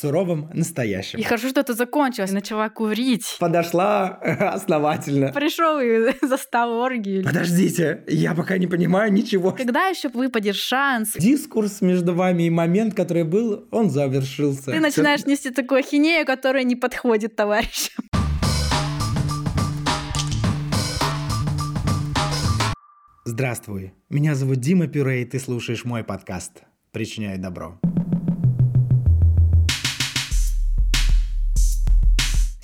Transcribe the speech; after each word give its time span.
суровом 0.00 0.50
настоящем. 0.54 1.18
И 1.18 1.22
хорошо, 1.22 1.48
что 1.48 1.60
это 1.60 1.74
закончилось. 1.74 2.32
Начала 2.32 2.68
курить. 2.68 3.36
Подошла 3.38 4.08
основательно. 4.54 5.32
Пришел 5.32 5.78
и 5.80 6.12
застал 6.26 6.72
оргию. 6.72 7.24
Подождите, 7.24 8.02
я 8.08 8.34
пока 8.34 8.58
не 8.58 8.66
понимаю 8.66 9.12
ничего. 9.12 9.52
Когда 9.52 9.86
еще 9.86 10.08
выпадет 10.08 10.56
шанс? 10.56 11.12
Дискурс 11.14 11.80
между 11.80 12.14
вами 12.14 12.44
и 12.44 12.50
момент, 12.50 12.94
который 12.94 13.24
был, 13.24 13.68
он 13.70 13.90
завершился. 13.90 14.72
Ты 14.72 14.80
начинаешь 14.80 15.26
нести 15.26 15.50
такую 15.50 15.80
ахинею, 15.80 16.26
которая 16.26 16.64
не 16.64 16.76
подходит 16.76 17.36
товарищам. 17.36 18.04
Здравствуй, 23.24 23.92
меня 24.08 24.34
зовут 24.34 24.56
Дима 24.56 24.88
Пюре, 24.88 25.22
и 25.22 25.24
ты 25.24 25.38
слушаешь 25.38 25.84
мой 25.84 26.02
подкаст 26.02 26.62
«Причиняю 26.90 27.38
добро». 27.38 27.78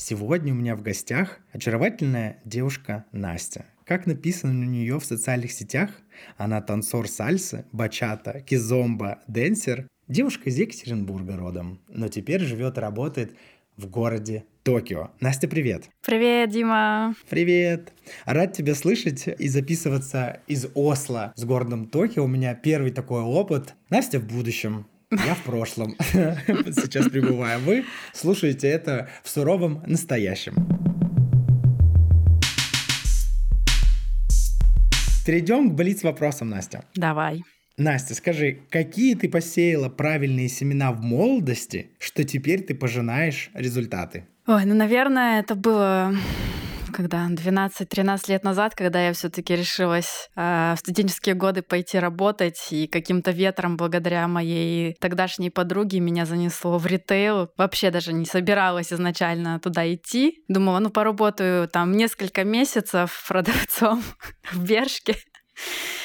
Сегодня 0.08 0.52
у 0.52 0.56
меня 0.56 0.76
в 0.76 0.82
гостях 0.82 1.40
очаровательная 1.50 2.38
девушка 2.44 3.06
Настя. 3.10 3.64
Как 3.84 4.06
написано 4.06 4.52
у 4.64 4.70
нее 4.70 5.00
в 5.00 5.04
социальных 5.04 5.50
сетях, 5.50 5.90
она 6.36 6.60
танцор 6.60 7.08
сальсы, 7.08 7.64
бачата, 7.72 8.40
кизомба, 8.40 9.18
денсер. 9.26 9.88
Девушка 10.06 10.48
из 10.48 10.58
Екатеринбурга 10.58 11.36
родом, 11.36 11.80
но 11.88 12.06
теперь 12.06 12.40
живет 12.42 12.78
и 12.78 12.80
работает 12.80 13.34
в 13.76 13.88
городе 13.88 14.44
Токио. 14.62 15.10
Настя, 15.18 15.48
привет. 15.48 15.90
Привет, 16.06 16.50
Дима. 16.50 17.16
Привет. 17.28 17.92
Рад 18.26 18.52
тебя 18.52 18.76
слышать 18.76 19.26
и 19.26 19.48
записываться 19.48 20.40
из 20.46 20.68
Осло 20.74 21.32
с 21.34 21.44
городом 21.44 21.88
Токио. 21.88 22.22
У 22.22 22.28
меня 22.28 22.54
первый 22.54 22.92
такой 22.92 23.22
опыт. 23.22 23.74
Настя 23.90 24.20
в 24.20 24.28
будущем. 24.28 24.86
Я 25.12 25.34
в 25.34 25.42
прошлом. 25.44 25.94
Сейчас 26.00 27.08
пребываю. 27.08 27.60
Вы 27.60 27.84
слушаете 28.12 28.66
это 28.66 29.08
в 29.22 29.28
суровом 29.28 29.80
настоящем. 29.86 30.54
Перейдем 35.24 35.70
к 35.70 35.74
блиц 35.74 36.02
вопросам, 36.02 36.50
Настя. 36.50 36.84
Давай. 36.96 37.44
Настя, 37.76 38.14
скажи, 38.14 38.58
какие 38.68 39.14
ты 39.14 39.28
посеяла 39.28 39.88
правильные 39.88 40.48
семена 40.48 40.90
в 40.90 41.00
молодости, 41.02 41.90
что 42.00 42.24
теперь 42.24 42.62
ты 42.62 42.74
пожинаешь 42.74 43.50
результаты? 43.54 44.26
Ой, 44.48 44.64
ну, 44.64 44.74
наверное, 44.74 45.38
это 45.40 45.54
было 45.54 46.16
когда 46.96 47.28
12-13 47.28 48.20
лет 48.28 48.42
назад, 48.42 48.74
когда 48.74 49.06
я 49.06 49.12
все-таки 49.12 49.54
решилась 49.54 50.30
э, 50.34 50.74
в 50.74 50.78
студенческие 50.78 51.34
годы 51.34 51.60
пойти 51.60 51.98
работать, 51.98 52.68
и 52.70 52.86
каким-то 52.86 53.32
ветром, 53.32 53.76
благодаря 53.76 54.26
моей 54.26 54.94
тогдашней 54.98 55.50
подруге, 55.50 56.00
меня 56.00 56.24
занесло 56.24 56.78
в 56.78 56.86
ритейл. 56.86 57.50
Вообще 57.58 57.90
даже 57.90 58.14
не 58.14 58.24
собиралась 58.24 58.94
изначально 58.94 59.60
туда 59.60 59.92
идти. 59.92 60.42
Думала, 60.48 60.78
ну, 60.78 60.88
поработаю 60.88 61.68
там 61.68 61.92
несколько 61.92 62.44
месяцев 62.44 63.24
продавцом 63.28 64.02
в 64.52 64.64
Бершке. 64.64 65.16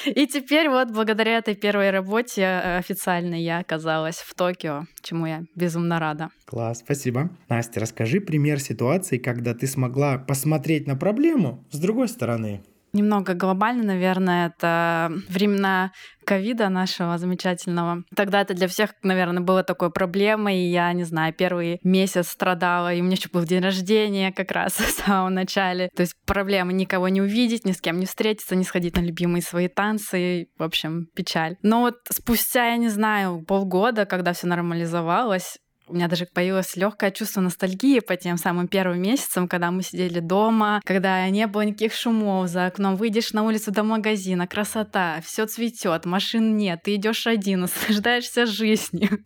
И 0.04 0.26
теперь 0.26 0.68
вот 0.68 0.90
благодаря 0.90 1.38
этой 1.38 1.54
первой 1.54 1.90
работе 1.90 2.42
э, 2.42 2.78
официально 2.78 3.34
я 3.34 3.58
оказалась 3.58 4.16
в 4.16 4.34
Токио, 4.34 4.84
чему 5.02 5.26
я 5.26 5.44
безумно 5.54 6.00
рада. 6.00 6.30
Класс, 6.44 6.80
спасибо. 6.80 7.30
Настя, 7.48 7.80
расскажи 7.80 8.20
пример 8.20 8.60
ситуации, 8.60 9.18
когда 9.18 9.54
ты 9.54 9.66
смогла 9.66 10.18
посмотреть 10.18 10.86
на 10.86 10.96
проблему 10.96 11.64
с 11.70 11.78
другой 11.78 12.08
стороны. 12.08 12.62
Немного 12.92 13.34
глобально, 13.34 13.84
наверное, 13.84 14.48
это 14.48 15.10
времена 15.28 15.92
ковида 16.24 16.68
нашего 16.68 17.16
замечательного. 17.16 18.04
Тогда 18.14 18.42
это 18.42 18.54
для 18.54 18.68
всех, 18.68 18.90
наверное, 19.02 19.42
было 19.42 19.62
такой 19.62 19.90
проблемой. 19.90 20.58
И 20.58 20.70
я, 20.70 20.92
не 20.92 21.04
знаю, 21.04 21.32
первый 21.32 21.80
месяц 21.82 22.28
страдала, 22.28 22.92
и 22.92 23.00
у 23.00 23.04
меня 23.04 23.16
еще 23.16 23.30
был 23.32 23.44
день 23.44 23.62
рождения 23.62 24.30
как 24.30 24.50
раз 24.50 24.72
в 24.78 24.90
самом 24.90 25.34
начале. 25.34 25.88
То 25.96 26.02
есть 26.02 26.14
проблема 26.26 26.72
никого 26.72 27.08
не 27.08 27.22
увидеть, 27.22 27.64
ни 27.64 27.72
с 27.72 27.80
кем 27.80 27.98
не 27.98 28.06
встретиться, 28.06 28.56
не 28.56 28.64
сходить 28.64 28.96
на 28.96 29.00
любимые 29.00 29.42
свои 29.42 29.68
танцы. 29.68 30.48
В 30.58 30.62
общем, 30.62 31.06
печаль. 31.14 31.56
Но 31.62 31.80
вот 31.80 31.96
спустя, 32.10 32.68
я 32.68 32.76
не 32.76 32.88
знаю, 32.88 33.42
полгода, 33.46 34.04
когда 34.04 34.34
все 34.34 34.46
нормализовалось, 34.46 35.58
у 35.92 35.94
меня 35.94 36.08
даже 36.08 36.26
появилось 36.26 36.74
легкое 36.74 37.10
чувство 37.10 37.42
ностальгии 37.42 38.00
по 38.00 38.16
тем 38.16 38.38
самым 38.38 38.66
первым 38.66 39.02
месяцам, 39.02 39.46
когда 39.46 39.70
мы 39.70 39.82
сидели 39.82 40.20
дома, 40.20 40.80
когда 40.84 41.28
не 41.28 41.46
было 41.46 41.62
никаких 41.62 41.92
шумов 41.92 42.48
за 42.48 42.66
окном. 42.66 42.96
Выйдешь 42.96 43.34
на 43.34 43.42
улицу 43.42 43.72
до 43.72 43.82
магазина, 43.82 44.46
красота, 44.46 45.20
все 45.22 45.46
цветет, 45.46 46.06
машин 46.06 46.56
нет, 46.56 46.80
ты 46.82 46.94
идешь 46.94 47.26
один, 47.26 47.60
наслаждаешься 47.62 48.46
жизнью. 48.46 49.24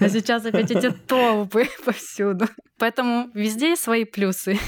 А 0.00 0.08
сейчас 0.08 0.46
опять 0.46 0.70
эти 0.70 0.90
толпы 0.90 1.68
повсюду. 1.84 2.46
Поэтому 2.78 3.30
везде 3.34 3.76
свои 3.76 4.04
плюсы. 4.04 4.58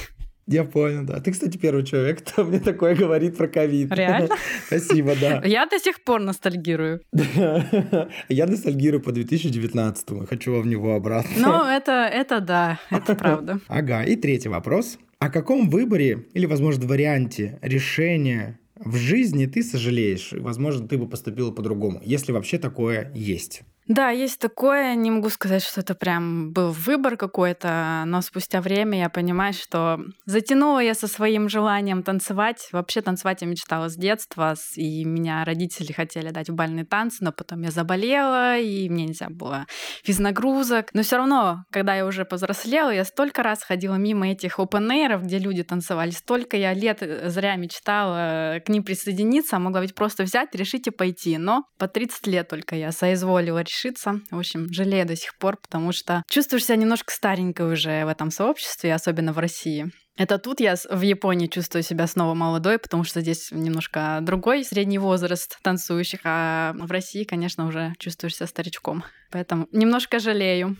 Я 0.48 0.64
понял, 0.64 1.04
да. 1.04 1.20
Ты, 1.20 1.32
кстати, 1.32 1.58
первый 1.58 1.84
человек, 1.84 2.22
кто 2.26 2.44
мне 2.44 2.58
такое 2.58 2.96
говорит 2.96 3.36
про 3.36 3.48
ковид. 3.48 3.92
Реально? 3.92 4.34
Спасибо, 4.66 5.14
да. 5.20 5.42
Я 5.44 5.66
до 5.66 5.78
сих 5.78 6.02
пор 6.02 6.20
ностальгирую. 6.20 7.00
Я 8.28 8.46
ностальгирую 8.46 9.02
по 9.02 9.10
2019-му. 9.10 10.26
Хочу 10.26 10.60
в 10.60 10.66
него 10.66 10.94
обратно. 10.94 11.30
Ну, 11.36 11.64
это, 11.64 11.92
это 12.12 12.40
да, 12.40 12.80
это 12.90 13.14
правда. 13.14 13.60
Ага, 13.68 14.02
и 14.04 14.16
третий 14.16 14.48
вопрос. 14.48 14.98
О 15.18 15.30
каком 15.30 15.68
выборе 15.68 16.26
или, 16.32 16.46
возможно, 16.46 16.86
варианте 16.86 17.58
решения 17.60 18.58
в 18.76 18.96
жизни 18.96 19.46
ты 19.46 19.62
сожалеешь? 19.62 20.32
Возможно, 20.32 20.88
ты 20.88 20.96
бы 20.96 21.08
поступила 21.08 21.50
по-другому, 21.50 22.00
если 22.04 22.32
вообще 22.32 22.58
такое 22.58 23.12
есть. 23.14 23.62
Да, 23.88 24.10
есть 24.10 24.38
такое. 24.38 24.94
Не 24.94 25.10
могу 25.10 25.30
сказать, 25.30 25.62
что 25.62 25.80
это 25.80 25.94
прям 25.94 26.52
был 26.52 26.72
выбор 26.72 27.16
какой-то, 27.16 28.02
но 28.04 28.20
спустя 28.20 28.60
время 28.60 28.98
я 28.98 29.08
понимаю, 29.08 29.54
что 29.54 29.98
затянула 30.26 30.80
я 30.80 30.92
со 30.92 31.08
своим 31.08 31.48
желанием 31.48 32.02
танцевать. 32.02 32.68
Вообще 32.72 33.00
танцевать 33.00 33.40
я 33.40 33.48
мечтала 33.48 33.88
с 33.88 33.96
детства, 33.96 34.54
и 34.76 35.04
меня 35.06 35.42
родители 35.46 35.92
хотели 35.92 36.28
дать 36.28 36.50
в 36.50 36.54
бальные 36.54 36.84
танцы, 36.84 37.24
но 37.24 37.32
потом 37.32 37.62
я 37.62 37.70
заболела, 37.70 38.58
и 38.58 38.90
мне 38.90 39.06
нельзя 39.06 39.28
было 39.30 39.64
физнагрузок. 40.04 40.92
Но 40.92 41.02
все 41.02 41.16
равно, 41.16 41.64
когда 41.70 41.94
я 41.94 42.04
уже 42.04 42.26
повзрослела, 42.26 42.90
я 42.90 43.06
столько 43.06 43.42
раз 43.42 43.62
ходила 43.62 43.94
мимо 43.94 44.28
этих 44.28 44.58
open 44.58 44.88
где 45.22 45.38
люди 45.38 45.62
танцевали, 45.62 46.10
столько 46.10 46.58
я 46.58 46.74
лет 46.74 46.98
э, 47.00 47.30
зря 47.30 47.56
мечтала 47.56 48.60
к 48.60 48.68
ним 48.68 48.82
присоединиться, 48.84 49.56
а 49.56 49.58
могла 49.58 49.80
ведь 49.80 49.94
просто 49.94 50.24
взять, 50.24 50.54
решить 50.54 50.86
и 50.88 50.90
пойти. 50.90 51.38
Но 51.38 51.64
по 51.78 51.88
30 51.88 52.26
лет 52.26 52.48
только 52.48 52.76
я 52.76 52.92
соизволила 52.92 53.60
решить 53.60 53.77
решиться. 53.78 54.20
В 54.30 54.38
общем, 54.38 54.72
жалею 54.72 55.06
до 55.06 55.16
сих 55.16 55.36
пор, 55.38 55.56
потому 55.56 55.92
что 55.92 56.22
чувствуешь 56.28 56.64
себя 56.64 56.76
немножко 56.76 57.12
старенькой 57.12 57.72
уже 57.72 58.04
в 58.04 58.08
этом 58.08 58.30
сообществе, 58.30 58.94
особенно 58.94 59.32
в 59.32 59.38
России. 59.38 59.90
Это 60.16 60.38
тут 60.38 60.58
я 60.58 60.74
в 60.90 61.00
Японии 61.02 61.46
чувствую 61.46 61.84
себя 61.84 62.08
снова 62.08 62.34
молодой, 62.34 62.78
потому 62.78 63.04
что 63.04 63.20
здесь 63.20 63.50
немножко 63.52 64.18
другой 64.20 64.64
средний 64.64 64.98
возраст 64.98 65.58
танцующих, 65.62 66.20
а 66.24 66.74
в 66.76 66.90
России, 66.90 67.22
конечно, 67.22 67.66
уже 67.66 67.92
чувствуешь 67.98 68.34
себя 68.34 68.48
старичком. 68.48 69.04
Поэтому 69.30 69.68
немножко 69.70 70.18
жалею. 70.18 70.76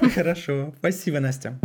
Хорошо. 0.14 0.74
Спасибо, 0.78 1.20
Настя. 1.20 1.58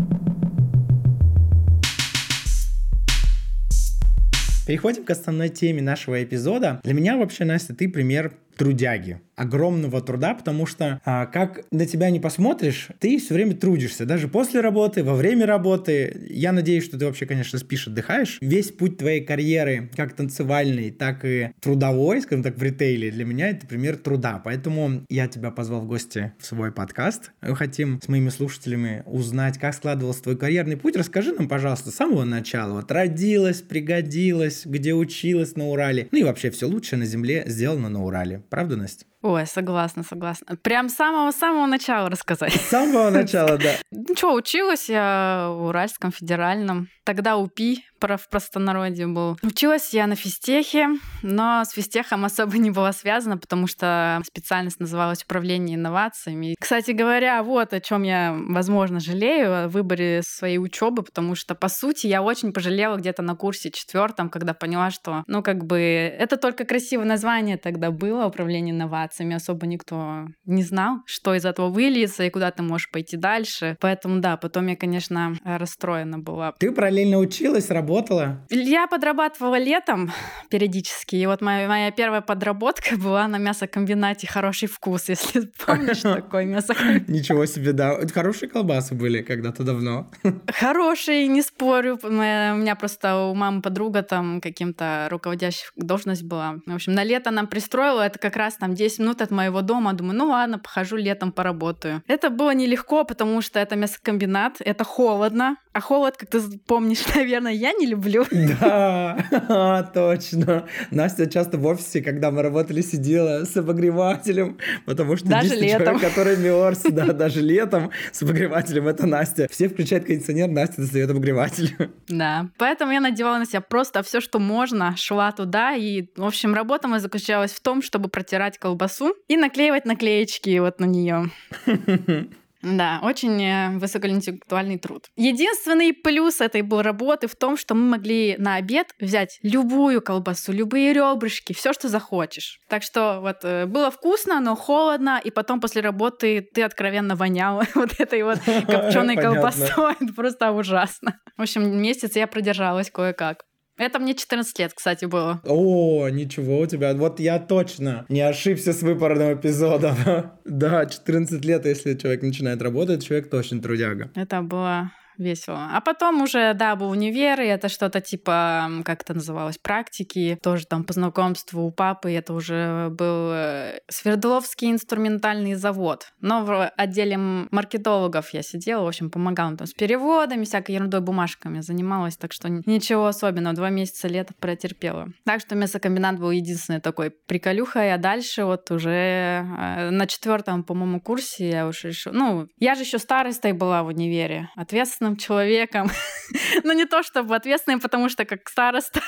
Переходим 4.67 5.03
к 5.03 5.11
основной 5.11 5.49
теме 5.49 5.81
нашего 5.81 6.23
эпизода. 6.23 6.79
Для 6.83 6.93
меня 6.93 7.17
вообще, 7.17 7.45
Настя, 7.45 7.75
ты 7.75 7.87
пример 7.87 8.33
трудяги 8.57 9.21
огромного 9.35 10.01
труда, 10.01 10.33
потому 10.33 10.65
что 10.65 11.01
а, 11.05 11.25
как 11.25 11.65
на 11.71 11.85
тебя 11.85 12.09
не 12.09 12.19
посмотришь, 12.19 12.89
ты 12.99 13.17
все 13.19 13.33
время 13.33 13.55
трудишься, 13.55 14.05
даже 14.05 14.27
после 14.27 14.61
работы, 14.61 15.03
во 15.03 15.15
время 15.15 15.45
работы. 15.45 16.27
Я 16.29 16.51
надеюсь, 16.51 16.85
что 16.85 16.97
ты 16.97 17.05
вообще, 17.05 17.25
конечно, 17.25 17.59
спишь, 17.59 17.87
отдыхаешь. 17.87 18.37
Весь 18.41 18.71
путь 18.71 18.97
твоей 18.97 19.21
карьеры, 19.21 19.89
как 19.95 20.13
танцевальный, 20.13 20.91
так 20.91 21.25
и 21.25 21.51
трудовой, 21.59 22.21
скажем 22.21 22.43
так, 22.43 22.57
в 22.57 22.63
ритейле, 22.63 23.11
для 23.11 23.25
меня 23.25 23.49
это 23.49 23.67
пример 23.67 23.97
труда. 23.97 24.41
Поэтому 24.43 25.05
я 25.09 25.27
тебя 25.27 25.51
позвал 25.51 25.81
в 25.81 25.87
гости 25.87 26.33
в 26.39 26.45
свой 26.45 26.71
подкаст. 26.71 27.31
Мы 27.41 27.55
хотим 27.55 27.99
с 28.01 28.07
моими 28.07 28.29
слушателями 28.29 29.03
узнать, 29.05 29.57
как 29.57 29.73
складывался 29.73 30.23
твой 30.23 30.37
карьерный 30.37 30.77
путь. 30.77 30.95
Расскажи 30.95 31.33
нам, 31.33 31.47
пожалуйста, 31.47 31.91
с 31.91 31.95
самого 31.95 32.23
начала. 32.23 32.73
Вот 32.73 32.91
родилась, 32.91 33.61
пригодилась, 33.61 34.65
где 34.65 34.93
училась 34.93 35.55
на 35.55 35.67
Урале. 35.67 36.07
Ну 36.11 36.19
и 36.19 36.23
вообще 36.23 36.49
все 36.51 36.67
лучшее 36.67 36.99
на 36.99 37.05
земле 37.05 37.43
сделано 37.47 37.89
на 37.89 38.03
Урале. 38.03 38.43
Правда, 38.49 38.75
Настя? 38.75 39.05
Ой, 39.25 39.47
согласна, 39.47 40.03
согласна. 40.03 40.55
Прям 40.57 40.87
с 40.87 40.93
самого-самого 40.93 41.65
начала 41.65 42.11
рассказать. 42.11 42.53
С 42.53 42.69
самого 42.69 43.09
начала, 43.09 43.57
да. 43.57 43.71
Ну 43.91 44.15
что, 44.15 44.35
училась 44.35 44.87
я 44.87 45.47
в 45.49 45.65
Уральском 45.65 46.11
федеральном. 46.11 46.89
Тогда 47.05 47.37
УПИ 47.37 47.83
в 47.99 48.29
простонародье 48.29 49.07
был. 49.07 49.37
Училась 49.41 49.93
я 49.93 50.05
на 50.05 50.15
физтехе, 50.15 50.89
но 51.23 51.63
с 51.65 51.71
физтехом 51.71 52.25
особо 52.25 52.57
не 52.57 52.69
была 52.69 52.93
связана, 52.93 53.37
потому 53.37 53.67
что 53.67 54.21
специальность 54.25 54.79
называлась 54.79 55.23
управление 55.23 55.75
инновациями. 55.75 56.55
Кстати 56.59 56.91
говоря, 56.91 57.41
вот 57.41 57.73
о 57.73 57.81
чем 57.81 58.03
я, 58.03 58.35
возможно, 58.37 58.99
жалею 58.99 59.65
о 59.65 59.67
выборе 59.67 60.21
своей 60.23 60.59
учебы, 60.59 61.01
потому 61.03 61.35
что, 61.35 61.55
по 61.55 61.67
сути, 61.67 62.07
я 62.07 62.21
очень 62.21 62.53
пожалела 62.53 62.97
где-то 62.97 63.23
на 63.23 63.35
курсе 63.35 63.71
четвертом, 63.71 64.29
когда 64.29 64.53
поняла, 64.53 64.91
что, 64.91 65.23
ну, 65.27 65.41
как 65.41 65.65
бы, 65.65 65.79
это 65.79 66.37
только 66.37 66.65
красивое 66.65 67.05
название 67.05 67.57
тогда 67.57 67.89
было, 67.91 68.25
управление 68.25 68.75
инновациями, 68.75 69.14
реакциями 69.15 69.35
особо 69.35 69.65
никто 69.67 70.27
не 70.45 70.63
знал, 70.63 70.97
что 71.05 71.33
из 71.35 71.45
этого 71.45 71.69
выльется 71.69 72.23
и 72.23 72.29
куда 72.29 72.51
ты 72.51 72.63
можешь 72.63 72.89
пойти 72.91 73.17
дальше. 73.17 73.77
Поэтому 73.79 74.19
да, 74.19 74.37
потом 74.37 74.67
я, 74.67 74.75
конечно, 74.75 75.33
расстроена 75.43 76.19
была. 76.19 76.53
Ты 76.59 76.71
параллельно 76.71 77.17
училась, 77.17 77.69
работала? 77.69 78.45
Я 78.49 78.87
подрабатывала 78.87 79.57
летом 79.57 80.11
периодически. 80.49 81.15
И 81.15 81.25
вот 81.25 81.41
моя, 81.41 81.67
моя 81.67 81.91
первая 81.91 82.21
подработка 82.21 82.97
была 82.97 83.27
на 83.27 83.37
мясокомбинате 83.37 84.27
«Хороший 84.27 84.67
вкус», 84.67 85.09
если 85.09 85.49
помнишь 85.65 86.01
такой 86.01 86.45
мясокомбинат. 86.45 87.07
Ничего 87.07 87.45
себе, 87.45 87.73
да. 87.73 87.99
Хорошие 88.13 88.49
колбасы 88.49 88.95
были 88.95 89.21
когда-то 89.21 89.63
давно. 89.63 90.11
Хорошие, 90.47 91.27
не 91.27 91.41
спорю. 91.41 91.99
У 92.03 92.09
меня 92.09 92.75
просто 92.75 93.15
у 93.27 93.35
мамы 93.35 93.61
подруга 93.61 94.03
там 94.03 94.41
каким-то 94.41 95.07
руководящая 95.09 95.71
должность 95.75 96.23
была. 96.23 96.57
В 96.65 96.75
общем, 96.75 96.93
на 96.93 97.03
лето 97.03 97.31
нам 97.31 97.47
пристроила. 97.47 98.01
Это 98.01 98.19
как 98.19 98.35
раз 98.35 98.55
там 98.55 98.73
10 98.73 99.04
минут 99.05 99.21
от 99.21 99.31
моего 99.31 99.61
дома. 99.61 99.93
Думаю, 99.93 100.17
ну 100.17 100.25
ладно, 100.29 100.57
похожу 100.57 100.97
летом 100.97 101.31
поработаю. 101.31 102.01
Это 102.07 102.29
было 102.29 102.55
нелегко, 102.55 103.05
потому 103.05 103.41
что 103.41 103.59
это 103.59 103.75
мясокомбинат, 103.75 104.55
это 104.59 104.83
холодно. 104.83 105.57
А 105.73 105.81
холод, 105.81 106.15
как 106.17 106.29
ты 106.29 106.39
помнишь, 106.67 107.03
наверное, 107.15 107.51
я 107.51 107.73
не 107.73 107.85
люблю. 107.85 108.25
Да, 108.31 109.91
точно. 109.93 110.63
Настя 110.89 111.27
часто 111.27 111.57
в 111.57 111.65
офисе, 111.65 112.01
когда 112.01 112.31
мы 112.31 112.41
работали, 112.41 112.81
сидела 112.81 113.43
с 113.43 113.57
обогревателем, 113.57 114.57
потому 114.85 115.17
что 115.17 115.27
даже 115.27 115.55
летом. 115.55 115.99
человек, 115.99 116.01
который 116.01 116.37
мерз, 116.37 116.81
да, 116.91 117.13
даже 117.13 117.41
летом 117.41 117.91
с 118.13 118.23
обогревателем, 118.23 118.87
это 118.87 119.05
Настя. 119.05 119.49
Все 119.51 119.67
включают 119.67 120.05
кондиционер, 120.05 120.47
Настя 120.47 120.81
достает 120.81 121.09
обогреватель. 121.09 121.75
Да, 122.07 122.47
поэтому 122.57 122.93
я 122.93 123.01
надевала 123.01 123.37
на 123.37 123.45
себя 123.45 123.59
просто 123.59 124.01
все, 124.01 124.21
что 124.21 124.39
можно, 124.39 124.95
шла 124.95 125.33
туда, 125.33 125.75
и, 125.75 126.07
в 126.15 126.25
общем, 126.25 126.53
работа 126.53 126.87
моя 126.87 127.01
заключалась 127.01 127.51
в 127.51 127.59
том, 127.59 127.81
чтобы 127.81 128.07
протирать 128.07 128.57
колбасу 128.57 128.94
и 129.27 129.37
наклеивать 129.37 129.85
наклеечки 129.85 130.59
вот 130.59 130.79
на 130.79 130.85
нее. 130.85 131.31
Да, 132.65 132.99
очень 133.03 133.41
э, 133.43 133.77
высокоинтеллектуальный 133.77 134.79
труд. 134.79 135.05
Единственный 135.15 135.93
плюс 135.93 136.41
этой 136.41 136.63
был 136.63 136.81
работы 136.81 137.27
в 137.27 137.35
том, 137.35 137.57
что 137.57 137.75
мы 137.75 137.97
могли 137.97 138.35
на 138.39 138.55
обед 138.55 138.87
взять 138.99 139.37
любую 139.43 140.01
колбасу, 140.01 140.51
любые 140.51 140.91
ребрышки, 140.91 141.53
все, 141.53 141.73
что 141.73 141.89
захочешь. 141.89 142.59
Так 142.67 142.81
что 142.81 143.19
вот 143.21 143.37
э, 143.43 143.67
было 143.67 143.91
вкусно, 143.91 144.39
но 144.39 144.55
холодно, 144.55 145.21
и 145.23 145.29
потом 145.29 145.61
после 145.61 145.83
работы 145.83 146.41
ты 146.41 146.63
откровенно 146.63 147.15
вонял 147.15 147.61
вот 147.75 147.99
этой 147.99 148.23
вот 148.23 148.39
копченой 148.39 149.15
колбасой. 149.21 149.93
Это 149.99 150.13
просто 150.13 150.51
ужасно. 150.51 151.19
В 151.37 151.43
общем, 151.43 151.79
месяц 151.79 152.15
я 152.15 152.25
продержалась 152.25 152.89
кое-как. 152.89 153.43
Это 153.77 153.99
мне 153.99 154.13
14 154.15 154.57
лет, 154.59 154.73
кстати, 154.73 155.05
было. 155.05 155.41
О, 155.43 156.07
ничего 156.09 156.59
у 156.59 156.65
тебя. 156.65 156.93
Вот 156.93 157.19
я 157.19 157.39
точно 157.39 158.05
не 158.07 158.21
ошибся 158.21 158.71
с 158.71 158.81
выбором 158.81 159.33
эпизода. 159.33 160.39
да, 160.45 160.85
14 160.85 161.43
лет, 161.43 161.65
если 161.65 161.95
человек 161.95 162.21
начинает 162.21 162.61
работать, 162.61 163.05
человек 163.05 163.29
точно 163.29 163.61
трудяга. 163.61 164.11
Это 164.15 164.41
было 164.41 164.91
весело. 165.17 165.69
А 165.73 165.81
потом 165.81 166.21
уже, 166.21 166.53
да, 166.53 166.75
был 166.75 166.89
универ, 166.89 167.41
и 167.41 167.45
это 167.45 167.69
что-то 167.69 168.01
типа, 168.01 168.69
как 168.83 169.01
это 169.01 169.13
называлось, 169.13 169.57
практики, 169.57 170.37
тоже 170.41 170.65
там 170.65 170.83
по 170.83 170.93
знакомству 170.93 171.63
у 171.63 171.71
папы, 171.71 172.11
это 172.11 172.33
уже 172.33 172.89
был 172.89 173.31
э, 173.31 173.79
Свердловский 173.87 174.71
инструментальный 174.71 175.55
завод. 175.55 176.13
Но 176.21 176.43
в 176.43 176.67
отделе 176.67 177.17
маркетологов 177.17 178.33
я 178.33 178.41
сидела, 178.41 178.83
в 178.83 178.87
общем, 178.87 179.09
помогала 179.09 179.55
там 179.57 179.67
с 179.67 179.73
переводами, 179.73 180.45
всякой 180.45 180.75
ерундой, 180.75 181.01
бумажками 181.01 181.61
занималась, 181.61 182.17
так 182.17 182.33
что 182.33 182.49
ничего 182.49 183.07
особенного, 183.07 183.55
два 183.55 183.69
месяца 183.69 184.07
лета 184.07 184.33
протерпела. 184.39 185.07
Так 185.25 185.41
что 185.41 185.55
мясокомбинат 185.55 186.19
был 186.19 186.31
единственный 186.31 186.81
такой 186.81 187.11
приколюха, 187.11 187.93
а 187.93 187.97
дальше 187.97 188.45
вот 188.45 188.69
уже 188.71 188.89
э, 188.89 189.89
на 189.89 190.07
четвертом, 190.07 190.63
по-моему, 190.63 190.99
курсе 190.99 191.49
я 191.49 191.67
уже 191.67 191.89
решила, 191.89 192.13
ну, 192.13 192.47
я 192.57 192.75
же 192.75 192.81
еще 192.81 192.99
старостой 192.99 193.53
была 193.53 193.83
в 193.83 193.87
универе, 193.87 194.49
ответственно 194.55 195.04
ответственным 195.05 195.17
человеком. 195.17 195.91
ну, 196.63 196.73
не 196.73 196.85
то 196.85 197.03
чтобы 197.03 197.35
ответственным, 197.35 197.79
потому 197.79 198.09
что 198.09 198.25
как 198.25 198.49
староста 198.49 199.01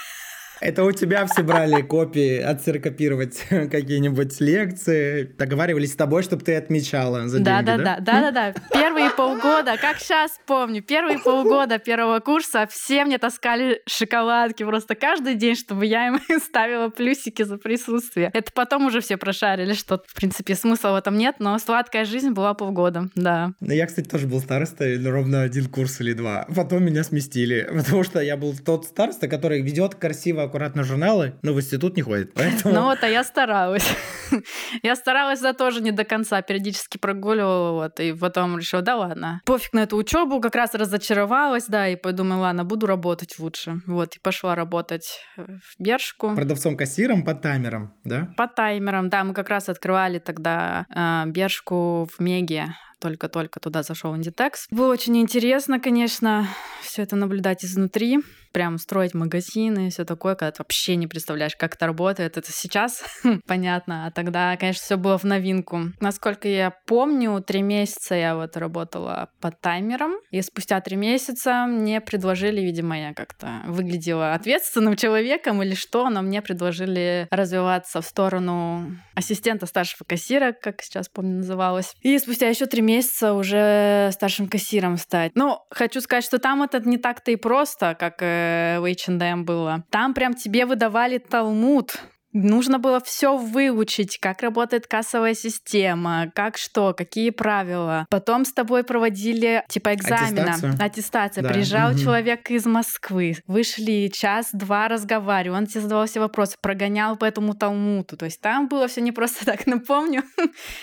это 0.61 0.83
у 0.83 0.91
тебя 0.91 1.25
все 1.25 1.43
брали 1.43 1.81
копии, 1.81 2.39
отсерокопировать 2.39 3.45
какие-нибудь 3.49 4.39
лекции, 4.39 5.23
договаривались 5.37 5.93
с 5.93 5.95
тобой, 5.95 6.23
чтобы 6.23 6.43
ты 6.43 6.55
отмечала 6.55 7.27
за 7.27 7.39
да, 7.39 7.61
деньги, 7.61 7.83
да? 7.83 7.97
Да, 7.99 7.99
да, 7.99 8.31
да, 8.31 8.31
да. 8.31 8.53
Первые 8.71 9.09
полгода, 9.11 9.77
как 9.79 9.97
сейчас 9.99 10.31
помню, 10.45 10.81
первые 10.81 11.19
полгода 11.19 11.79
первого 11.79 12.19
курса 12.19 12.67
все 12.69 13.05
мне 13.05 13.17
таскали 13.17 13.81
шоколадки 13.87 14.63
просто 14.63 14.95
каждый 14.95 15.35
день, 15.35 15.55
чтобы 15.55 15.85
я 15.85 16.07
им 16.07 16.19
ставила 16.41 16.89
плюсики 16.89 17.43
за 17.43 17.57
присутствие. 17.57 18.31
Это 18.33 18.51
потом 18.51 18.87
уже 18.87 19.01
все 19.01 19.17
прошарили, 19.17 19.73
что, 19.73 20.01
в 20.07 20.15
принципе, 20.15 20.55
смысла 20.55 20.91
в 20.91 20.95
этом 20.95 21.17
нет, 21.17 21.35
но 21.39 21.57
сладкая 21.59 22.05
жизнь 22.05 22.31
была 22.31 22.53
полгода, 22.53 23.09
да. 23.15 23.53
Ну, 23.59 23.73
я, 23.73 23.85
кстати, 23.85 24.07
тоже 24.07 24.27
был 24.27 24.39
старостой 24.39 24.97
ровно 25.07 25.41
один 25.41 25.65
курс 25.65 26.01
или 26.01 26.13
два. 26.13 26.47
Потом 26.55 26.83
меня 26.83 27.03
сместили, 27.03 27.69
потому 27.77 28.03
что 28.03 28.19
я 28.19 28.37
был 28.37 28.55
тот 28.57 28.85
староста, 28.85 29.27
который 29.27 29.61
ведет 29.61 29.95
красиво 29.95 30.46
аккуратно 30.47 30.83
журналы, 30.83 31.35
но 31.41 31.53
в 31.53 31.57
институт 31.57 31.95
не 31.95 32.01
ходит. 32.01 32.33
Поэтому... 32.33 32.73
Ну 32.73 32.83
вот, 32.83 33.03
а 33.03 33.07
я 33.07 33.23
старалась. 33.23 33.87
я 34.83 34.95
старалась, 34.95 35.39
да 35.39 35.53
тоже 35.53 35.81
не 35.81 35.91
до 35.91 36.03
конца, 36.03 36.41
периодически 36.41 36.97
прогуливала, 36.97 37.71
вот, 37.71 37.99
и 37.99 38.13
потом 38.13 38.57
решила, 38.57 38.81
да 38.81 38.95
ладно, 38.95 39.41
пофиг 39.45 39.73
на 39.73 39.83
эту 39.83 39.97
учебу, 39.97 40.41
как 40.41 40.55
раз 40.55 40.73
разочаровалась, 40.73 41.65
да, 41.67 41.87
и 41.87 41.95
подумала, 41.95 42.41
ладно, 42.41 42.63
буду 42.63 42.87
работать 42.87 43.39
лучше. 43.39 43.81
Вот, 43.85 44.15
и 44.15 44.19
пошла 44.19 44.55
работать 44.55 45.21
в 45.37 45.81
Бершку. 45.81 46.35
Продавцом-кассиром 46.35 47.23
по 47.23 47.33
таймерам, 47.33 47.93
да? 48.03 48.33
По 48.37 48.47
таймерам, 48.47 49.09
да, 49.09 49.23
мы 49.23 49.33
как 49.33 49.49
раз 49.49 49.69
открывали 49.69 50.19
тогда 50.19 50.85
э, 50.93 51.29
Бершку 51.29 52.07
в 52.11 52.19
Меге 52.19 52.75
только-только 52.99 53.59
туда 53.59 53.83
зашел 53.83 54.15
Inditex. 54.15 54.67
Было 54.71 54.91
очень 54.91 55.17
интересно, 55.17 55.79
конечно, 55.79 56.47
все 56.81 57.03
это 57.03 57.15
наблюдать 57.15 57.63
изнутри 57.63 58.19
прям 58.57 58.79
строить 58.79 59.13
магазины 59.13 59.87
и 59.87 59.89
все 59.91 60.03
такое, 60.03 60.33
когда 60.33 60.51
ты 60.51 60.63
вообще 60.63 60.95
не 60.95 61.05
представляешь, 61.05 61.55
как 61.55 61.75
это 61.75 61.85
работает. 61.85 62.37
Это 62.37 62.51
сейчас 62.51 63.03
понятно, 63.45 64.07
а 64.07 64.11
тогда, 64.11 64.57
конечно, 64.57 64.81
все 64.81 64.97
было 64.97 65.19
в 65.19 65.23
новинку. 65.25 65.91
Насколько 65.99 66.47
я 66.47 66.71
помню, 66.87 67.39
три 67.45 67.61
месяца 67.61 68.15
я 68.15 68.35
вот 68.35 68.57
работала 68.57 69.29
по 69.41 69.51
таймерам, 69.51 70.13
и 70.31 70.41
спустя 70.41 70.81
три 70.81 70.95
месяца 70.95 71.67
мне 71.67 72.01
предложили, 72.01 72.61
видимо, 72.61 72.99
я 72.99 73.13
как-то 73.13 73.61
выглядела 73.67 74.33
ответственным 74.33 74.95
человеком 74.97 75.61
или 75.61 75.75
что, 75.75 76.09
но 76.09 76.23
мне 76.23 76.41
предложили 76.41 77.27
развиваться 77.29 78.01
в 78.01 78.05
сторону 78.05 78.97
ассистента 79.13 79.67
старшего 79.67 80.03
кассира, 80.03 80.51
как 80.51 80.81
сейчас 80.81 81.09
помню 81.09 81.37
называлось. 81.37 81.93
И 82.01 82.17
спустя 82.17 82.49
еще 82.49 82.65
три 82.65 82.81
месяца 82.87 83.33
уже 83.33 84.09
старшим 84.11 84.47
кассиром 84.47 84.97
стать. 84.97 85.33
Ну, 85.35 85.59
хочу 85.69 86.01
сказать, 86.01 86.23
что 86.23 86.39
там 86.39 86.63
это 86.63 86.79
не 86.79 86.97
так-то 86.97 87.31
и 87.31 87.35
просто, 87.35 87.95
как 87.99 88.21
э, 88.21 88.79
в 88.79 88.85
H&M 88.85 89.45
было. 89.45 89.83
Там 89.91 90.13
прям 90.13 90.33
тебе 90.33 90.65
выдавали 90.65 91.17
талмуд 91.17 92.01
Нужно 92.33 92.77
было 92.77 92.99
все 92.99 93.37
выучить, 93.37 94.17
как 94.19 94.41
работает 94.41 94.85
кассовая 94.87 95.33
система, 95.33 96.31
как 96.35 96.57
что, 96.57 96.93
какие 96.93 97.29
правила. 97.29 98.05
Потом 98.09 98.45
с 98.45 98.53
тобой 98.53 98.83
проводили 98.83 99.63
типа 99.69 99.93
экзамена, 99.93 100.51
аттестацию. 100.51 100.75
аттестация. 100.79 101.41
Да. 101.41 101.49
Приезжал 101.49 101.91
угу. 101.91 101.99
человек 101.99 102.51
из 102.51 102.65
Москвы, 102.65 103.35
вышли 103.47 104.09
час-два 104.13 104.87
разговаривали, 104.87 105.57
он 105.57 105.67
тебе 105.67 105.81
задавал 105.81 106.05
все 106.05 106.19
вопросы, 106.19 106.57
прогонял 106.61 107.15
по 107.17 107.25
этому 107.25 107.53
талмуту. 107.53 108.17
То 108.17 108.25
есть 108.25 108.41
там 108.41 108.67
было 108.67 108.87
все 108.87 109.01
не 109.01 109.11
просто 109.11 109.45
так. 109.45 109.65
Напомню, 109.65 110.23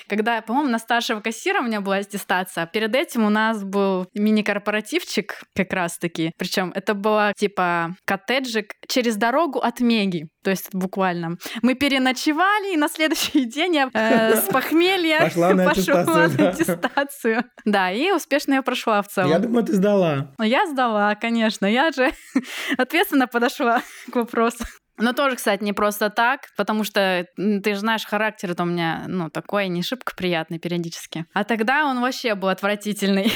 когда, 0.09 0.41
по-моему, 0.41 0.71
на 0.71 0.79
старшего 0.79 1.21
кассира 1.21 1.61
у 1.61 1.65
меня 1.65 1.81
была 1.81 1.97
аттестация, 1.97 2.67
перед 2.67 2.95
этим 2.95 3.25
у 3.25 3.31
нас 3.31 3.63
был 3.63 4.07
мини-корпоративчик 4.15 5.43
как 5.55 5.73
раз-таки. 5.73 6.33
Причем 6.39 6.73
это 6.75 6.95
было 6.95 7.33
типа 7.37 7.97
коттеджик 8.05 8.75
через 8.89 9.17
дорогу 9.17 9.59
от 9.59 9.81
Меги. 9.81 10.29
То 10.45 10.51
есть 10.51 10.69
буквально. 10.75 11.39
Мы 11.63 11.75
переночевали, 11.75 12.75
и 12.75 12.77
на 12.77 12.89
следующий 12.89 13.45
день 13.47 13.75
я 13.77 13.91
э, 13.93 14.37
с 14.37 14.49
похмелья 14.49 15.21
пошла 15.35 15.55
на 15.55 15.71
аттестацию. 16.51 17.45
Да, 17.65 17.91
и 17.91 18.13
успешно 18.13 18.55
ее 18.55 18.63
прошла 18.63 19.03
в 19.03 19.09
целом. 19.09 19.31
Я 19.31 19.39
думаю, 19.39 19.65
ты 19.65 19.73
сдала. 19.73 20.35
Я 20.39 20.67
сдала, 20.67 21.15
конечно. 21.15 21.65
Я 21.65 21.91
же 21.93 22.13
ответственно 22.77 23.27
подошла 23.27 23.83
к 24.13 24.15
вопросу. 24.15 24.65
Но 24.99 25.13
тоже, 25.13 25.37
кстати, 25.37 25.65
не 25.65 25.73
просто 25.73 26.09
так, 26.11 26.43
потому 26.57 26.85
что 26.85 27.27
ты 27.37 27.75
же 27.75 27.81
знаешь, 27.81 28.05
характер 28.05 28.53
это 28.53 28.63
у 28.63 28.67
меня, 28.67 29.05
ну, 29.09 29.29
такой 29.29 29.67
не 29.69 29.83
шибко 29.83 30.15
приятный 30.15 30.61
периодически. 30.61 31.27
А 31.33 31.43
тогда 31.43 31.87
он 31.87 32.01
вообще 32.01 32.37
был 32.37 32.49
отвратительный. 32.49 33.33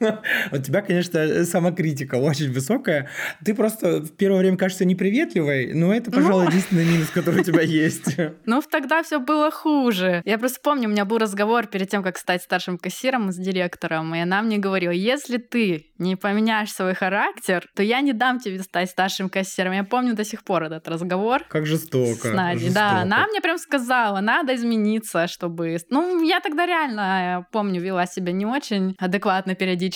У 0.52 0.58
тебя, 0.58 0.82
конечно, 0.82 1.44
самокритика 1.44 2.14
очень 2.14 2.52
высокая. 2.52 3.08
Ты 3.44 3.54
просто 3.54 4.00
в 4.00 4.16
первое 4.16 4.40
время 4.40 4.56
кажется 4.56 4.84
неприветливой, 4.84 5.74
но 5.74 5.92
это, 5.94 6.10
пожалуй, 6.10 6.44
ну... 6.44 6.50
единственный 6.50 6.84
минус, 6.84 7.10
который 7.10 7.40
у 7.40 7.44
тебя 7.44 7.62
есть. 7.62 8.16
Ну, 8.46 8.62
тогда 8.62 9.02
все 9.02 9.20
было 9.20 9.50
хуже. 9.50 10.22
Я 10.24 10.38
просто 10.38 10.60
помню, 10.62 10.88
у 10.88 10.90
меня 10.90 11.04
был 11.04 11.18
разговор 11.18 11.66
перед 11.66 11.88
тем, 11.88 12.02
как 12.02 12.16
стать 12.16 12.42
старшим 12.42 12.78
кассиром 12.78 13.30
с 13.32 13.36
директором, 13.36 14.14
и 14.14 14.20
она 14.20 14.42
мне 14.42 14.58
говорила, 14.58 14.90
если 14.92 15.36
ты 15.36 15.86
не 15.98 16.16
поменяешь 16.16 16.72
свой 16.72 16.94
характер, 16.94 17.66
то 17.76 17.82
я 17.82 18.00
не 18.00 18.12
дам 18.12 18.40
тебе 18.40 18.58
стать 18.60 18.90
старшим 18.90 19.28
кассиром. 19.28 19.72
Я 19.72 19.84
помню 19.84 20.14
до 20.14 20.24
сих 20.24 20.42
пор 20.42 20.64
этот 20.64 20.88
разговор. 20.88 21.44
Как 21.48 21.66
жестоко. 21.66 22.28
С 22.28 22.32
Надей. 22.32 22.68
жестоко. 22.68 22.74
Да, 22.74 23.00
она 23.02 23.26
мне 23.28 23.40
прям 23.40 23.58
сказала, 23.58 24.20
надо 24.20 24.54
измениться, 24.54 25.26
чтобы... 25.26 25.76
Ну, 25.90 26.22
я 26.22 26.40
тогда 26.40 26.66
реально, 26.66 27.46
помню, 27.52 27.80
вела 27.80 28.06
себя 28.06 28.32
не 28.32 28.46
очень 28.46 28.96
адекватно 28.98 29.54
периодически. 29.54 29.89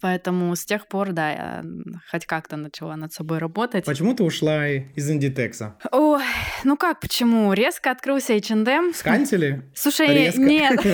Поэтому 0.00 0.54
с 0.54 0.64
тех 0.64 0.88
пор, 0.88 1.12
да, 1.12 1.30
я 1.30 1.64
хоть 2.10 2.26
как-то 2.26 2.56
начала 2.56 2.96
над 2.96 3.12
собой 3.12 3.38
работать. 3.38 3.84
Почему 3.84 4.14
ты 4.14 4.22
ушла 4.24 4.68
из 4.68 5.10
Индитекса? 5.10 5.76
Ой, 5.92 6.22
ну 6.64 6.76
как, 6.76 7.00
почему? 7.00 7.52
Резко 7.52 7.90
открылся 7.90 8.34
H&M. 8.34 8.92
Скантили? 8.94 9.62
Слушай, 9.74 10.08
Резко. 10.08 10.40
нет. 10.40 10.80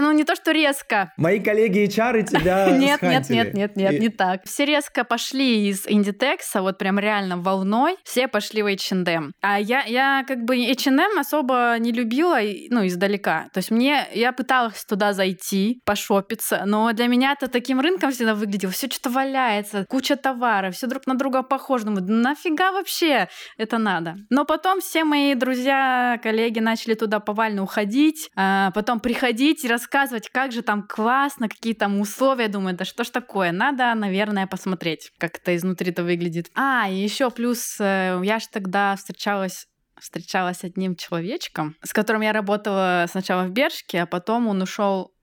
Ну, 0.00 0.12
не 0.12 0.24
то, 0.24 0.34
что 0.36 0.52
резко. 0.52 1.12
Мои 1.16 1.40
коллеги 1.40 1.86
HR 1.86 2.22
тебя 2.24 2.70
Нет, 2.76 3.02
нет, 3.02 3.28
нет, 3.30 3.54
нет, 3.54 3.76
нет, 3.76 4.00
не 4.00 4.08
так. 4.08 4.42
Все 4.44 4.64
резко 4.64 5.04
пошли 5.04 5.68
из 5.68 5.86
Индитекса, 5.86 6.62
вот 6.62 6.78
прям 6.78 6.98
реально 6.98 7.36
волной, 7.36 7.96
все 8.04 8.28
пошли 8.28 8.62
в 8.62 8.66
H&M. 8.66 9.32
А 9.40 9.58
я, 9.58 9.82
я 9.84 10.24
как 10.26 10.44
бы 10.44 10.56
H&M 10.56 11.18
особо 11.18 11.76
не 11.78 11.92
любила, 11.92 12.38
ну, 12.70 12.86
издалека. 12.86 13.48
То 13.52 13.58
есть 13.58 13.70
мне, 13.70 14.06
я 14.12 14.32
пыталась 14.32 14.84
туда 14.84 15.12
зайти, 15.12 15.80
пошопиться, 15.84 16.62
но 16.66 16.92
для 16.92 17.06
меня 17.06 17.33
это 17.34 17.48
таким 17.48 17.80
рынком 17.80 18.10
всегда 18.10 18.34
выглядело. 18.34 18.72
Все 18.72 18.86
что-то 18.86 19.10
валяется, 19.10 19.84
куча 19.88 20.16
товаров, 20.16 20.74
все 20.74 20.86
друг 20.86 21.06
на 21.06 21.14
друга 21.14 21.42
похоже. 21.42 21.84
Думаю, 21.84 22.02
«Да 22.02 22.12
нафига 22.12 22.72
вообще 22.72 23.28
это 23.56 23.78
надо? 23.78 24.16
Но 24.30 24.44
потом 24.44 24.80
все 24.80 25.04
мои 25.04 25.34
друзья, 25.34 26.18
коллеги 26.22 26.60
начали 26.60 26.94
туда 26.94 27.20
повально 27.20 27.62
уходить, 27.62 28.30
а 28.36 28.70
потом 28.72 29.00
приходить 29.00 29.64
и 29.64 29.68
рассказывать, 29.68 30.28
как 30.30 30.52
же 30.52 30.62
там 30.62 30.82
классно, 30.86 31.48
какие 31.48 31.74
там 31.74 32.00
условия. 32.00 32.48
Думаю, 32.48 32.76
да 32.76 32.84
что 32.84 33.04
ж 33.04 33.10
такое? 33.10 33.52
Надо, 33.52 33.94
наверное, 33.94 34.46
посмотреть, 34.46 35.10
как 35.18 35.38
это 35.38 35.54
изнутри-то 35.56 36.02
выглядит. 36.02 36.50
А, 36.54 36.88
и 36.88 36.94
еще 36.94 37.30
плюс 37.30 37.76
э, 37.80 38.20
я 38.22 38.38
же 38.38 38.46
тогда 38.50 38.96
встречалась 38.96 39.66
встречалась 40.00 40.58
с 40.58 40.64
одним 40.64 40.96
человечком, 40.96 41.76
с 41.82 41.92
которым 41.92 42.22
я 42.22 42.32
работала 42.32 43.06
сначала 43.08 43.44
в 43.44 43.50
Бершке, 43.50 44.02
а 44.02 44.06
потом 44.06 44.48
он 44.48 44.60
ушел 44.60 45.14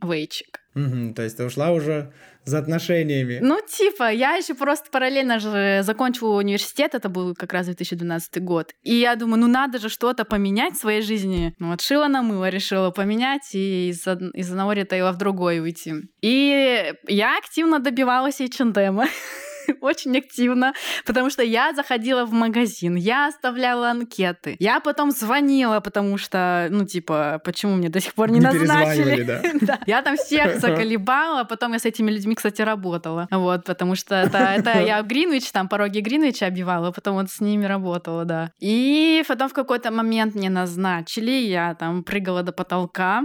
в 0.00 0.10
Эйчик. 0.10 0.63
Мгм, 0.74 1.14
то 1.14 1.22
есть 1.22 1.36
ты 1.36 1.44
ушла 1.44 1.70
уже 1.70 2.12
за 2.44 2.58
отношениями. 2.58 3.38
Ну, 3.40 3.60
типа, 3.66 4.10
я 4.12 4.34
еще 4.34 4.54
просто 4.54 4.90
параллельно 4.90 5.38
же 5.38 5.80
закончила 5.82 6.36
университет, 6.36 6.94
это 6.94 7.08
был 7.08 7.34
как 7.34 7.52
раз 7.52 7.66
2012 7.66 8.42
год. 8.42 8.72
И 8.82 8.94
я 8.94 9.14
думаю, 9.16 9.40
ну 9.40 9.46
надо 9.46 9.78
же 9.78 9.88
что-то 9.88 10.24
поменять 10.24 10.74
в 10.74 10.80
своей 10.80 11.02
жизни. 11.02 11.54
Ну, 11.58 11.70
вот 11.70 11.80
шила 11.80 12.08
на 12.08 12.22
мыло 12.22 12.48
решила 12.48 12.90
поменять 12.90 13.54
и 13.54 13.90
из, 13.90 14.06
из 14.34 14.50
одного 14.50 14.72
ритейла 14.72 15.12
в 15.12 15.16
другой 15.16 15.60
уйти. 15.60 15.94
И 16.22 16.92
я 17.06 17.38
активно 17.38 17.78
добивалась 17.78 18.40
H&M. 18.40 19.00
Очень 19.80 20.16
активно, 20.18 20.74
потому 21.06 21.30
что 21.30 21.42
я 21.42 21.72
заходила 21.72 22.24
в 22.24 22.32
магазин, 22.32 22.96
я 22.96 23.28
оставляла 23.28 23.90
анкеты, 23.90 24.56
я 24.58 24.80
потом 24.80 25.10
звонила, 25.10 25.80
потому 25.80 26.18
что, 26.18 26.68
ну, 26.70 26.84
типа, 26.84 27.40
почему 27.44 27.76
мне 27.76 27.88
до 27.88 28.00
сих 28.00 28.14
пор 28.14 28.30
не, 28.30 28.38
Не 28.38 28.46
назначили? 28.46 29.22
да. 29.22 29.42
Да. 29.64 29.78
Я 29.86 30.02
там 30.02 30.16
всех 30.16 30.56
заколебала, 30.60 31.44
потом 31.44 31.72
я 31.72 31.78
с 31.78 31.84
этими 31.84 32.10
людьми, 32.10 32.34
кстати, 32.34 32.62
работала. 32.62 33.28
Вот, 33.30 33.64
потому 33.64 33.94
что 33.94 34.14
это, 34.14 34.38
это 34.38 34.80
я 34.80 35.02
в 35.02 35.06
Гринвич, 35.06 35.50
там 35.52 35.68
пороги 35.68 36.00
Гринвича 36.00 36.46
обивала, 36.46 36.90
потом 36.90 37.14
вот 37.14 37.30
с 37.30 37.40
ними 37.40 37.64
работала, 37.66 38.24
да. 38.24 38.50
И 38.60 39.22
потом 39.26 39.48
в 39.48 39.52
какой-то 39.52 39.90
момент 39.90 40.34
мне 40.34 40.50
назначили, 40.50 41.30
я 41.30 41.74
там 41.74 42.04
прыгала 42.04 42.42
до 42.42 42.52
потолка, 42.52 43.22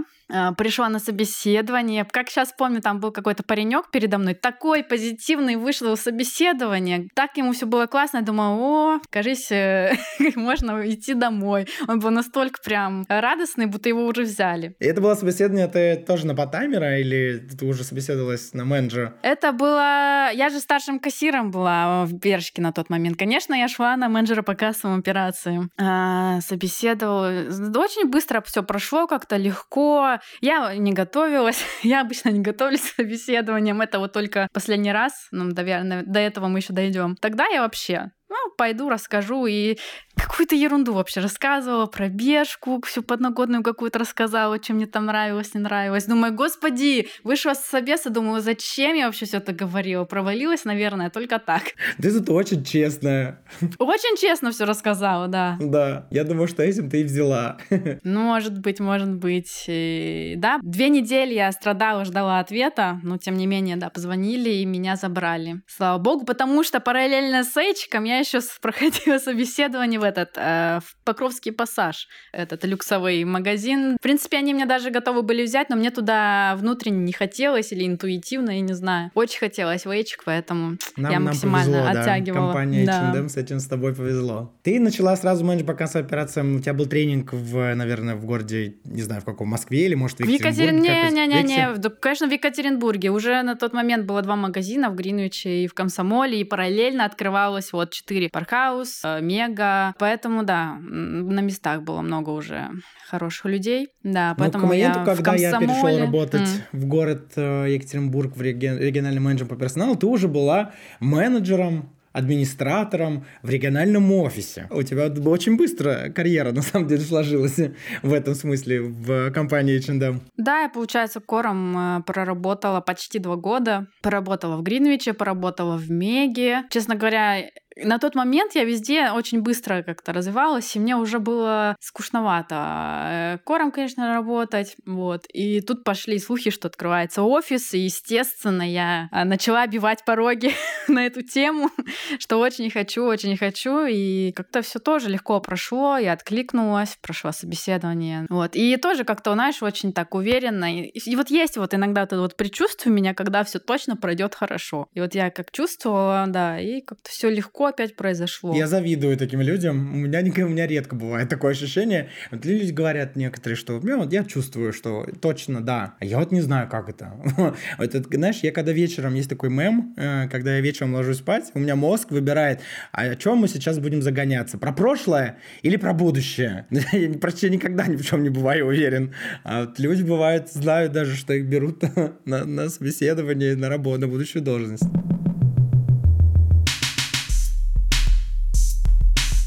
пришла 0.56 0.88
на 0.88 0.98
собеседование. 0.98 2.04
Как 2.04 2.28
сейчас 2.28 2.52
помню, 2.56 2.80
там 2.80 3.00
был 3.00 3.12
какой-то 3.12 3.42
паренек 3.42 3.90
передо 3.90 4.18
мной, 4.18 4.34
такой 4.34 4.82
позитивный, 4.82 5.56
вышел 5.56 5.94
в 5.94 6.00
собеседование. 6.00 7.08
Так 7.14 7.36
ему 7.36 7.52
все 7.52 7.66
было 7.66 7.86
классно. 7.86 8.18
Я 8.18 8.22
думала, 8.22 8.56
о, 8.56 9.00
кажись, 9.10 9.50
э, 9.50 9.94
можно 10.36 10.88
идти 10.88 11.14
домой. 11.14 11.66
Он 11.88 12.00
был 12.00 12.10
настолько 12.10 12.60
прям 12.64 13.04
радостный, 13.08 13.66
будто 13.66 13.88
его 13.88 14.06
уже 14.06 14.22
взяли. 14.22 14.74
И 14.78 14.86
это 14.86 15.00
было 15.00 15.14
собеседование, 15.14 15.68
ты 15.68 15.96
тоже 15.96 16.26
на 16.26 16.34
потаймера 16.34 16.98
или 16.98 17.38
ты 17.38 17.64
уже 17.64 17.84
собеседовалась 17.84 18.54
на 18.54 18.64
менеджера? 18.64 19.14
Это 19.22 19.52
было... 19.52 20.30
Я 20.32 20.48
же 20.50 20.60
старшим 20.60 20.98
кассиром 20.98 21.50
была 21.50 22.04
в 22.04 22.12
Бершке 22.12 22.62
на 22.62 22.72
тот 22.72 22.90
момент. 22.90 23.18
Конечно, 23.18 23.54
я 23.54 23.68
шла 23.68 23.96
на 23.96 24.08
менеджера 24.08 24.42
по 24.42 24.54
кассовым 24.54 25.00
операциям. 25.00 25.70
А, 25.78 26.40
собеседовала. 26.40 27.30
Очень 27.76 28.08
быстро 28.08 28.42
все 28.42 28.62
прошло, 28.62 29.06
как-то 29.06 29.36
легко. 29.36 30.18
Я 30.40 30.74
не 30.74 30.92
готовилась. 30.92 31.64
Я 31.82 32.00
обычно 32.00 32.30
не 32.30 32.40
готовлюсь 32.40 32.80
к 32.80 32.96
собеседованиям. 32.96 33.80
Это 33.80 33.98
вот 33.98 34.12
только 34.12 34.48
последний 34.52 34.92
раз. 34.92 35.28
Ну, 35.30 35.44
наверное, 35.44 36.02
до 36.04 36.20
этого 36.20 36.48
мы 36.48 36.58
еще 36.58 36.72
дойдем. 36.72 37.16
Тогда 37.16 37.46
я 37.46 37.62
вообще 37.62 38.12
ну, 38.30 38.36
пойду, 38.56 38.88
расскажу. 38.88 39.46
И 39.46 39.76
какую-то 40.16 40.54
ерунду 40.54 40.92
вообще 40.92 41.20
рассказывала 41.20 41.86
про 41.86 42.08
бежку, 42.08 42.80
всю 42.86 43.02
подноготную 43.02 43.62
какую-то 43.62 43.98
рассказала, 43.98 44.58
чем 44.58 44.76
мне 44.76 44.86
там 44.86 45.06
нравилось, 45.06 45.54
не 45.54 45.60
нравилось. 45.60 46.06
Думаю, 46.06 46.32
господи, 46.34 47.08
вышла 47.24 47.54
с 47.54 47.64
собеса, 47.64 48.10
думаю, 48.10 48.40
зачем 48.40 48.94
я 48.94 49.06
вообще 49.06 49.26
все 49.26 49.38
это 49.38 49.52
говорила? 49.52 50.04
Провалилась, 50.04 50.64
наверное, 50.64 51.10
только 51.10 51.38
так. 51.38 51.62
Ты 52.00 52.10
зато 52.10 52.32
очень 52.32 52.64
честная. 52.64 53.42
Очень 53.78 54.16
честно 54.16 54.52
все 54.52 54.64
рассказала, 54.64 55.26
да. 55.26 55.56
Да, 55.60 56.06
я 56.10 56.24
думаю, 56.24 56.46
что 56.46 56.62
этим 56.62 56.88
ты 56.88 57.00
и 57.00 57.04
взяла. 57.04 57.58
Ну, 58.04 58.20
может 58.24 58.58
быть, 58.60 58.78
может 58.78 59.12
быть. 59.12 59.64
И, 59.66 60.34
Да, 60.36 60.58
две 60.62 60.88
недели 60.88 61.34
я 61.34 61.50
страдала, 61.50 62.04
ждала 62.04 62.38
ответа, 62.38 63.00
но 63.02 63.18
тем 63.18 63.36
не 63.36 63.46
менее, 63.46 63.76
да, 63.76 63.90
позвонили 63.90 64.50
и 64.50 64.64
меня 64.64 64.96
забрали. 64.96 65.62
Слава 65.66 65.98
богу, 65.98 66.24
потому 66.24 66.62
что 66.62 66.80
параллельно 66.80 67.42
с 67.42 67.56
Эйчиком 67.56 68.04
я 68.04 68.19
еще 68.20 68.40
с- 68.40 68.58
проходила 68.60 69.18
собеседование 69.24 70.00
в 70.00 70.02
этот, 70.04 70.30
э, 70.36 70.80
в 70.84 70.96
Покровский 71.04 71.52
пассаж, 71.52 72.08
этот 72.32 72.64
люксовый 72.64 73.24
магазин. 73.24 73.96
В 73.98 74.02
принципе, 74.02 74.38
они 74.38 74.52
меня 74.52 74.66
даже 74.66 74.90
готовы 74.90 75.22
были 75.22 75.44
взять, 75.44 75.68
но 75.70 75.76
мне 75.76 75.90
туда 75.90 76.54
внутренне 76.56 76.98
не 77.04 77.12
хотелось 77.12 77.72
или 77.72 77.86
интуитивно, 77.86 78.50
я 78.50 78.60
не 78.60 78.72
знаю. 78.74 79.10
Очень 79.14 79.40
хотелось 79.40 79.84
в 79.86 79.90
Эйчик, 79.90 80.22
поэтому 80.24 80.76
Нам, 80.96 81.10
я 81.12 81.18
нам 81.18 81.24
максимально 81.24 81.78
повезло, 81.82 81.92
да. 81.94 82.00
оттягивала. 82.00 82.46
Компания 82.46 82.86
Да. 82.86 83.10
H&M 83.12 83.28
с 83.28 83.36
этим 83.36 83.60
с 83.60 83.66
тобой 83.66 83.94
повезло. 83.94 84.52
Ты 84.62 84.78
начала 84.80 85.16
сразу 85.16 85.44
менеджер 85.44 85.66
по 85.66 85.74
кассовым 85.74 86.06
операциям. 86.06 86.56
У 86.56 86.60
тебя 86.60 86.74
был 86.74 86.86
тренинг 86.86 87.32
в, 87.32 87.74
наверное, 87.74 88.14
в 88.14 88.24
городе, 88.24 88.74
не 88.84 89.02
знаю, 89.02 89.20
в 89.22 89.24
каком, 89.24 89.48
Москве 89.48 89.86
или, 89.86 89.94
может, 89.94 90.18
в 90.18 90.24
В 90.24 90.28
Екатерин... 90.28 90.76
Екатеринбурге? 90.82 91.10
Не, 91.10 91.26
не, 91.26 91.42
не, 91.42 91.42
не, 91.72 91.74
да, 91.76 91.90
конечно, 91.90 92.28
в 92.28 92.32
Екатеринбурге. 92.32 93.10
Уже 93.10 93.42
на 93.42 93.56
тот 93.56 93.72
момент 93.72 94.06
было 94.06 94.22
два 94.22 94.36
магазина 94.36 94.90
в 94.90 94.94
Гринвиче 94.94 95.64
и 95.64 95.66
в 95.66 95.74
Комсомоле, 95.74 96.40
и 96.40 96.44
параллельно 96.44 97.04
открывалось 97.04 97.72
вот 97.72 97.90
четыре 98.10 98.28
Паркхаус, 98.28 99.02
э, 99.04 99.20
Мега. 99.22 99.94
Поэтому, 100.00 100.42
да, 100.42 100.76
на 100.80 101.40
местах 101.40 101.82
было 101.82 102.00
много 102.02 102.30
уже 102.30 102.70
хороших 103.08 103.46
людей. 103.46 103.88
Да, 104.02 104.30
Ну, 104.30 104.34
поэтому 104.44 104.66
к 104.66 104.68
моменту, 104.70 104.98
я 104.98 105.04
когда 105.04 105.34
я 105.36 105.58
перешел 105.60 105.96
работать 105.98 106.48
М. 106.72 106.80
в 106.80 106.86
город 106.86 107.32
э, 107.36 107.66
Екатеринбург 107.68 108.36
в 108.36 108.42
реги- 108.42 108.78
региональным 108.78 109.24
менеджером 109.24 109.48
по 109.50 109.56
персоналу, 109.56 109.94
ты 109.94 110.06
уже 110.06 110.26
была 110.26 110.72
менеджером 110.98 111.90
администратором 112.12 113.24
в 113.42 113.50
региональном 113.50 114.10
офисе. 114.12 114.66
У 114.70 114.82
тебя 114.82 115.06
очень 115.30 115.56
быстро 115.56 116.10
карьера, 116.12 116.50
на 116.52 116.62
самом 116.62 116.88
деле, 116.88 117.02
сложилась 117.02 117.56
в 118.02 118.12
этом 118.12 118.34
смысле 118.34 118.80
в 118.82 119.30
компании 119.30 119.76
H&M. 119.78 120.20
Да, 120.36 120.62
я, 120.62 120.68
получается, 120.68 121.20
кором 121.20 121.76
э, 121.98 122.02
проработала 122.02 122.80
почти 122.80 123.20
два 123.20 123.36
года. 123.36 123.86
Поработала 124.02 124.56
в 124.56 124.62
Гринвиче, 124.64 125.12
поработала 125.12 125.76
в 125.76 125.88
Меге. 125.88 126.62
Честно 126.70 126.96
говоря, 126.96 127.42
на 127.84 127.98
тот 127.98 128.14
момент 128.14 128.54
я 128.54 128.64
везде 128.64 129.10
очень 129.10 129.42
быстро 129.42 129.82
как-то 129.82 130.12
развивалась, 130.12 130.74
и 130.76 130.78
мне 130.78 130.96
уже 130.96 131.18
было 131.18 131.76
скучновато 131.80 132.54
э, 132.56 133.38
кором, 133.44 133.70
конечно, 133.70 134.14
работать. 134.14 134.76
Вот. 134.86 135.26
И 135.32 135.60
тут 135.60 135.84
пошли 135.84 136.18
слухи, 136.18 136.50
что 136.50 136.68
открывается 136.68 137.22
офис, 137.22 137.74
и, 137.74 137.80
естественно, 137.80 138.62
я 138.62 139.08
э, 139.12 139.24
начала 139.24 139.62
обивать 139.62 140.04
пороги 140.04 140.52
на 140.88 141.06
эту 141.06 141.22
тему, 141.22 141.70
что 142.18 142.38
очень 142.38 142.70
хочу, 142.70 143.04
очень 143.04 143.36
хочу, 143.36 143.86
и 143.86 144.32
как-то 144.32 144.62
все 144.62 144.78
тоже 144.78 145.08
легко 145.08 145.40
прошло, 145.40 145.98
я 145.98 146.12
откликнулась, 146.12 146.98
прошла 147.00 147.32
собеседование. 147.32 148.26
Вот. 148.28 148.56
И 148.56 148.76
тоже 148.76 149.04
как-то, 149.04 149.32
знаешь, 149.34 149.62
очень 149.62 149.92
так 149.92 150.14
уверенно. 150.14 150.74
И, 150.74 150.88
и 150.88 151.16
вот 151.16 151.30
есть 151.30 151.56
вот 151.56 151.74
иногда 151.74 152.02
это 152.02 152.18
вот 152.18 152.36
предчувствие 152.36 152.92
у 152.92 152.96
меня, 152.96 153.14
когда 153.14 153.44
все 153.44 153.58
точно 153.58 153.96
пройдет 153.96 154.34
хорошо. 154.34 154.88
И 154.94 155.00
вот 155.00 155.14
я 155.14 155.30
как 155.30 155.50
чувствовала, 155.50 156.24
да, 156.28 156.60
и 156.60 156.80
как-то 156.80 157.10
все 157.10 157.30
легко, 157.30 157.69
опять 157.70 157.96
произошло? 157.96 158.54
Я 158.54 158.66
завидую 158.66 159.16
таким 159.16 159.40
людям. 159.40 159.94
У 159.94 159.96
меня, 159.96 160.20
у 160.20 160.48
меня 160.48 160.66
редко 160.66 160.94
бывает 160.94 161.28
такое 161.28 161.52
ощущение. 161.52 162.10
Вот 162.30 162.44
люди 162.44 162.70
говорят 162.70 163.16
некоторые, 163.16 163.56
что 163.56 163.80
ну, 163.82 163.98
вот 163.98 164.12
я 164.12 164.24
чувствую, 164.24 164.72
что 164.72 165.06
точно 165.20 165.60
да. 165.60 165.94
А 165.98 166.04
я 166.04 166.18
вот 166.18 166.32
не 166.32 166.40
знаю, 166.40 166.68
как 166.68 166.88
это. 166.88 167.12
вот 167.78 167.94
это, 167.94 168.08
знаешь, 168.10 168.40
я 168.42 168.52
когда 168.52 168.72
вечером, 168.72 169.14
есть 169.14 169.28
такой 169.28 169.50
мем, 169.50 169.94
э, 169.96 170.28
когда 170.28 170.56
я 170.56 170.60
вечером 170.60 170.94
ложусь 170.94 171.18
спать, 171.18 171.50
у 171.54 171.58
меня 171.58 171.76
мозг 171.76 172.10
выбирает, 172.10 172.60
а 172.92 173.02
о 173.02 173.16
чем 173.16 173.38
мы 173.38 173.48
сейчас 173.48 173.78
будем 173.78 174.02
загоняться? 174.02 174.58
Про 174.58 174.72
прошлое 174.72 175.38
или 175.62 175.76
про 175.76 175.92
будущее? 175.92 176.66
я 176.92 177.18
почти 177.18 177.50
никогда 177.50 177.86
ни 177.86 177.96
в 177.96 178.04
чем 178.04 178.22
не 178.22 178.30
бываю 178.30 178.66
уверен. 178.66 179.14
А 179.44 179.64
вот 179.64 179.78
люди 179.78 180.02
бывают, 180.02 180.50
знают 180.50 180.92
даже, 180.92 181.16
что 181.16 181.32
их 181.34 181.46
берут 181.46 181.82
на, 182.24 182.44
на 182.44 182.68
собеседование, 182.68 183.56
на 183.56 183.68
работу, 183.68 184.00
на 184.00 184.08
будущую 184.08 184.42
должность. 184.42 184.84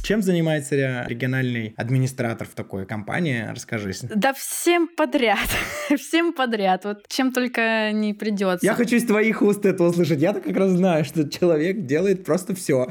Чем 0.04 0.22
занимается 0.22 1.06
региональный 1.08 1.74
администратор 1.78 2.46
в 2.46 2.54
такой 2.56 2.86
компании? 2.86 3.48
Расскажи. 3.50 3.94
Да 4.14 4.34
всем 4.34 4.90
подряд. 4.90 5.48
всем 5.98 6.34
подряд. 6.34 6.84
Вот 6.84 7.08
чем 7.08 7.32
только 7.32 7.94
не 7.94 8.14
придется. 8.14 8.66
Я 8.66 8.74
хочу 8.74 8.98
из 8.98 9.06
твоих 9.06 9.42
уст 9.42 9.66
это 9.66 9.82
услышать. 9.86 10.20
Я-то 10.20 10.42
как 10.42 10.58
раз 10.58 10.72
знаю, 10.72 11.06
что 11.06 11.30
человек 11.30 11.86
делает 11.86 12.26
просто 12.26 12.54
все. 12.54 12.88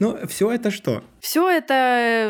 ну, 0.00 0.18
все 0.26 0.50
это 0.50 0.72
что? 0.72 1.04
Все 1.20 1.48
это, 1.48 1.74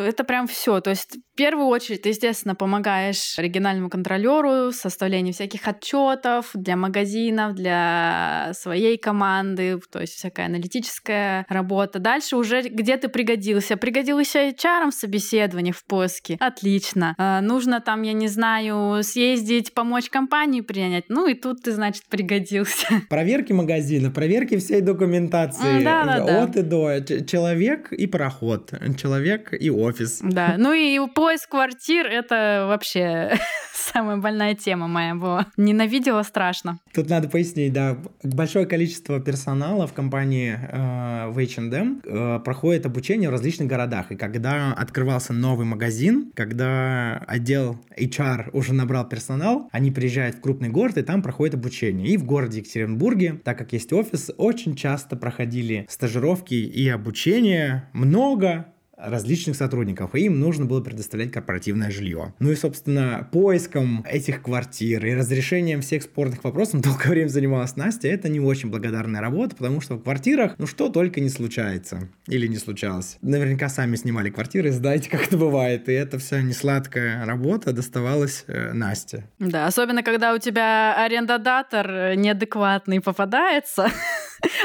это 0.07 0.25
прям 0.25 0.47
все. 0.47 0.81
То 0.83 0.91
есть 0.91 1.17
в 1.17 1.37
первую 1.37 1.69
очередь 1.69 2.03
ты, 2.03 2.11
естественно, 2.11 2.55
помогаешь 2.55 3.39
региональному 3.39 3.89
контролеру 3.89 4.71
в 4.71 4.73
составлении 4.73 5.33
всяких 5.33 5.67
отчетов 5.67 6.51
для 6.53 6.77
магазинов, 6.77 7.55
для 7.55 8.51
своей 8.53 8.99
команды, 8.99 9.79
то 9.91 10.01
есть 10.01 10.15
всякая 10.15 10.47
аналитическая 10.47 11.47
работа. 11.49 11.99
Дальше 11.99 12.37
уже 12.37 12.61
где 12.61 12.99
ты 12.99 13.09
пригодился. 13.09 13.79
Пригодился 13.79 14.18
HR 14.21 14.91
в 14.91 14.95
собеседовании, 14.95 15.73
в 15.73 15.85
поиске. 15.85 16.37
Отлично. 16.41 17.15
А, 17.19 17.41
нужно 17.41 17.81
там, 17.81 18.03
я 18.03 18.13
не 18.13 18.29
знаю, 18.29 19.03
съездить, 19.03 19.73
помочь 19.75 20.11
компании 20.11 20.61
принять. 20.61 21.05
Ну 21.09 21.27
и 21.27 21.35
тут 21.35 21.63
ты, 21.63 21.73
значит, 21.73 22.05
пригодился. 22.09 22.87
Проверки 23.09 23.53
магазина, 23.53 24.11
проверки 24.11 24.59
всей 24.59 24.81
документации. 24.81 25.83
Да, 25.83 26.05
да, 26.05 26.25
да. 26.25 26.43
От 26.43 26.57
и 26.57 26.63
до. 26.63 27.01
Человек 27.25 27.93
и 27.93 28.07
пароход 28.07 28.73
человек 28.99 29.55
и 29.59 29.71
офис. 29.71 30.21
Да, 30.23 30.55
ну 30.59 30.73
и 30.73 30.99
поиск 31.15 31.51
квартир— 31.51 32.07
это 32.07 32.67
вообще 32.69 33.39
самая 33.73 34.17
больная 34.17 34.55
тема 34.55 34.89
моя 34.89 35.15
была. 35.15 35.47
Ненавидела 35.57 36.23
страшно. 36.23 36.79
Тут 36.93 37.09
надо 37.09 37.29
пояснить, 37.29 37.73
да, 37.73 37.97
большое 38.23 38.67
количество 38.67 39.21
персонала 39.21 39.87
в 39.87 39.93
компании 39.93 40.59
э, 40.61 41.29
в 41.29 41.39
H&M 41.39 42.03
э, 42.05 42.41
проходит 42.45 42.87
обучение 42.87 43.29
в 43.29 43.33
различных 43.33 43.69
городах. 43.69 44.08
И 44.11 44.17
когда 44.17 44.73
открывался 44.73 45.33
новый 45.33 45.67
магазин, 45.67 46.33
когда 46.35 47.19
отдел 47.27 47.79
HR 47.97 48.51
уже 48.53 48.75
набрал 48.75 49.09
персонал, 49.09 49.69
они 49.73 49.91
приезжают 49.91 50.37
в 50.37 50.41
крупный 50.41 50.69
город 50.69 50.99
и 50.99 51.03
там 51.03 51.23
проходит 51.23 51.55
обучение. 51.55 52.09
И 52.09 52.17
в 52.17 52.25
городе 52.25 52.59
Екатеринбурге, 52.59 53.41
так 53.45 53.59
как 53.59 53.73
есть 53.73 53.93
офис, 53.93 54.31
очень 54.37 54.75
часто 54.75 55.17
проходили 55.17 55.87
стажировки 55.89 56.55
и 56.55 56.89
обучение. 56.89 57.89
Много 57.93 58.67
различных 58.99 59.57
сотрудников, 59.57 60.15
и 60.15 60.23
им 60.23 60.41
нужно 60.41 60.65
было 60.65 60.81
предоставлять 60.81 61.33
корпоративное 61.33 61.91
жилье. 61.91 62.35
Ну 62.39 62.51
и, 62.51 62.57
собственно, 62.57 63.29
поиском 63.31 64.05
этих 64.09 64.43
квартир 64.43 65.05
и 65.07 65.15
разрешением 65.15 65.81
всех 65.81 66.03
спорных 66.03 66.45
вопросов 66.45 66.81
долгое 66.83 67.11
время 67.11 67.29
занималась 67.29 67.77
Настя. 67.77 68.09
Это 68.09 68.29
не 68.29 68.41
очень 68.41 68.71
благодарная 68.71 69.21
работа, 69.21 69.57
потому 69.57 69.81
что 69.81 69.95
в 69.95 70.03
квартирах, 70.03 70.55
ну 70.59 70.67
что 70.67 70.89
только 70.89 71.21
не 71.21 71.29
случается. 71.29 72.09
Или 72.27 72.47
не 72.47 72.57
случалось. 72.57 73.19
Наверняка 73.23 73.69
сами 73.69 73.97
снимали 73.97 74.31
квартиры, 74.31 74.71
знаете, 74.73 75.11
как 75.11 75.27
это 75.27 75.37
бывает. 75.37 75.89
И 75.89 75.93
это 75.93 76.19
вся 76.19 76.43
несладкая 76.43 77.25
работа 77.25 77.73
доставалась 77.73 78.45
э, 78.47 78.73
Насте. 78.73 79.25
Да, 79.39 79.67
особенно 79.67 80.03
когда 80.03 80.35
у 80.35 80.39
тебя 80.39 80.95
арендодатор 81.05 82.15
неадекватный 82.17 83.01
попадается. 83.01 83.91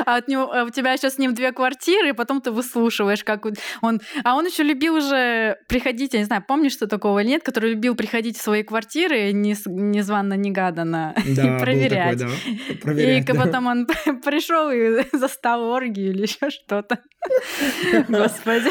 а, 0.06 0.18
от 0.18 0.28
него, 0.28 0.52
а 0.52 0.64
у 0.64 0.70
тебя 0.70 0.94
еще 0.94 1.10
с 1.10 1.18
ним 1.18 1.34
две 1.34 1.52
квартиры, 1.52 2.10
и 2.10 2.14
потом 2.14 2.42
ты 2.42 2.52
выслушиваешь, 2.52 3.24
как 3.24 3.46
он... 3.46 4.02
А 4.24 4.36
он 4.36 4.46
еще 4.46 4.64
любил 4.64 4.96
уже 4.96 5.58
приходить, 5.68 6.14
я 6.14 6.20
не 6.20 6.26
знаю, 6.26 6.44
помнишь, 6.48 6.74
что 6.74 6.88
такого 6.88 7.20
или 7.20 7.30
нет, 7.30 7.44
который 7.44 7.72
любил 7.72 7.96
приходить 7.96 8.38
в 8.38 8.42
свои 8.42 8.64
квартиры 8.64 9.32
незванно-негаданно 9.32 11.16
да, 11.26 11.58
и 11.58 11.60
проверять. 11.60 12.20
Такой, 12.20 12.36
да. 12.70 12.82
проверять. 12.82 13.30
И 13.30 13.34
да. 13.34 13.40
потом 13.40 13.68
он 13.68 13.88
пришел 14.24 14.70
и 14.70 15.04
застал 15.18 15.64
оргию 15.64 16.12
или 16.12 16.24
еще 16.24 16.50
что-то. 16.50 17.00
Господи. 18.08 18.70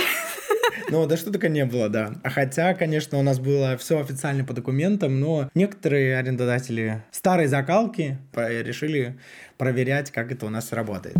Ну, 0.90 1.06
да 1.06 1.16
что 1.16 1.30
только 1.30 1.48
не 1.48 1.64
было, 1.64 1.88
да. 1.88 2.14
А 2.22 2.28
хотя, 2.28 2.74
конечно, 2.74 3.18
у 3.18 3.22
нас 3.22 3.38
было 3.38 3.76
все 3.78 4.00
официально 4.00 4.44
по 4.44 4.52
документам, 4.52 5.20
но 5.20 5.48
некоторые 5.54 6.18
арендодатели 6.18 7.02
старой 7.10 7.46
закалки 7.46 8.18
решили 8.34 9.18
проверять, 9.56 10.10
как 10.10 10.32
это 10.32 10.46
у 10.46 10.50
нас 10.50 10.72
работает. 10.72 11.16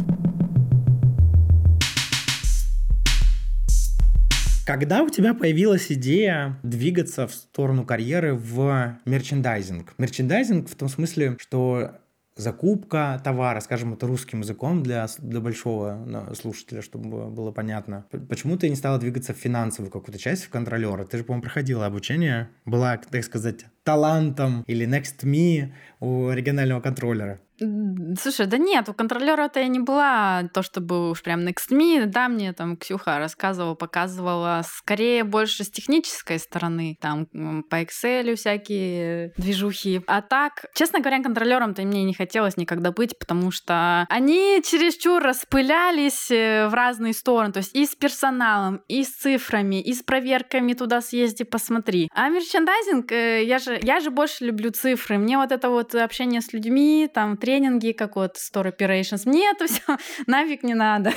Когда 4.65 5.03
у 5.03 5.11
тебя 5.11 5.35
появилась 5.35 5.91
идея 5.91 6.57
двигаться 6.63 7.27
в 7.27 7.35
сторону 7.35 7.85
карьеры 7.85 8.35
в 8.35 8.97
мерчендайзинг? 9.05 9.95
Мерчендайзинг 9.99 10.69
в 10.69 10.77
том 10.77 10.89
смысле, 10.89 11.37
что 11.41 11.99
закупка 12.37 13.21
товара, 13.23 13.61
скажем 13.61 13.95
это 13.95 14.07
русским 14.07 14.41
языком 14.41 14.83
для, 14.83 15.07
для 15.19 15.41
большого 15.41 16.35
слушателя, 16.35 16.83
чтобы 16.83 17.31
было 17.31 17.53
понятно. 17.53 18.07
Почему 18.29 18.57
ты 18.57 18.69
не 18.69 18.77
стала 18.77 18.99
двигаться 18.99 19.35
в 19.35 19.37
финансовую 19.37 19.91
какую-то 19.91 20.19
часть, 20.19 20.45
в 20.45 20.51
контролера? 20.51 21.05
Ты 21.05 21.19
же, 21.19 21.25
по-моему, 21.25 21.43
проходила 21.43 21.87
обучение, 21.87 22.49
была, 22.65 22.97
так 22.97 23.25
сказать, 23.25 23.67
талантом 23.85 24.63
или 24.67 24.87
next 24.87 25.25
me 25.25 25.73
у 26.01 26.31
регионального 26.31 26.81
контроллера. 26.81 27.41
Слушай, 28.21 28.47
да 28.47 28.59
нет, 28.59 28.89
у 28.89 28.95
контролера-то 28.95 29.61
я 29.61 29.69
не 29.69 29.79
была 29.79 30.45
то, 30.53 30.63
чтобы 30.63 31.11
уж 31.11 31.23
прям 31.23 31.41
next 31.41 31.71
me, 31.71 32.07
да, 32.07 32.29
мне 32.29 32.53
там 32.53 32.77
Ксюха 32.77 33.19
рассказывала, 33.19 33.75
показывала, 33.75 34.63
скорее 34.65 35.25
больше 35.25 35.65
с 35.65 35.71
технической 35.71 36.39
стороны, 36.39 36.97
там 37.01 37.27
по 37.71 37.83
Excel 37.83 38.35
всякие 38.35 39.33
движухи. 39.37 40.03
А 40.07 40.23
так, 40.23 40.67
честно 40.75 41.01
говоря, 41.01 41.23
контролером-то 41.23 41.83
мне 41.83 42.05
не 42.05 42.15
хотелось 42.15 42.57
никогда 42.57 42.91
быть, 42.91 43.19
потому 43.19 43.51
что 43.51 44.07
они 44.09 44.61
чересчур 44.65 45.23
распылялись 45.23 46.31
э, 46.31 46.69
в 46.69 46.75
разные 46.75 47.13
стороны, 47.13 47.53
то 47.53 47.59
есть 47.59 47.75
и 47.75 47.87
с 47.87 47.95
персоналом, 47.95 48.83
и 48.89 49.05
с 49.05 49.11
цифрами, 49.11 49.81
и 49.81 49.93
с 49.95 50.03
проверками 50.03 50.73
туда 50.73 51.01
съезди, 51.01 51.45
посмотри. 51.45 52.09
А 52.15 52.29
мерчендайзинг, 52.29 53.13
э, 53.13 53.45
я 53.45 53.59
же, 53.59 53.79
я 53.83 54.01
же 54.01 54.11
больше 54.11 54.45
люблю 54.45 54.71
цифры, 54.71 55.19
мне 55.19 55.37
вот 55.37 55.53
это 55.53 55.69
вот 55.69 55.95
общение 55.95 56.41
с 56.41 56.53
людьми, 56.53 57.09
там, 57.13 57.37
тренинги, 57.53 57.93
как 57.93 58.17
вот 58.17 58.37
Store 58.37 58.75
Operations. 58.75 59.23
Мне 59.27 59.51
это 59.51 59.67
все 59.67 59.83
нафиг 60.27 60.63
не 60.63 60.75
надо. 60.75 61.13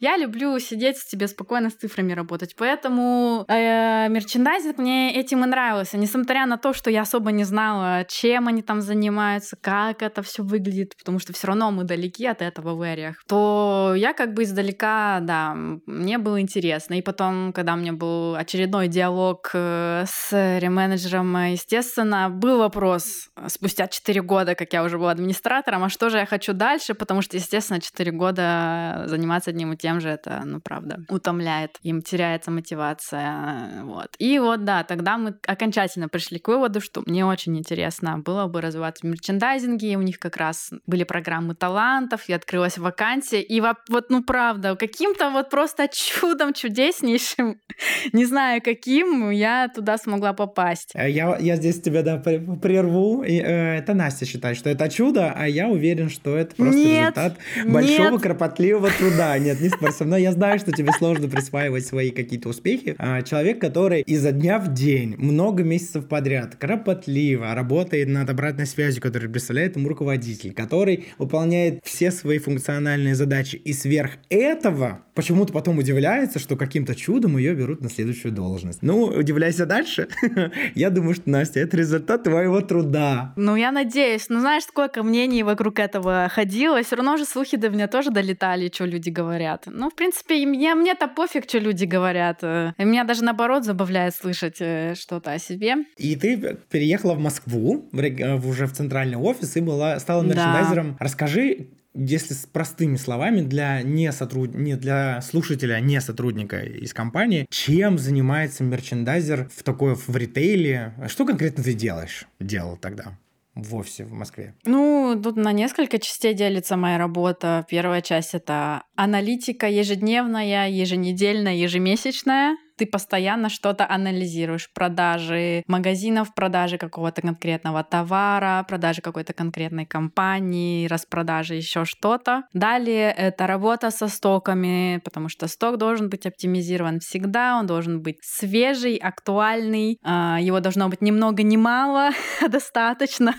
Я 0.00 0.16
люблю 0.16 0.58
сидеть 0.58 0.98
себе 0.98 1.26
спокойно 1.28 1.70
с 1.70 1.74
цифрами 1.74 2.12
работать. 2.12 2.54
Поэтому 2.56 3.44
э, 3.48 4.08
мерчендайзинг 4.08 4.78
мне 4.78 5.14
этим 5.14 5.44
и 5.44 5.46
нравился. 5.46 5.96
Несмотря 5.96 6.46
на 6.46 6.58
то, 6.58 6.74
что 6.74 6.90
я 6.90 7.02
особо 7.02 7.32
не 7.32 7.44
знала, 7.44 8.04
чем 8.08 8.48
они 8.48 8.62
там 8.62 8.82
занимаются, 8.82 9.56
как 9.60 10.02
это 10.02 10.22
все 10.22 10.42
выглядит, 10.42 10.96
потому 10.98 11.18
что 11.18 11.32
все 11.32 11.46
равно 11.46 11.70
мы 11.70 11.84
далеки 11.84 12.26
от 12.26 12.42
этого 12.42 12.74
в 12.74 12.82
эриях, 12.82 13.22
то 13.26 13.94
я 13.96 14.12
как 14.12 14.34
бы 14.34 14.42
издалека, 14.42 15.20
да, 15.22 15.54
мне 15.86 16.18
было 16.18 16.40
интересно. 16.40 16.94
И 16.94 17.02
потом, 17.02 17.52
когда 17.52 17.72
у 17.72 17.76
меня 17.76 17.92
был 17.94 18.34
очередной 18.34 18.88
диалог 18.88 19.50
э, 19.54 20.04
с 20.06 20.58
ременеджером, 20.58 21.36
естественно, 21.52 22.28
был 22.28 22.58
вопрос 22.58 23.30
спустя 23.48 23.86
4 23.86 24.20
года, 24.22 24.54
как 24.54 24.72
я 24.74 24.84
уже 24.84 24.98
была 24.98 25.14
администратором, 25.14 25.53
администратором, 25.54 25.84
а 25.84 25.88
что 25.88 26.10
же 26.10 26.18
я 26.18 26.26
хочу 26.26 26.52
дальше, 26.52 26.94
потому 26.94 27.22
что, 27.22 27.36
естественно, 27.36 27.80
4 27.80 28.10
года 28.12 29.04
заниматься 29.06 29.50
одним 29.50 29.72
и 29.72 29.76
тем 29.76 30.00
же, 30.00 30.08
это, 30.08 30.42
ну, 30.44 30.60
правда, 30.60 30.98
утомляет, 31.08 31.78
им 31.82 32.02
теряется 32.02 32.50
мотивация, 32.50 33.82
вот. 33.84 34.08
И 34.18 34.38
вот, 34.38 34.64
да, 34.64 34.84
тогда 34.84 35.16
мы 35.16 35.34
окончательно 35.46 36.08
пришли 36.08 36.38
к 36.38 36.48
выводу, 36.48 36.80
что 36.80 37.02
мне 37.06 37.24
очень 37.24 37.56
интересно 37.56 38.18
было 38.18 38.46
бы 38.46 38.60
развиваться 38.60 39.06
в 39.06 39.10
мерчендайзинге, 39.10 39.96
у 39.96 40.02
них 40.02 40.18
как 40.18 40.36
раз 40.36 40.70
были 40.86 41.04
программы 41.04 41.54
талантов, 41.54 42.28
и 42.28 42.32
открылась 42.32 42.78
вакансия, 42.78 43.42
и 43.42 43.60
вот, 43.60 44.10
ну, 44.10 44.22
правда, 44.22 44.76
каким-то 44.76 45.30
вот 45.30 45.50
просто 45.50 45.88
чудом 45.92 46.52
чудеснейшим, 46.52 47.60
не 48.12 48.24
знаю 48.24 48.60
каким, 48.62 49.30
я 49.30 49.68
туда 49.68 49.98
смогла 49.98 50.32
попасть. 50.32 50.92
Э, 50.94 51.10
я, 51.10 51.36
я 51.38 51.56
здесь 51.56 51.80
тебя, 51.80 52.02
да, 52.02 52.16
прерву. 52.16 53.22
И, 53.22 53.38
э, 53.38 53.78
это 53.78 53.94
Настя 53.94 54.26
считает, 54.26 54.56
что 54.56 54.70
это 54.70 54.88
чудо, 54.88 55.33
а 55.34 55.48
я 55.48 55.68
уверен, 55.68 56.08
что 56.08 56.36
это 56.36 56.54
просто 56.54 56.76
нет, 56.76 57.16
результат 57.16 57.38
большого 57.66 58.12
нет. 58.12 58.22
кропотливого 58.22 58.90
труда. 58.90 59.38
Нет, 59.38 59.60
не 59.60 59.68
спорь 59.68 59.92
со 59.92 60.04
мной. 60.04 60.22
Я 60.22 60.32
знаю, 60.32 60.58
что 60.58 60.72
тебе 60.72 60.92
сложно 60.92 61.28
присваивать 61.28 61.86
свои 61.86 62.10
какие-то 62.10 62.48
успехи. 62.48 62.94
А 62.98 63.22
человек, 63.22 63.60
который 63.60 64.02
изо 64.02 64.32
дня 64.32 64.58
в 64.58 64.72
день, 64.72 65.16
много 65.16 65.62
месяцев 65.62 66.06
подряд, 66.06 66.56
кропотливо 66.56 67.54
работает 67.54 68.08
над 68.08 68.30
обратной 68.30 68.66
связью, 68.66 69.02
которую 69.02 69.30
представляет 69.30 69.76
ему 69.76 69.88
руководитель, 69.88 70.52
который 70.52 71.06
выполняет 71.18 71.80
все 71.84 72.10
свои 72.10 72.38
функциональные 72.38 73.14
задачи 73.14 73.56
и 73.56 73.72
сверх 73.72 74.12
этого 74.28 75.04
почему-то 75.14 75.52
потом 75.52 75.78
удивляется, 75.78 76.38
что 76.38 76.56
каким-то 76.56 76.94
чудом 76.94 77.38
ее 77.38 77.54
берут 77.54 77.80
на 77.80 77.88
следующую 77.88 78.32
должность. 78.32 78.82
Ну, 78.82 79.04
удивляйся 79.04 79.64
дальше. 79.64 80.08
Я 80.74 80.90
думаю, 80.90 81.14
что, 81.14 81.30
Настя, 81.30 81.60
это 81.60 81.76
результат 81.76 82.24
твоего 82.24 82.60
труда. 82.60 83.32
Ну, 83.36 83.56
я 83.56 83.72
надеюсь. 83.72 84.28
Ну, 84.28 84.40
знаешь, 84.40 84.64
сколько 84.64 85.02
мнений 85.26 85.42
вокруг 85.42 85.78
этого 85.78 86.28
ходило. 86.32 86.82
Все 86.82 86.96
равно 86.96 87.16
же 87.16 87.24
слухи 87.24 87.56
до 87.56 87.70
меня 87.70 87.88
тоже 87.88 88.10
долетали, 88.10 88.70
что 88.72 88.84
люди 88.84 89.10
говорят. 89.10 89.64
Ну, 89.66 89.90
в 89.90 89.94
принципе, 89.94 90.46
мне, 90.46 90.74
мне-то 90.74 91.08
пофиг, 91.08 91.48
что 91.48 91.58
люди 91.58 91.84
говорят. 91.84 92.38
Э, 92.42 92.72
и 92.78 92.84
меня 92.84 93.04
даже, 93.04 93.24
наоборот, 93.24 93.64
забавляет 93.64 94.14
слышать 94.14 94.56
э, 94.60 94.94
что-то 94.94 95.32
о 95.32 95.38
себе. 95.38 95.76
И 95.96 96.16
ты 96.16 96.58
переехала 96.70 97.14
в 97.14 97.18
Москву, 97.18 97.88
в, 97.92 98.48
уже 98.48 98.66
в 98.66 98.72
центральный 98.72 99.16
офис, 99.16 99.56
и 99.56 99.60
была, 99.60 99.98
стала 99.98 100.22
мерчендайзером. 100.22 100.92
Да. 100.92 100.96
Расскажи, 101.00 101.68
если 101.94 102.34
с 102.34 102.46
простыми 102.46 102.96
словами 102.96 103.40
для 103.40 103.82
не, 103.82 104.10
сотруд... 104.12 104.54
не 104.54 104.76
для 104.76 105.20
слушателя, 105.22 105.80
не 105.80 106.00
сотрудника 106.00 106.60
из 106.60 106.92
компании, 106.92 107.46
чем 107.50 107.98
занимается 107.98 108.64
мерчендайзер 108.64 109.48
в 109.54 109.62
такой 109.62 109.94
в 109.94 110.16
ритейле? 110.16 110.92
Что 111.08 111.24
конкретно 111.24 111.62
ты 111.62 111.72
делаешь? 111.72 112.26
Делал 112.40 112.76
тогда? 112.76 113.16
В 113.54 113.76
офисе 113.76 114.04
в 114.04 114.12
Москве? 114.12 114.54
Ну, 114.64 115.18
тут 115.22 115.36
на 115.36 115.52
несколько 115.52 115.98
частей 115.98 116.34
делится 116.34 116.76
моя 116.76 116.98
работа. 116.98 117.64
Первая 117.68 118.02
часть— 118.02 118.34
это 118.34 118.82
аналитика 118.96 119.68
ежедневная, 119.68 120.68
еженедельная, 120.68 121.54
ежемесячная 121.54 122.56
ты 122.76 122.86
постоянно 122.86 123.48
что-то 123.48 123.88
анализируешь. 123.88 124.70
Продажи 124.72 125.62
магазинов, 125.66 126.34
продажи 126.34 126.78
какого-то 126.78 127.22
конкретного 127.22 127.84
товара, 127.84 128.64
продажи 128.68 129.00
какой-то 129.00 129.32
конкретной 129.32 129.86
компании, 129.86 130.86
распродажи 130.86 131.54
еще 131.54 131.84
что-то. 131.84 132.44
Далее 132.52 133.12
это 133.12 133.46
работа 133.46 133.90
со 133.90 134.08
стоками, 134.08 135.00
потому 135.04 135.28
что 135.28 135.48
сток 135.48 135.78
должен 135.78 136.08
быть 136.08 136.26
оптимизирован 136.26 137.00
всегда, 137.00 137.58
он 137.58 137.66
должен 137.66 138.02
быть 138.02 138.18
свежий, 138.22 138.96
актуальный, 138.96 139.98
а, 140.02 140.38
его 140.40 140.60
должно 140.60 140.88
быть 140.88 141.02
ни 141.02 141.10
много 141.10 141.42
ни 141.42 141.56
мало, 141.56 142.10
достаточно. 142.48 143.34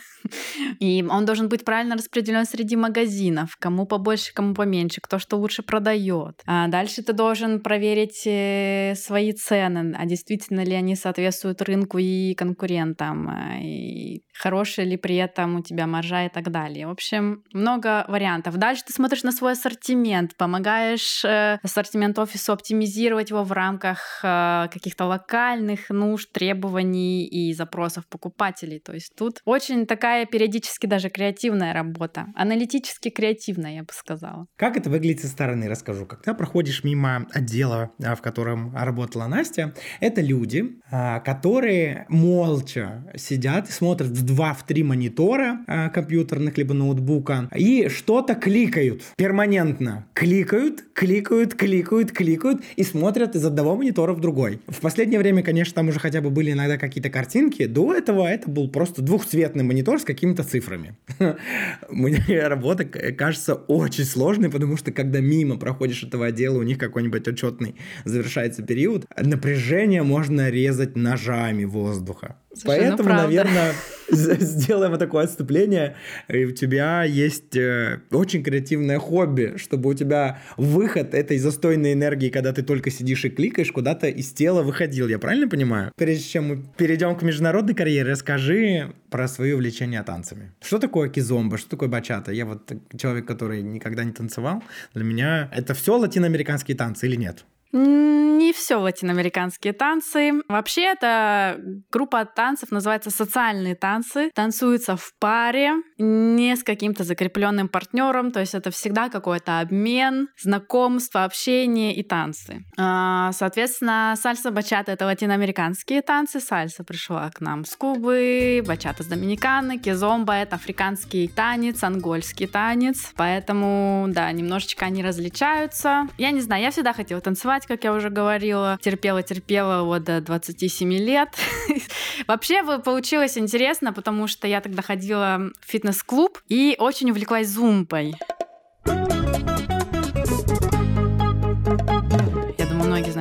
И 0.80 1.06
он 1.08 1.26
должен 1.26 1.50
быть 1.50 1.66
правильно 1.66 1.96
распределен 1.96 2.46
среди 2.46 2.76
магазинов, 2.76 3.56
кому 3.60 3.86
побольше, 3.86 4.34
кому 4.34 4.54
поменьше, 4.54 5.02
кто 5.02 5.20
что 5.20 5.38
лучше 5.38 5.64
продает. 5.64 6.42
А 6.46 6.68
дальше 6.68 7.04
ты 7.04 7.14
должен 7.14 7.62
проверить 7.62 8.24
э, 8.26 8.96
свои 8.96 9.25
свои 9.26 9.34
цены, 9.34 9.96
а 9.98 10.06
действительно 10.06 10.64
ли 10.64 10.74
они 10.74 10.96
соответствуют 10.96 11.62
рынку 11.62 11.98
и 11.98 12.34
конкурентам, 12.36 13.30
э, 13.30 13.62
и 13.62 14.24
хорошая 14.34 14.86
ли 14.86 14.98
при 14.98 15.16
этом 15.16 15.58
у 15.58 15.62
тебя 15.62 15.88
маржа 15.88 16.26
и 16.26 16.30
так 16.30 16.52
далее. 16.52 16.88
В 16.88 16.92
общем, 16.92 17.44
много 17.54 18.06
вариантов. 18.08 18.58
Дальше 18.58 18.84
ты 18.88 18.94
смотришь 18.94 19.24
на 19.24 19.32
свой 19.32 19.54
ассортимент, 19.54 20.36
помогаешь 20.36 21.24
э, 21.26 21.58
ассортимент 21.64 22.20
офису 22.20 22.54
оптимизировать 22.54 23.30
его 23.30 23.44
в 23.44 23.52
рамках 23.52 24.20
э, 24.24 24.68
каких-то 24.72 25.06
локальных 25.06 25.90
нужд, 25.90 26.32
требований 26.32 27.26
и 27.26 27.54
запросов 27.54 28.06
покупателей. 28.08 28.80
То 28.80 28.94
есть 28.94 29.16
тут 29.16 29.42
очень 29.46 29.86
такая 29.86 30.26
периодически 30.26 30.86
даже 30.86 31.10
креативная 31.10 31.74
работа, 31.74 32.28
аналитически 32.36 33.10
креативная, 33.10 33.76
я 33.76 33.82
бы 33.82 33.94
сказала. 33.94 34.48
Как 34.58 34.78
это 34.78 34.90
выглядит 34.90 35.22
со 35.22 35.28
стороны, 35.28 35.70
расскажу. 35.70 36.06
Когда 36.06 36.34
проходишь 36.34 36.84
мимо 36.84 37.28
отдела, 37.32 37.92
в 38.00 38.22
котором 38.22 38.76
работает 38.76 39.15
работала 39.16 39.28
Настя, 39.28 39.74
это 40.00 40.22
люди, 40.22 40.76
а, 40.92 41.20
которые 41.20 42.06
молча 42.10 43.04
сидят 43.16 43.70
и 43.70 43.72
смотрят 43.72 44.10
в 44.10 44.26
два-в 44.26 44.66
три 44.66 44.84
монитора 44.84 45.60
а, 45.68 45.90
компьютерных 45.90 46.58
либо 46.58 46.74
ноутбука 46.74 47.50
и 47.56 47.88
что-то 47.90 48.36
кликают 48.36 49.02
перманентно. 49.18 50.06
Кликают, 50.14 50.84
кликают, 50.94 51.56
кликают, 51.56 52.12
кликают 52.12 52.62
и 52.76 52.84
смотрят 52.84 53.36
из 53.36 53.46
одного 53.46 53.76
монитора 53.76 54.14
в 54.14 54.20
другой. 54.20 54.60
В 54.68 54.80
последнее 54.82 55.20
время, 55.20 55.44
конечно, 55.44 55.74
там 55.76 55.90
уже 55.90 56.00
хотя 56.00 56.22
бы 56.22 56.30
были 56.30 56.52
иногда 56.52 56.78
какие-то 56.78 57.10
картинки. 57.10 57.66
До 57.66 57.94
этого 57.94 58.28
это 58.28 58.50
был 58.50 58.70
просто 58.70 59.02
двухцветный 59.02 59.64
монитор 59.64 60.00
с 60.00 60.04
какими-то 60.04 60.44
цифрами. 60.44 60.96
Мне 61.90 62.48
работа 62.48 62.86
кажется 62.86 63.56
очень 63.56 64.06
сложной, 64.06 64.50
потому 64.50 64.78
что 64.78 64.92
когда 64.92 65.20
мимо 65.20 65.58
проходишь 65.58 66.04
этого 66.04 66.28
отдела, 66.28 66.60
у 66.60 66.64
них 66.64 66.78
какой-нибудь 66.78 67.28
отчетный 67.28 67.76
завершается 68.06 68.64
период, 68.64 69.05
напряжение 69.18 70.04
можно 70.04 70.50
резать 70.50 70.96
ножами 70.96 71.66
воздуха. 71.66 72.38
Слушай, 72.54 72.90
ну 72.90 72.98
Поэтому, 72.98 73.10
ну, 73.10 73.16
наверное, 73.16 73.74
сделаем 74.10 74.98
такое 74.98 75.26
отступление. 75.26 75.96
И 76.30 76.46
у 76.46 76.52
тебя 76.52 77.04
есть 77.04 77.56
э, 77.56 78.00
очень 78.12 78.44
креативное 78.44 78.98
хобби, 78.98 79.56
чтобы 79.58 79.90
у 79.90 79.94
тебя 79.94 80.40
выход 80.56 81.14
этой 81.14 81.38
застойной 81.38 81.94
энергии, 81.94 82.30
когда 82.30 82.54
ты 82.54 82.64
только 82.64 82.92
сидишь 82.92 83.26
и 83.26 83.30
кликаешь, 83.30 83.72
куда-то 83.72 84.08
из 84.08 84.32
тела 84.32 84.64
выходил. 84.64 85.10
Я 85.10 85.20
правильно 85.20 85.50
понимаю? 85.50 85.92
Прежде 85.98 86.24
чем 86.24 86.48
мы 86.48 86.64
перейдем 86.78 87.16
к 87.18 87.24
международной 87.24 87.76
карьере, 87.76 88.12
расскажи 88.12 88.94
про 89.10 89.28
свое 89.28 89.56
увлечение 89.56 90.02
танцами. 90.04 90.54
Что 90.62 90.80
такое 90.80 91.10
кизомба? 91.10 91.58
Что 91.58 91.72
такое 91.72 91.90
бачата? 91.90 92.32
Я 92.32 92.46
вот 92.46 92.72
человек, 92.98 93.26
который 93.26 93.62
никогда 93.64 94.06
не 94.06 94.14
танцевал. 94.14 94.64
Для 94.94 95.04
меня 95.04 95.50
это 95.54 95.74
все 95.74 95.98
латиноамериканские 95.98 96.78
танцы 96.78 97.08
или 97.08 97.18
нет? 97.18 97.46
Не 97.78 98.54
все 98.54 98.78
латиноамериканские 98.78 99.74
танцы. 99.74 100.32
Вообще, 100.48 100.84
это 100.84 101.60
группа 101.92 102.24
танцев 102.24 102.72
называется 102.72 103.10
социальные 103.10 103.76
танцы. 103.76 104.32
Танцуются 104.34 104.96
в 104.96 105.12
паре, 105.20 105.74
не 105.98 106.56
с 106.56 106.64
каким-то 106.64 107.04
закрепленным 107.04 107.68
партнером. 107.68 108.32
То 108.32 108.40
есть 108.40 108.56
это 108.56 108.72
всегда 108.72 109.10
какой-то 109.10 109.60
обмен, 109.60 110.30
знакомство, 110.42 111.26
общение 111.26 111.94
и 111.94 112.02
танцы. 112.02 112.64
А, 112.78 113.34
соответственно, 113.34 114.16
сальса 114.16 114.52
бачата 114.52 114.94
это 114.94 115.06
латиноамериканские 115.06 116.02
танцы. 116.02 116.40
Сальса 116.40 116.86
пришла 116.86 117.30
к 117.30 117.42
нам 117.42 117.66
с 117.66 117.76
Кубы, 117.76 118.64
бачата 118.66 119.04
с 119.04 119.08
Доминиканы, 119.08 119.80
кизомба 119.80 120.36
это 120.36 120.56
африканский 120.56 121.28
танец, 121.28 121.84
ангольский 121.84 122.48
танец. 122.48 123.12
Поэтому, 123.18 124.06
да, 124.08 124.32
немножечко 124.32 124.86
они 124.86 125.04
различаются. 125.04 126.08
Я 126.18 126.32
не 126.32 126.40
знаю, 126.40 126.64
я 126.64 126.72
всегда 126.72 126.94
хотела 126.94 127.20
танцевать 127.20 127.65
как 127.66 127.84
я 127.84 127.94
уже 127.94 128.10
говорила. 128.10 128.80
Терпела-терпела 128.82 129.84
вот 129.84 130.04
до 130.04 130.22
27 130.22 130.94
лет. 130.94 131.30
Вообще 132.28 132.64
получилось 132.80 133.38
интересно, 133.38 133.94
потому 133.94 134.28
что 134.28 134.48
я 134.48 134.62
тогда 134.62 134.82
ходила 134.82 135.52
в 135.60 135.72
фитнес-клуб 135.72 136.40
и 136.48 136.76
очень 136.80 137.12
увлеклась 137.12 137.48
многие 137.48 139.15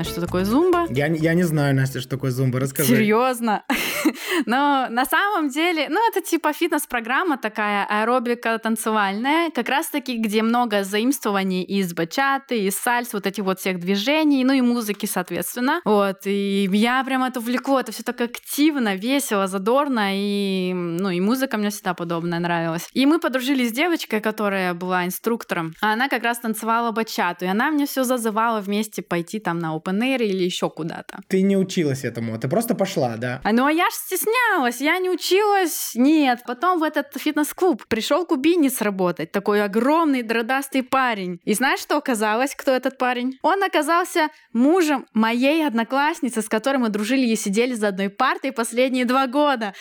знают, 0.05 0.09
что 0.09 0.21
такое 0.21 0.45
зумба. 0.45 0.87
Я, 0.91 1.07
я 1.07 1.35
не 1.35 1.43
знаю, 1.43 1.75
Настя, 1.75 2.01
что 2.01 2.11
такое 2.11 2.31
зумба. 2.31 2.61
Расскажи. 2.61 2.89
Серьезно? 2.89 3.65
Но 4.47 4.87
на 4.91 5.05
самом 5.05 5.49
деле, 5.49 5.89
ну, 5.89 6.01
это 6.09 6.21
типа 6.21 6.53
фитнес-программа 6.53 7.39
такая, 7.39 7.87
аэробика 7.89 8.59
танцевальная, 8.59 9.51
как 9.51 9.69
раз-таки, 9.69 10.19
где 10.19 10.43
много 10.43 10.85
заимствований 10.85 11.63
из 11.63 11.95
бачаты, 11.95 12.65
из 12.67 12.77
сальс, 12.77 13.13
вот 13.13 13.27
этих 13.27 13.45
вот 13.45 13.61
всех 13.61 13.81
движений, 13.81 14.45
ну 14.45 14.53
и 14.53 14.61
музыки, 14.61 15.07
соответственно. 15.07 15.81
Вот, 15.85 16.27
и 16.27 16.69
я 16.73 17.03
прям 17.05 17.25
это 17.25 17.41
влеку, 17.41 17.79
это 17.79 17.93
все 17.93 18.03
так 18.03 18.21
активно, 18.21 18.97
весело, 18.97 19.47
задорно, 19.47 20.11
и, 20.13 20.73
ну, 20.75 21.11
и 21.11 21.21
музыка 21.21 21.57
мне 21.57 21.71
всегда 21.71 21.95
подобная 21.95 22.41
нравилась. 22.41 22.89
И 22.93 23.07
мы 23.07 23.19
подружились 23.19 23.71
с 23.71 23.73
девочкой, 23.73 24.21
которая 24.21 24.75
была 24.75 25.05
инструктором, 25.07 25.75
а 25.81 25.93
она 25.93 26.09
как 26.09 26.23
раз 26.23 26.39
танцевала 26.39 26.91
бачату, 26.91 27.45
и 27.45 27.49
она 27.49 27.71
мне 27.71 27.87
все 27.87 28.05
зазывала 28.05 28.61
вместе 28.61 29.03
пойти 29.03 29.39
там 29.39 29.59
на 29.59 29.75
open 29.77 29.94
air 30.03 30.23
или 30.23 30.43
еще 30.45 30.71
куда-то. 30.71 31.21
Ты 31.29 31.43
не 31.43 31.57
училась 31.57 32.05
этому, 32.05 32.39
ты 32.39 32.49
просто 32.49 32.75
пошла, 32.75 33.17
да? 33.17 33.41
А, 33.45 33.53
ну, 33.53 33.67
а 33.67 33.73
я 33.73 33.89
ж 33.91 33.93
стеснялась, 33.93 34.81
я 34.81 34.99
не 34.99 35.11
училась. 35.11 35.93
Нет. 35.95 36.41
Потом 36.47 36.81
в 36.81 36.83
этот 36.83 37.07
фитнес-клуб 37.17 37.87
пришел 37.87 38.27
кубинец 38.27 38.81
работать, 38.81 39.33
такой 39.33 39.63
огромный 39.63 40.23
дродастый 40.23 40.83
парень. 40.83 41.41
И 41.45 41.55
знаешь, 41.55 41.81
что 41.81 41.97
оказалось, 41.97 42.55
кто 42.55 42.73
этот 42.73 42.99
парень? 42.99 43.39
Он 43.43 43.63
оказался 43.63 44.29
мужем 44.53 45.07
моей 45.13 45.67
одноклассницы, 45.67 46.43
с 46.43 46.49
которой 46.49 46.79
мы 46.79 46.89
дружили 46.89 47.27
и 47.27 47.37
сидели 47.37 47.75
за 47.75 47.89
одной 47.89 48.09
партой 48.09 48.53
последние 48.53 49.05
два 49.05 49.27
года. 49.27 49.75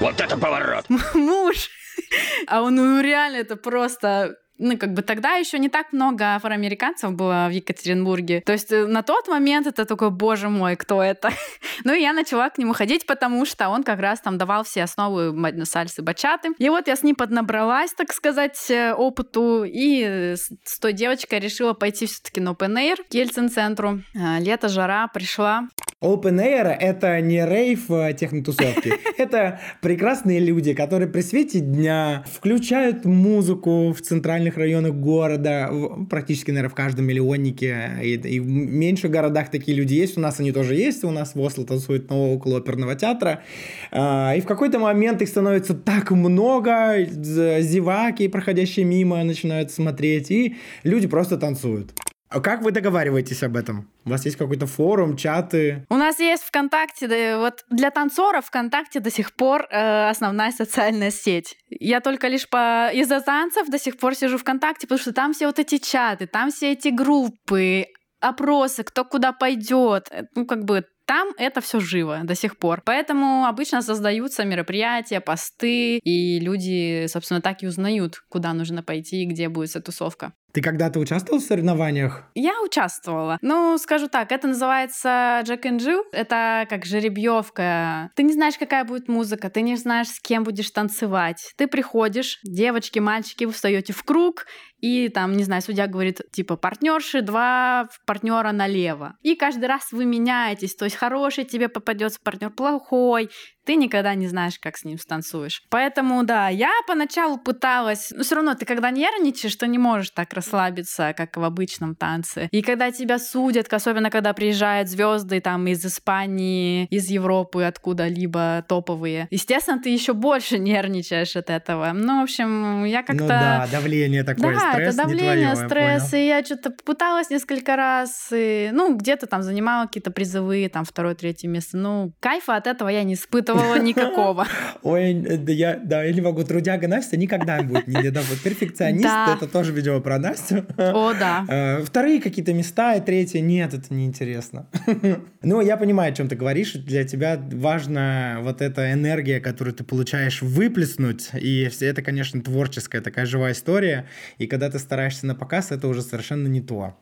Вот 0.00 0.20
это 0.20 0.36
поворот! 0.36 0.86
Муж! 1.14 1.70
А 2.46 2.62
он, 2.62 2.76
ну 2.76 3.00
реально, 3.00 3.36
это 3.38 3.56
просто 3.56 4.36
ну, 4.58 4.76
как 4.76 4.92
бы 4.92 5.02
тогда 5.02 5.34
еще 5.34 5.58
не 5.58 5.68
так 5.68 5.92
много 5.92 6.34
афроамериканцев 6.34 7.12
было 7.12 7.46
в 7.48 7.52
Екатеринбурге. 7.52 8.42
То 8.44 8.52
есть 8.52 8.72
э, 8.72 8.86
на 8.86 9.02
тот 9.02 9.28
момент 9.28 9.66
это 9.66 9.84
такой, 9.84 10.10
боже 10.10 10.48
мой, 10.48 10.76
кто 10.76 11.02
это? 11.02 11.30
ну 11.84 11.94
и 11.94 12.00
я 12.00 12.12
начала 12.12 12.50
к 12.50 12.58
нему 12.58 12.72
ходить, 12.72 13.06
потому 13.06 13.46
что 13.46 13.68
он 13.68 13.84
как 13.84 14.00
раз 14.00 14.20
там 14.20 14.36
давал 14.38 14.64
все 14.64 14.82
основы 14.82 15.34
сальсы 15.64 16.02
бачаты. 16.02 16.50
И 16.58 16.68
вот 16.68 16.88
я 16.88 16.96
с 16.96 17.02
ним 17.02 17.14
поднабралась, 17.14 17.92
так 17.92 18.12
сказать, 18.12 18.70
э, 18.70 18.92
опыту, 18.92 19.64
и 19.64 20.34
с 20.36 20.78
той 20.80 20.92
девочкой 20.92 21.40
решила 21.40 21.72
пойти 21.72 22.06
все-таки 22.06 22.40
на 22.40 22.50
Open 22.50 22.74
Air 22.74 22.96
к 23.08 23.14
Ельцин-центру. 23.14 24.02
А, 24.16 24.38
лето, 24.40 24.68
жара, 24.68 25.08
пришла. 25.08 25.68
Open 26.00 26.38
Air— 26.38 26.76
это 26.80 27.20
не 27.20 27.44
рейв 27.44 27.90
а 27.90 28.12
технотусовки. 28.12 28.92
Это 29.18 29.58
прекрасные 29.82 30.38
люди, 30.38 30.72
которые 30.72 31.08
при 31.08 31.22
свете 31.22 31.58
дня 31.58 32.24
включают 32.32 33.04
музыку 33.04 33.92
в 33.92 34.00
центральных 34.00 34.56
районах 34.56 34.94
города, 34.94 35.68
практически, 36.08 36.52
наверное, 36.52 36.70
в 36.70 36.76
каждом 36.76 37.06
миллионнике, 37.06 37.98
и, 38.00 38.14
и 38.14 38.38
в 38.38 38.46
меньших 38.46 39.10
городах 39.10 39.50
такие 39.50 39.76
люди 39.76 39.94
есть, 39.94 40.16
у 40.16 40.20
нас 40.20 40.38
они 40.38 40.52
тоже 40.52 40.76
есть, 40.76 41.02
у 41.02 41.10
нас 41.10 41.34
в 41.34 41.40
Осло 41.40 41.66
танцуют 41.66 42.10
на 42.10 42.16
около 42.16 42.58
оперного 42.58 42.94
театра, 42.94 43.42
а, 43.90 44.34
и 44.36 44.40
в 44.40 44.46
какой-то 44.46 44.78
момент 44.78 45.20
их 45.20 45.28
становится 45.28 45.74
так 45.74 46.12
много, 46.12 47.04
зеваки, 47.10 48.28
проходящие 48.28 48.84
мимо, 48.84 49.24
начинают 49.24 49.72
смотреть, 49.72 50.30
и 50.30 50.56
люди 50.84 51.08
просто 51.08 51.38
танцуют. 51.38 51.92
А 52.30 52.40
как 52.40 52.62
вы 52.62 52.72
договариваетесь 52.72 53.42
об 53.42 53.56
этом? 53.56 53.90
У 54.04 54.10
вас 54.10 54.24
есть 54.26 54.36
какой-то 54.36 54.66
форум, 54.66 55.16
чаты? 55.16 55.86
У 55.88 55.96
нас 55.96 56.20
есть 56.20 56.42
ВКонтакте. 56.44 57.08
Да, 57.08 57.38
вот 57.38 57.64
для 57.70 57.90
танцоров 57.90 58.46
ВКонтакте 58.46 59.00
до 59.00 59.10
сих 59.10 59.32
пор 59.32 59.66
э, 59.70 60.08
основная 60.08 60.52
социальная 60.52 61.10
сеть. 61.10 61.56
Я 61.70 62.00
только 62.00 62.28
лишь 62.28 62.48
по 62.48 62.90
из-за 62.92 63.20
танцев 63.20 63.68
до 63.68 63.78
сих 63.78 63.96
пор 63.96 64.14
сижу 64.14 64.36
ВКонтакте, 64.36 64.86
потому 64.86 65.00
что 65.00 65.12
там 65.12 65.32
все 65.32 65.46
вот 65.46 65.58
эти 65.58 65.78
чаты, 65.78 66.26
там 66.26 66.50
все 66.50 66.72
эти 66.72 66.88
группы, 66.88 67.86
опросы, 68.20 68.82
кто 68.82 69.04
куда 69.04 69.32
пойдет. 69.32 70.08
Э, 70.10 70.24
ну, 70.34 70.44
как 70.44 70.64
бы 70.64 70.84
там 71.08 71.28
это 71.38 71.62
все 71.62 71.80
живо 71.80 72.20
до 72.24 72.34
сих 72.34 72.58
пор. 72.58 72.82
Поэтому 72.84 73.46
обычно 73.46 73.80
создаются 73.80 74.44
мероприятия, 74.44 75.20
посты, 75.20 75.96
и 75.98 76.38
люди, 76.38 77.06
собственно, 77.08 77.40
так 77.40 77.62
и 77.62 77.66
узнают, 77.66 78.22
куда 78.28 78.52
нужно 78.52 78.82
пойти 78.82 79.22
и 79.22 79.26
где 79.26 79.48
будет 79.48 79.70
эта 79.70 79.80
тусовка. 79.80 80.34
Ты 80.52 80.62
когда-то 80.62 80.98
участвовал 80.98 81.40
в 81.40 81.44
соревнованиях? 81.44 82.24
Я 82.34 82.60
участвовала. 82.62 83.38
Ну, 83.42 83.76
скажу 83.78 84.08
так, 84.08 84.32
это 84.32 84.48
называется 84.48 85.42
Джек 85.44 85.66
and 85.66 85.78
Jill. 85.78 86.02
Это 86.12 86.66
как 86.68 86.86
жеребьевка. 86.86 88.10
Ты 88.14 88.22
не 88.22 88.32
знаешь, 88.32 88.56
какая 88.58 88.84
будет 88.84 89.08
музыка, 89.08 89.50
ты 89.50 89.60
не 89.60 89.76
знаешь, 89.76 90.08
с 90.08 90.20
кем 90.20 90.44
будешь 90.44 90.70
танцевать. 90.70 91.52
Ты 91.56 91.66
приходишь, 91.66 92.38
девочки, 92.42 92.98
мальчики, 92.98 93.44
вы 93.44 93.52
встаете 93.52 93.92
в 93.92 94.02
круг, 94.04 94.46
и 94.80 95.08
там, 95.08 95.32
не 95.32 95.44
знаю, 95.44 95.60
судья 95.62 95.86
говорит, 95.86 96.20
типа, 96.32 96.56
партнерши, 96.56 97.20
два 97.20 97.88
партнера 98.06 98.52
налево. 98.52 99.16
И 99.22 99.34
каждый 99.34 99.66
раз 99.66 99.90
вы 99.92 100.04
меняетесь, 100.04 100.74
то 100.76 100.84
есть 100.84 100.96
хороший 100.96 101.44
тебе 101.44 101.68
попадется 101.68 102.20
партнер, 102.22 102.50
плохой, 102.50 103.30
ты 103.68 103.76
никогда 103.76 104.14
не 104.14 104.26
знаешь, 104.28 104.58
как 104.58 104.78
с 104.78 104.84
ним 104.84 104.98
станцуешь. 104.98 105.62
Поэтому, 105.68 106.24
да, 106.24 106.48
я 106.48 106.70
поначалу 106.86 107.36
пыталась, 107.36 108.10
но 108.16 108.22
все 108.22 108.36
равно 108.36 108.54
ты 108.54 108.64
когда 108.64 108.90
нервничаешь, 108.90 109.54
ты 109.56 109.68
не 109.68 109.76
можешь 109.76 110.08
так 110.08 110.32
расслабиться, 110.32 111.12
как 111.14 111.36
в 111.36 111.44
обычном 111.44 111.94
танце. 111.94 112.48
И 112.50 112.62
когда 112.62 112.90
тебя 112.90 113.18
судят, 113.18 113.70
особенно 113.70 114.08
когда 114.08 114.32
приезжают 114.32 114.88
звезды 114.88 115.42
там 115.42 115.66
из 115.66 115.84
Испании, 115.84 116.86
из 116.86 117.10
Европы, 117.10 117.64
откуда-либо 117.64 118.64
топовые, 118.66 119.28
естественно, 119.30 119.78
ты 119.78 119.90
еще 119.90 120.14
больше 120.14 120.58
нервничаешь 120.58 121.36
от 121.36 121.50
этого. 121.50 121.92
Ну, 121.92 122.20
в 122.20 122.22
общем, 122.22 122.86
я 122.86 123.02
как-то... 123.02 123.22
Ну 123.22 123.28
да, 123.28 123.68
давление 123.70 124.24
такое, 124.24 124.54
да, 124.54 124.72
стресс 124.72 124.94
это 124.94 124.96
давление, 124.96 125.52
твое, 125.52 125.68
стресс, 125.68 126.14
и 126.14 126.26
я 126.26 126.42
что-то 126.42 126.70
пыталась 126.70 127.28
несколько 127.28 127.76
раз, 127.76 128.30
и, 128.32 128.70
ну, 128.72 128.96
где-то 128.96 129.26
там 129.26 129.42
занимала 129.42 129.84
какие-то 129.84 130.10
призовые, 130.10 130.70
там, 130.70 130.86
второе, 130.86 131.14
третье 131.14 131.48
место. 131.48 131.76
Ну, 131.76 132.14
кайфа 132.18 132.56
от 132.56 132.66
этого 132.66 132.88
я 132.88 133.02
не 133.02 133.12
испытывала 133.12 133.57
чувствовала 133.58 133.78
никакого. 133.82 134.46
Ой, 134.82 135.14
да 135.14 135.52
я, 135.52 135.76
да, 135.76 136.02
я 136.02 136.12
не 136.12 136.20
могу. 136.20 136.44
Трудяга 136.44 136.88
Настя 136.88 137.16
никогда 137.16 137.58
не 137.60 137.66
будет 137.66 137.88
не 137.88 138.10
вот 138.10 138.40
перфекционист, 138.42 139.04
да. 139.04 139.34
это 139.36 139.50
тоже 139.50 139.72
видео 139.72 140.00
про 140.00 140.18
Настю. 140.18 140.64
О, 140.76 141.12
да. 141.14 141.44
Э, 141.58 141.82
вторые 141.82 142.20
какие-то 142.20 142.52
места, 142.52 142.94
и 142.94 143.00
третье, 143.00 143.40
нет, 143.40 143.74
это 143.74 143.92
неинтересно. 143.92 144.66
Ну, 145.42 145.60
я 145.60 145.76
понимаю, 145.76 146.12
о 146.12 146.14
чем 146.14 146.28
ты 146.28 146.36
говоришь. 146.36 146.72
Для 146.72 147.04
тебя 147.04 147.40
важна 147.52 148.38
вот 148.42 148.60
эта 148.60 148.92
энергия, 148.92 149.40
которую 149.40 149.74
ты 149.74 149.84
получаешь 149.84 150.42
выплеснуть, 150.42 151.30
и 151.32 151.70
это, 151.80 152.02
конечно, 152.02 152.42
творческая 152.42 153.00
такая 153.00 153.24
живая 153.24 153.52
история, 153.52 154.06
и 154.38 154.46
когда 154.46 154.70
ты 154.70 154.78
стараешься 154.78 155.26
на 155.26 155.34
показ, 155.34 155.70
это 155.70 155.88
уже 155.88 156.02
совершенно 156.02 156.48
не 156.48 156.60
то. 156.60 156.96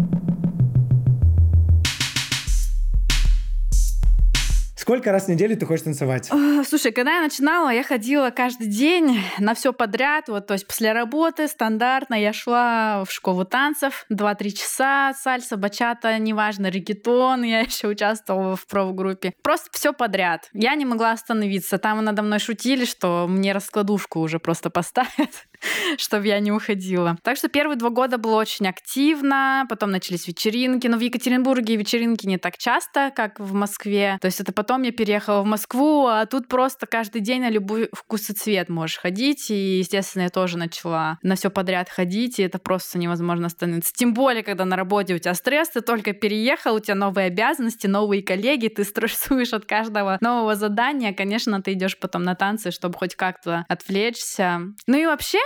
Сколько 4.86 5.10
раз 5.10 5.24
в 5.24 5.28
неделю 5.30 5.56
ты 5.56 5.66
хочешь 5.66 5.82
танцевать? 5.82 6.30
Слушай, 6.64 6.92
когда 6.92 7.16
я 7.16 7.20
начинала, 7.20 7.70
я 7.70 7.82
ходила 7.82 8.30
каждый 8.30 8.68
день 8.68 9.18
на 9.40 9.56
все 9.56 9.72
подряд. 9.72 10.28
Вот, 10.28 10.46
то 10.46 10.54
есть 10.54 10.64
после 10.64 10.92
работы 10.92 11.48
стандартно 11.48 12.14
я 12.14 12.32
шла 12.32 13.02
в 13.04 13.10
школу 13.10 13.44
танцев 13.44 14.06
2-3 14.12 14.50
часа, 14.52 15.12
сальса, 15.20 15.56
бачата, 15.56 16.16
неважно, 16.18 16.68
регетон. 16.68 17.42
Я 17.42 17.60
еще 17.62 17.88
участвовала 17.88 18.54
в 18.54 18.64
профгруппе. 18.68 19.32
Просто 19.42 19.70
все 19.72 19.92
подряд. 19.92 20.48
Я 20.52 20.76
не 20.76 20.84
могла 20.84 21.10
остановиться. 21.10 21.78
Там 21.78 22.04
надо 22.04 22.22
мной 22.22 22.38
шутили, 22.38 22.84
что 22.84 23.26
мне 23.28 23.50
раскладушку 23.50 24.20
уже 24.20 24.38
просто 24.38 24.70
поставят, 24.70 25.48
чтобы 25.98 26.26
я 26.26 26.40
не 26.40 26.52
уходила. 26.52 27.16
Так 27.22 27.36
что 27.36 27.48
первые 27.48 27.76
два 27.76 27.90
года 27.90 28.18
было 28.18 28.36
очень 28.36 28.66
активно. 28.66 29.66
Потом 29.68 29.90
начались 29.90 30.26
вечеринки. 30.26 30.86
Но 30.86 30.96
в 30.96 31.00
Екатеринбурге 31.00 31.76
вечеринки 31.76 32.26
не 32.26 32.38
так 32.38 32.58
часто, 32.58 33.12
как 33.14 33.40
в 33.40 33.52
Москве. 33.52 34.18
То 34.20 34.26
есть 34.26 34.40
это 34.40 34.52
потом 34.52 34.82
я 34.82 34.92
переехала 34.92 35.42
в 35.42 35.46
Москву, 35.46 36.06
а 36.06 36.26
тут 36.26 36.48
просто 36.48 36.86
каждый 36.86 37.20
день 37.20 37.42
на 37.42 37.50
любой 37.50 37.88
вкус 37.92 38.30
и 38.30 38.32
цвет 38.32 38.68
можешь 38.68 38.98
ходить. 38.98 39.50
И, 39.50 39.78
естественно, 39.78 40.24
я 40.24 40.28
тоже 40.30 40.58
начала 40.58 41.18
на 41.22 41.36
все 41.36 41.50
подряд 41.50 41.88
ходить, 41.88 42.38
и 42.38 42.42
это 42.42 42.58
просто 42.58 42.98
невозможно 42.98 43.46
остановиться. 43.46 43.92
Тем 43.94 44.14
более, 44.14 44.42
когда 44.42 44.64
на 44.64 44.76
работе 44.76 45.14
у 45.14 45.18
тебя 45.18 45.34
стресс, 45.34 45.70
ты 45.70 45.80
только 45.80 46.12
переехал, 46.12 46.74
у 46.74 46.80
тебя 46.80 46.94
новые 46.94 47.26
обязанности, 47.26 47.86
новые 47.86 48.22
коллеги, 48.22 48.68
ты 48.68 48.84
стрессуешь 48.84 49.52
от 49.52 49.64
каждого 49.64 50.18
нового 50.20 50.54
задания. 50.54 51.12
Конечно, 51.12 51.62
ты 51.62 51.72
идешь 51.72 51.98
потом 51.98 52.22
на 52.22 52.34
танцы, 52.34 52.70
чтобы 52.70 52.96
хоть 52.96 53.14
как-то 53.14 53.64
отвлечься. 53.68 54.60
Ну 54.86 54.96
и 54.96 55.06
вообще, 55.06 55.38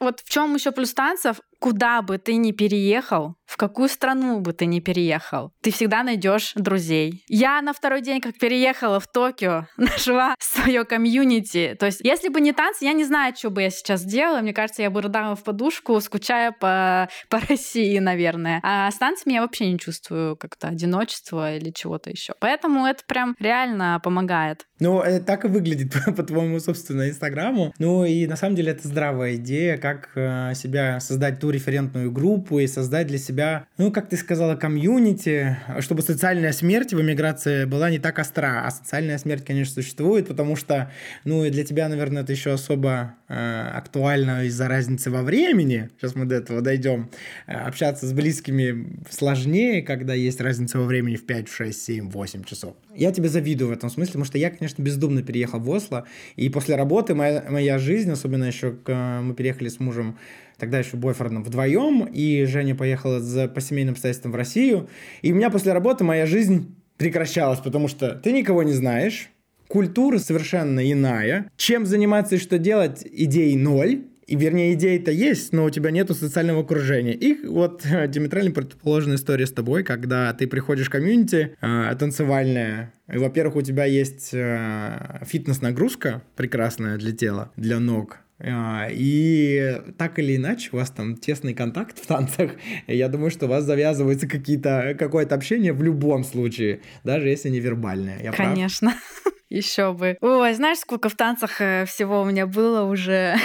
вот 0.00 0.20
в 0.20 0.28
чем 0.28 0.54
еще 0.54 0.72
плюс 0.72 0.94
танцев, 0.94 1.40
куда 1.58 2.02
бы 2.02 2.18
ты 2.18 2.36
ни 2.36 2.52
переехал, 2.52 3.36
в 3.46 3.56
какую 3.56 3.88
страну 3.88 4.40
бы 4.40 4.52
ты 4.52 4.66
ни 4.66 4.80
переехал, 4.80 5.52
ты 5.62 5.70
всегда 5.70 6.02
найдешь 6.02 6.52
друзей. 6.54 7.24
Я 7.28 7.62
на 7.62 7.72
второй 7.72 8.02
день, 8.02 8.20
как 8.20 8.38
переехала 8.38 9.00
в 9.00 9.06
Токио, 9.06 9.66
нашла 9.76 10.34
свое 10.38 10.84
комьюнити. 10.84 11.76
То 11.78 11.86
есть, 11.86 12.00
если 12.02 12.28
бы 12.28 12.40
не 12.40 12.52
танцы, 12.52 12.84
я 12.84 12.92
не 12.92 13.04
знаю, 13.04 13.34
что 13.36 13.50
бы 13.50 13.62
я 13.62 13.70
сейчас 13.70 14.04
делала. 14.04 14.40
Мне 14.40 14.52
кажется, 14.52 14.82
я 14.82 14.90
бы 14.90 15.00
рыдала 15.00 15.36
в 15.36 15.44
подушку, 15.44 16.00
скучая 16.00 16.52
по, 16.52 17.08
по 17.28 17.40
России, 17.48 17.98
наверное. 17.98 18.60
А 18.62 18.90
с 18.90 18.96
танцами 18.96 19.34
я 19.34 19.42
вообще 19.42 19.70
не 19.70 19.78
чувствую 19.78 20.36
как-то 20.36 20.68
одиночества 20.68 21.54
или 21.54 21.70
чего-то 21.70 22.10
еще. 22.10 22.34
Поэтому 22.40 22.86
это 22.86 23.02
прям 23.06 23.34
реально 23.38 24.00
помогает. 24.02 24.66
Ну, 24.78 25.00
это 25.00 25.24
так 25.24 25.44
и 25.44 25.48
выглядит 25.48 25.94
по 26.16 26.22
твоему, 26.22 26.60
собственно, 26.60 27.08
Инстаграму. 27.08 27.72
Ну, 27.78 28.04
и 28.04 28.26
на 28.26 28.36
самом 28.36 28.56
деле 28.56 28.72
это 28.72 28.86
здравая 28.86 29.36
идея, 29.36 29.78
как 29.86 30.10
э, 30.16 30.54
себя 30.56 30.98
создать 30.98 31.38
ту 31.38 31.50
референтную 31.50 32.10
группу 32.10 32.58
и 32.58 32.66
создать 32.66 33.06
для 33.06 33.18
себя, 33.18 33.66
ну, 33.78 33.92
как 33.92 34.08
ты 34.08 34.16
сказала, 34.16 34.56
комьюнити, 34.56 35.56
чтобы 35.78 36.02
социальная 36.02 36.50
смерть 36.50 36.92
в 36.92 37.00
эмиграции 37.00 37.66
была 37.66 37.88
не 37.88 38.00
так 38.00 38.18
остра. 38.18 38.66
А 38.66 38.70
социальная 38.72 39.16
смерть, 39.18 39.44
конечно, 39.44 39.74
существует, 39.74 40.26
потому 40.26 40.56
что, 40.56 40.90
ну, 41.24 41.44
и 41.44 41.50
для 41.50 41.64
тебя, 41.64 41.88
наверное, 41.88 42.22
это 42.22 42.32
еще 42.32 42.52
особо 42.52 43.14
э, 43.28 43.70
актуально 43.74 44.44
из-за 44.46 44.66
разницы 44.66 45.12
во 45.12 45.22
времени. 45.22 45.88
Сейчас 45.98 46.16
мы 46.16 46.24
до 46.24 46.34
этого 46.34 46.62
дойдем. 46.62 47.08
Э, 47.46 47.54
общаться 47.54 48.06
с 48.06 48.12
близкими 48.12 48.88
сложнее, 49.08 49.82
когда 49.82 50.14
есть 50.14 50.40
разница 50.40 50.78
во 50.78 50.84
времени 50.84 51.14
в 51.14 51.26
5, 51.26 51.48
6, 51.48 51.80
7, 51.80 52.10
8 52.10 52.42
часов. 52.42 52.74
Я 52.96 53.12
тебе 53.12 53.28
завидую 53.28 53.68
в 53.68 53.72
этом 53.72 53.90
смысле, 53.90 54.12
потому 54.12 54.24
что 54.24 54.38
я, 54.38 54.50
конечно, 54.50 54.82
бездумно 54.82 55.22
переехал 55.22 55.60
в 55.60 55.70
Осло. 55.70 56.06
И 56.36 56.48
после 56.48 56.76
работы 56.76 57.14
моя, 57.14 57.44
моя 57.48 57.78
жизнь, 57.78 58.10
особенно 58.10 58.44
еще 58.44 58.76
мы 58.86 59.34
переехали 59.34 59.68
с 59.68 59.80
мужем, 59.80 60.18
тогда 60.58 60.78
еще 60.78 60.96
бойфрендом, 60.96 61.44
вдвоем, 61.44 62.04
и 62.04 62.44
Женя 62.44 62.74
поехала 62.74 63.20
за, 63.20 63.48
по 63.48 63.60
семейным 63.60 63.92
обстоятельствам 63.92 64.32
в 64.32 64.36
Россию. 64.36 64.88
И 65.22 65.32
у 65.32 65.36
меня 65.36 65.50
после 65.50 65.72
работы 65.72 66.04
моя 66.04 66.26
жизнь 66.26 66.74
прекращалась, 66.96 67.60
потому 67.60 67.88
что 67.88 68.14
ты 68.14 68.32
никого 68.32 68.62
не 68.62 68.72
знаешь, 68.72 69.30
культура 69.68 70.18
совершенно 70.18 70.90
иная, 70.90 71.50
чем 71.56 71.86
заниматься 71.86 72.36
и 72.36 72.38
что 72.38 72.58
делать, 72.58 73.06
идей 73.10 73.56
ноль, 73.56 74.04
и, 74.26 74.34
вернее, 74.34 74.74
идеи-то 74.74 75.12
есть, 75.12 75.52
но 75.52 75.64
у 75.64 75.70
тебя 75.70 75.90
нету 75.90 76.14
социального 76.14 76.62
окружения. 76.62 77.14
И 77.14 77.46
вот 77.46 77.82
диаметрально 78.08 78.50
противоположная 78.50 79.16
история 79.16 79.46
с 79.46 79.52
тобой, 79.52 79.84
когда 79.84 80.32
ты 80.32 80.48
приходишь 80.48 80.88
в 80.88 80.90
комьюнити 80.90 81.56
э, 81.60 81.96
танцевальное, 81.98 82.92
во-первых, 83.06 83.56
у 83.56 83.62
тебя 83.62 83.84
есть 83.84 84.30
э, 84.32 85.20
фитнес-нагрузка 85.24 86.22
прекрасная 86.34 86.98
для 86.98 87.12
тела, 87.12 87.52
для 87.56 87.78
ног, 87.78 88.18
А, 88.40 88.88
и 88.90 89.80
так 89.96 90.18
или 90.18 90.36
иначе 90.36 90.70
у 90.72 90.76
вас 90.76 90.90
там 90.90 91.16
тесный 91.16 91.54
контакт 91.54 91.98
в 92.02 92.06
танцах. 92.06 92.50
Я 92.88 93.08
думаю, 93.08 93.30
что 93.30 93.46
у 93.46 93.48
вас 93.48 93.62
завязывается 93.64 94.26
какие-то, 94.26 94.96
какое-то 94.98 95.36
общение 95.36 95.72
в 95.72 95.84
любом 95.84 96.24
случае, 96.24 96.80
даже 97.04 97.28
если 97.28 97.48
невербальное. 97.48 98.20
Я 98.20 98.32
Конечно. 98.32 98.92
Еще 99.48 99.92
бы. 99.92 100.18
Ой, 100.20 100.54
знаешь, 100.54 100.78
сколько 100.78 101.08
в 101.08 101.14
танцах 101.14 101.60
э, 101.60 101.84
всего 101.86 102.22
у 102.22 102.24
меня 102.24 102.48
было 102.48 102.82
уже? 102.82 103.36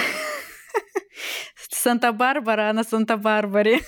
Санта-Барбара 1.70 2.72
на 2.72 2.84
Санта-Барбаре. 2.84 3.80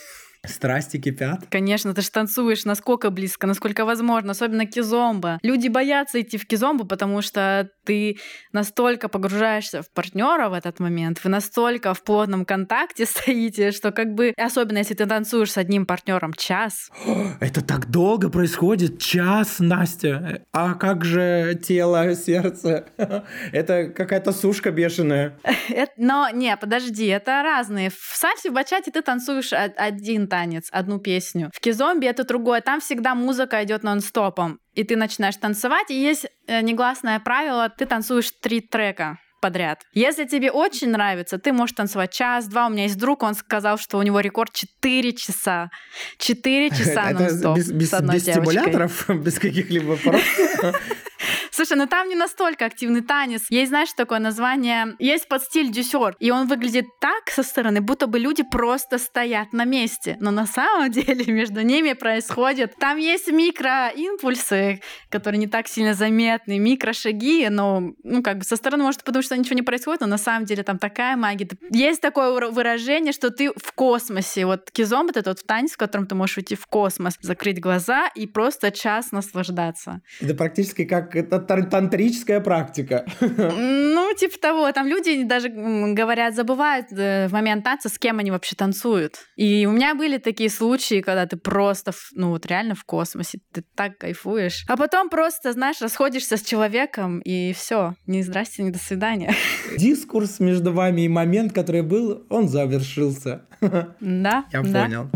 Страсти 0.47 0.99
кипят. 0.99 1.47
Конечно, 1.51 1.95
ты 1.95 2.03
же 2.03 2.11
танцуешь 2.11 2.65
насколько 2.65 3.11
близко, 3.11 3.47
насколько 3.47 3.85
возможно, 3.85 4.33
особенно 4.33 4.67
кизомба. 4.67 5.39
Люди 5.43 5.69
боятся 5.69 6.21
идти 6.21 6.39
в 6.39 6.47
кизомбу, 6.47 6.85
потому 6.85 7.23
что 7.23 7.71
ты 7.85 8.17
настолько 8.53 9.09
погружаешься 9.09 9.83
в 9.83 9.91
партнера 9.91 10.49
в 10.49 10.53
этот 10.53 10.81
момент, 10.81 11.23
вы 11.23 11.31
настолько 11.31 11.95
в 11.95 12.03
плотном 12.03 12.45
контакте 12.45 13.07
стоите, 13.07 13.73
что 13.73 13.93
как 13.93 14.15
бы, 14.15 14.33
особенно 14.37 14.79
если 14.79 14.95
ты 14.95 15.07
танцуешь 15.07 15.53
с 15.53 15.59
одним 15.59 15.87
партнером 15.87 16.33
час. 16.35 16.91
Это 17.41 17.65
так 17.65 17.91
долго 17.91 18.31
происходит, 18.31 19.01
час, 19.01 19.59
Настя. 19.59 20.43
А 20.53 20.75
как 20.75 21.05
же 21.05 21.59
тело, 21.63 22.15
сердце? 22.15 22.87
Это 23.53 23.87
какая-то 23.89 24.33
сушка 24.33 24.71
бешеная. 24.71 25.39
Но 25.97 26.29
не, 26.31 26.57
подожди, 26.57 27.07
это 27.07 27.43
разные. 27.43 27.91
В 27.91 28.17
сальсе, 28.17 28.51
в 28.51 28.55
бачате 28.55 28.91
ты 28.91 29.03
танцуешь 29.03 29.53
один 29.53 30.27
танец, 30.35 30.69
одну 30.73 30.99
песню. 30.99 31.49
В 31.55 31.61
кизомби 31.61 32.07
это 32.07 32.25
другое. 32.25 32.61
Там 32.61 32.81
всегда 32.81 33.15
музыка 33.15 33.63
идет 33.63 33.85
нон-стопом. 33.85 34.59
И 34.75 34.83
ты 34.83 34.97
начинаешь 34.97 35.37
танцевать, 35.37 35.91
и 35.91 35.95
есть 35.95 36.27
э, 36.49 36.61
негласное 36.61 37.21
правило, 37.21 37.69
ты 37.69 37.87
танцуешь 37.87 38.33
три 38.43 38.61
трека 38.61 39.19
подряд. 39.41 39.83
Если 39.93 40.25
тебе 40.25 40.51
очень 40.51 40.89
нравится, 40.91 41.39
ты 41.39 41.53
можешь 41.53 41.77
танцевать 41.77 42.11
час-два. 42.13 42.67
У 42.67 42.71
меня 42.71 42.85
есть 42.85 42.99
друг, 42.99 43.23
он 43.23 43.35
сказал, 43.35 43.79
что 43.79 43.99
у 43.99 44.03
него 44.03 44.19
рекорд 44.19 44.53
4 44.53 45.13
часа. 45.13 45.71
4 46.19 46.71
часа 46.79 47.11
нон-стоп 47.11 47.57
без, 47.57 47.71
без, 47.71 47.93
без 47.93 48.23
стимуляторов, 48.23 49.09
без 49.09 49.39
каких-либо 49.39 49.97
Слушай, 51.51 51.77
ну 51.77 51.87
там 51.87 52.09
не 52.09 52.15
настолько 52.15 52.67
активный 52.67 53.03
танец. 53.03 53.47
Есть, 53.51 53.71
знаешь, 53.71 53.93
такое 53.97 54.19
название, 54.19 54.97
есть 54.99 55.29
под 55.29 55.43
стиль 55.43 55.71
дюсер, 55.71 56.17
и 56.19 56.31
он 56.31 56.47
выглядит 56.47 56.87
так 57.01 57.31
со 57.31 57.43
стороны, 57.43 57.81
будто 57.81 58.07
бы 58.07 58.19
люди 58.19 58.43
просто 58.43 58.99
стоят 58.99 59.53
на 59.53 59.65
месте. 59.65 60.17
Но 60.21 60.31
на 60.31 60.47
самом 60.47 60.91
деле 60.91 61.33
между 61.33 61.61
ними 61.63 61.93
происходит... 61.93 62.75
Там 62.79 62.99
есть 62.99 63.29
микроимпульсы, 63.31 64.81
которые 65.11 65.39
не 65.39 65.47
так 65.47 65.69
сильно 65.69 65.95
заметны, 65.95 66.59
микрошаги, 66.59 67.49
но, 67.49 67.93
ну, 68.03 68.23
как 68.23 68.39
бы 68.39 68.45
со 68.45 68.57
стороны 68.57 68.85
может 68.85 69.05
потому 69.05 69.23
что 69.23 69.37
ничего 69.37 69.55
не 69.55 69.63
происходит, 69.63 70.01
но 70.01 70.07
на 70.07 70.19
самом 70.19 70.45
деле 70.45 70.63
там 70.63 70.79
такая 70.79 71.17
магия. 71.17 71.49
Есть 71.71 72.01
такое 72.01 72.51
выражение, 72.51 73.13
что 73.13 73.31
ты 73.31 73.51
в 73.51 73.73
космосе. 73.73 74.47
Вот 74.47 74.71
кизом 74.71 75.09
это 75.09 75.23
тот 75.23 75.45
танец, 75.47 75.73
в 75.73 75.77
котором 75.77 76.07
ты 76.07 76.15
можешь 76.15 76.39
уйти 76.39 76.55
в 76.55 76.67
космос, 76.67 77.17
закрыть 77.21 77.61
глаза 77.61 78.09
и 78.15 78.27
просто 78.27 78.71
час 78.71 79.13
наслаждаться. 79.13 80.01
Это 80.21 80.35
практически 80.35 80.85
как 80.85 81.14
это 81.17 81.39
тантрическая 81.39 82.41
практика. 82.41 83.05
Ну, 83.95 84.13
типа 84.15 84.39
того. 84.41 84.73
Там 84.73 84.87
люди 84.87 85.23
даже 85.25 85.49
говорят, 85.49 86.35
забывают 86.35 86.87
э, 86.93 87.29
в 87.29 87.33
момент 87.33 87.65
танца, 87.65 87.89
с 87.89 87.99
кем 87.99 88.19
они 88.19 88.31
вообще 88.31 88.57
танцуют. 88.57 89.17
И 89.37 89.67
у 89.67 89.73
меня 89.73 89.95
были 89.95 90.19
такие 90.19 90.51
случаи, 90.51 91.01
когда 91.01 91.27
ты 91.27 91.37
просто, 91.37 91.93
ну 92.13 92.31
вот 92.31 92.47
реально 92.47 92.75
в 92.75 92.85
космосе, 92.85 93.39
ты 93.53 93.65
так 93.75 93.99
кайфуешь. 93.99 94.65
А 94.69 94.77
потом 94.77 95.09
просто, 95.09 95.53
знаешь, 95.53 95.81
расходишься 95.81 96.37
с 96.37 96.43
человеком, 96.43 97.21
и 97.21 97.53
все. 97.53 97.95
Не 98.07 98.23
здрасте, 98.23 98.63
не 98.63 98.71
до 98.71 98.79
свидания. 98.79 99.35
Дискурс 99.79 100.41
между 100.41 100.73
вами 100.73 101.03
и 101.03 101.09
момент, 101.09 101.53
который 101.53 101.83
был, 101.83 102.27
он 102.31 102.49
завершился. 102.49 103.47
Да. 104.01 104.45
Я 104.53 104.63
понял. 104.63 105.11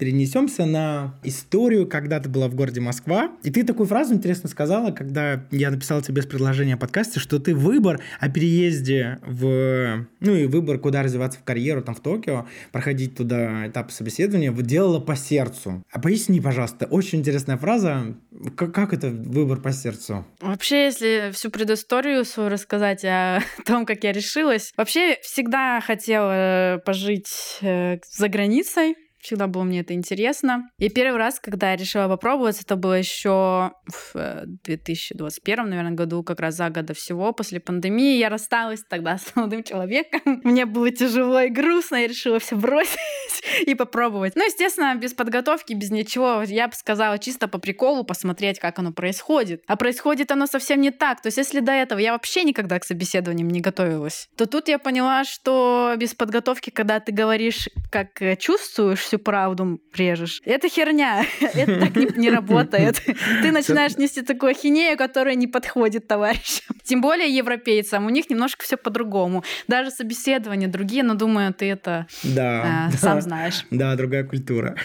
Перенесемся 0.00 0.64
на 0.64 1.14
историю, 1.22 1.86
когда 1.86 2.20
ты 2.20 2.30
была 2.30 2.48
в 2.48 2.54
городе 2.54 2.80
Москва. 2.80 3.32
И 3.42 3.50
ты 3.50 3.64
такую 3.64 3.86
фразу 3.86 4.14
интересно 4.14 4.48
сказала, 4.48 4.92
когда 4.92 5.44
я 5.50 5.70
написал 5.70 6.00
тебе 6.00 6.22
с 6.22 6.26
предложения 6.26 6.78
подкасте, 6.78 7.20
что 7.20 7.38
ты 7.38 7.54
выбор 7.54 8.00
о 8.18 8.30
переезде 8.30 9.18
в... 9.26 10.06
Ну 10.20 10.34
и 10.34 10.46
выбор, 10.46 10.78
куда 10.78 11.02
развиваться 11.02 11.38
в 11.38 11.44
карьеру, 11.44 11.82
там 11.82 11.94
в 11.94 12.00
Токио, 12.00 12.46
проходить 12.72 13.14
туда 13.14 13.68
этап 13.68 13.92
собеседования, 13.92 14.50
делала 14.52 15.00
по 15.00 15.16
сердцу. 15.16 15.82
А 15.92 16.00
поясни, 16.00 16.40
пожалуйста, 16.40 16.86
очень 16.86 17.18
интересная 17.18 17.58
фраза. 17.58 18.16
Как, 18.56 18.72
как 18.74 18.94
это 18.94 19.10
выбор 19.10 19.60
по 19.60 19.70
сердцу? 19.70 20.24
Вообще, 20.40 20.84
если 20.84 21.30
всю 21.34 21.50
предысторию 21.50 22.24
свою 22.24 22.48
рассказать 22.48 23.04
о 23.04 23.40
том, 23.66 23.84
как 23.84 24.02
я 24.04 24.12
решилась, 24.12 24.72
вообще 24.78 25.18
всегда 25.20 25.82
хотела 25.82 26.80
пожить 26.86 27.58
э, 27.60 27.98
за 28.10 28.28
границей, 28.28 28.94
Всегда 29.20 29.46
было 29.46 29.64
мне 29.64 29.80
это 29.80 29.94
интересно. 29.94 30.70
И 30.78 30.88
первый 30.88 31.18
раз, 31.18 31.40
когда 31.40 31.70
я 31.70 31.76
решила 31.76 32.08
попробовать, 32.08 32.60
это 32.60 32.76
было 32.76 32.94
еще 32.94 33.72
в 33.86 34.44
2021, 34.46 35.58
э, 35.58 35.68
наверное, 35.68 35.92
году, 35.92 36.22
как 36.22 36.40
раз 36.40 36.54
за 36.56 36.70
года 36.70 36.94
всего, 36.94 37.32
после 37.32 37.60
пандемии. 37.60 38.16
Я 38.16 38.30
рассталась 38.30 38.82
тогда 38.88 39.18
с 39.18 39.36
молодым 39.36 39.62
человеком. 39.62 40.40
Мне 40.44 40.64
было 40.64 40.90
тяжело 40.90 41.40
и 41.40 41.48
грустно, 41.48 41.96
я 41.96 42.08
решила 42.08 42.38
все 42.38 42.56
бросить 42.56 42.98
и 43.66 43.74
попробовать. 43.74 44.36
Ну, 44.36 44.44
естественно, 44.44 44.94
без 44.94 45.12
подготовки, 45.12 45.74
без 45.74 45.90
ничего. 45.90 46.42
Я 46.46 46.68
бы 46.68 46.74
сказала 46.74 47.18
чисто 47.18 47.48
по 47.48 47.58
приколу 47.58 48.04
посмотреть, 48.04 48.58
как 48.58 48.78
оно 48.78 48.92
происходит. 48.92 49.62
А 49.66 49.76
происходит 49.76 50.30
оно 50.30 50.46
совсем 50.46 50.80
не 50.80 50.90
так. 50.90 51.20
То 51.20 51.26
есть, 51.26 51.36
если 51.38 51.60
до 51.60 51.72
этого 51.72 51.98
я 51.98 52.12
вообще 52.12 52.44
никогда 52.44 52.78
к 52.78 52.84
собеседованиям 52.84 53.48
не 53.48 53.60
готовилась, 53.60 54.28
то 54.36 54.46
тут 54.46 54.68
я 54.68 54.78
поняла, 54.78 55.24
что 55.24 55.94
без 55.96 56.14
подготовки, 56.14 56.70
когда 56.70 57.00
ты 57.00 57.12
говоришь, 57.12 57.68
как 57.90 58.22
э, 58.22 58.36
чувствуешь, 58.36 59.09
всю 59.10 59.18
правду 59.18 59.80
режешь. 59.92 60.40
Это 60.44 60.68
херня. 60.68 61.24
Это 61.40 61.80
так 61.80 61.96
не, 61.96 62.06
не 62.16 62.30
работает. 62.30 63.02
Ты 63.42 63.50
начинаешь 63.50 63.96
нести 63.96 64.22
такую 64.22 64.52
ахинею, 64.52 64.96
которая 64.96 65.34
не 65.34 65.48
подходит 65.48 66.06
товарищам. 66.06 66.76
Тем 66.84 67.00
более 67.00 67.28
европейцам. 67.28 68.06
У 68.06 68.10
них 68.10 68.30
немножко 68.30 68.62
все 68.62 68.76
по-другому. 68.76 69.42
Даже 69.66 69.90
собеседования 69.90 70.68
другие, 70.68 71.02
но 71.02 71.14
думаю, 71.14 71.52
ты 71.52 71.68
это 71.68 72.06
да, 72.22 72.88
э, 72.92 72.96
сам 72.96 73.20
знаешь. 73.20 73.66
Да, 73.72 73.96
другая 73.96 74.22
культура. 74.22 74.76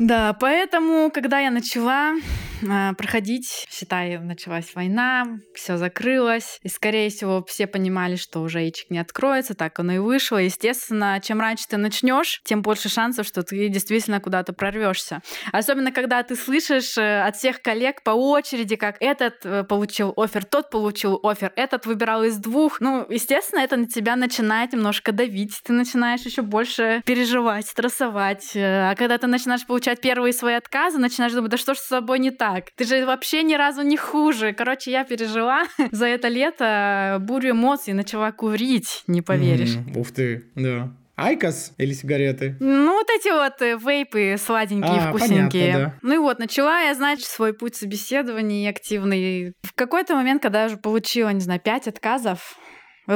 Да, 0.00 0.32
поэтому, 0.32 1.10
когда 1.10 1.40
я 1.40 1.50
начала 1.50 2.14
э, 2.62 2.94
проходить, 2.94 3.66
считай, 3.70 4.16
началась 4.16 4.74
война, 4.74 5.26
все 5.54 5.76
закрылось, 5.76 6.58
и, 6.62 6.68
скорее 6.68 7.10
всего, 7.10 7.44
все 7.46 7.66
понимали, 7.66 8.16
что 8.16 8.40
уже 8.40 8.60
яичек 8.60 8.88
не 8.88 8.98
откроется, 8.98 9.54
так 9.54 9.78
оно 9.78 9.92
и 9.92 9.98
вышло. 9.98 10.38
Естественно, 10.38 11.20
чем 11.22 11.38
раньше 11.38 11.66
ты 11.68 11.76
начнешь, 11.76 12.40
тем 12.44 12.62
больше 12.62 12.88
шансов, 12.88 13.26
что 13.26 13.42
ты 13.42 13.68
действительно 13.68 14.20
куда-то 14.20 14.54
прорвешься. 14.54 15.20
Особенно, 15.52 15.92
когда 15.92 16.22
ты 16.22 16.34
слышишь 16.34 16.96
э, 16.96 17.20
от 17.20 17.36
всех 17.36 17.60
коллег 17.60 18.02
по 18.02 18.12
очереди, 18.12 18.76
как 18.76 18.96
этот 19.00 19.44
э, 19.44 19.64
получил 19.64 20.14
офер, 20.16 20.46
тот 20.46 20.70
получил 20.70 21.20
офер, 21.22 21.52
этот 21.56 21.84
выбирал 21.84 22.24
из 22.24 22.38
двух. 22.38 22.80
Ну, 22.80 23.04
естественно, 23.10 23.60
это 23.60 23.76
на 23.76 23.86
тебя 23.86 24.16
начинает 24.16 24.72
немножко 24.72 25.12
давить, 25.12 25.60
ты 25.62 25.74
начинаешь 25.74 26.22
еще 26.22 26.40
больше 26.40 27.02
переживать, 27.04 27.66
стрессовать. 27.66 28.56
Э, 28.56 28.92
а 28.92 28.94
когда 28.94 29.18
ты 29.18 29.26
начинаешь 29.26 29.66
получать 29.66 29.89
получать 29.90 30.00
первые 30.00 30.32
свои 30.32 30.54
отказы, 30.54 30.98
начинаешь 30.98 31.32
думать, 31.32 31.50
да 31.50 31.56
что 31.56 31.74
ж 31.74 31.78
с 31.78 31.86
собой 31.86 32.18
не 32.18 32.30
так? 32.30 32.70
Ты 32.76 32.84
же 32.84 33.04
вообще 33.06 33.42
ни 33.42 33.54
разу 33.54 33.82
не 33.82 33.96
хуже. 33.96 34.52
Короче, 34.52 34.90
я 34.90 35.04
пережила 35.04 35.64
за 35.90 36.06
это 36.06 36.28
лето 36.28 37.18
бурю 37.20 37.50
эмоций, 37.50 37.92
начала 37.92 38.32
курить, 38.32 39.02
не 39.06 39.22
поверишь. 39.22 39.76
Mm, 39.76 39.98
ух 39.98 40.10
ты, 40.10 40.44
да. 40.54 40.90
IQOS 41.16 41.72
или 41.76 41.92
сигареты? 41.92 42.56
Ну, 42.60 42.94
вот 42.94 43.06
эти 43.10 43.28
вот 43.28 43.60
э, 43.60 43.76
вейпы 43.76 44.36
сладенькие, 44.38 45.00
а, 45.00 45.08
вкусненькие. 45.10 45.72
Понятно, 45.72 45.94
да. 46.00 46.08
Ну 46.08 46.14
и 46.14 46.18
вот, 46.18 46.38
начала 46.38 46.80
я, 46.80 46.94
значит, 46.94 47.26
свой 47.26 47.52
путь 47.52 47.76
собеседований 47.76 48.66
активный. 48.66 49.52
В 49.62 49.74
какой-то 49.74 50.14
момент, 50.14 50.40
когда 50.40 50.62
я 50.62 50.66
уже 50.68 50.78
получила, 50.78 51.28
не 51.28 51.40
знаю, 51.40 51.60
пять 51.60 51.86
отказов, 51.88 52.56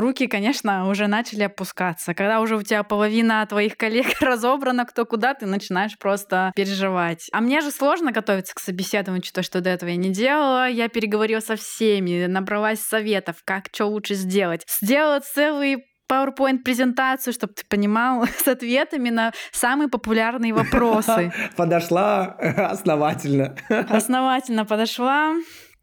руки, 0.00 0.26
конечно, 0.26 0.88
уже 0.88 1.07
начали 1.07 1.44
опускаться. 1.44 2.14
Когда 2.14 2.40
уже 2.40 2.57
у 2.57 2.62
тебя 2.62 2.83
половина 2.83 3.46
твоих 3.46 3.76
коллег 3.76 4.07
разобрана, 4.20 4.85
кто 4.85 5.04
куда, 5.04 5.35
ты 5.35 5.46
начинаешь 5.46 5.98
просто 5.98 6.52
переживать. 6.54 7.28
А 7.33 7.40
мне 7.40 7.61
же 7.61 7.70
сложно 7.70 8.12
готовиться 8.12 8.54
к 8.54 8.61
собеседованию, 8.61 9.22
то, 9.33 9.42
что 9.42 9.61
до 9.61 9.70
этого 9.70 9.90
я 9.90 9.96
не 9.96 10.11
делала. 10.11 10.68
Я 10.68 10.88
переговорила 10.88 11.40
со 11.40 11.57
всеми, 11.57 12.26
набралась 12.26 12.80
советов, 12.80 13.37
как 13.44 13.66
что 13.72 13.87
лучше 13.87 14.14
сделать. 14.14 14.64
Сделала 14.68 15.20
целый 15.20 15.85
PowerPoint-презентацию, 16.11 17.33
чтобы 17.33 17.54
ты 17.54 17.64
понимал, 17.68 18.26
с 18.44 18.46
ответами 18.46 19.11
на 19.11 19.33
самые 19.52 19.88
популярные 19.88 20.52
вопросы. 20.54 21.33
Подошла 21.57 22.24
основательно. 22.70 23.57
Основательно 23.68 24.64
подошла 24.64 25.35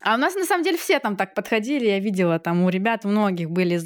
А 0.03 0.15
у 0.15 0.17
нас 0.17 0.35
на 0.35 0.45
самом 0.45 0.63
деле 0.63 0.77
все 0.77 0.99
там 0.99 1.15
так 1.15 1.35
подходили, 1.35 1.85
я 1.85 1.99
видела, 1.99 2.39
там 2.39 2.63
у 2.63 2.69
ребят 2.69 3.05
многих 3.05 3.51
были 3.51 3.79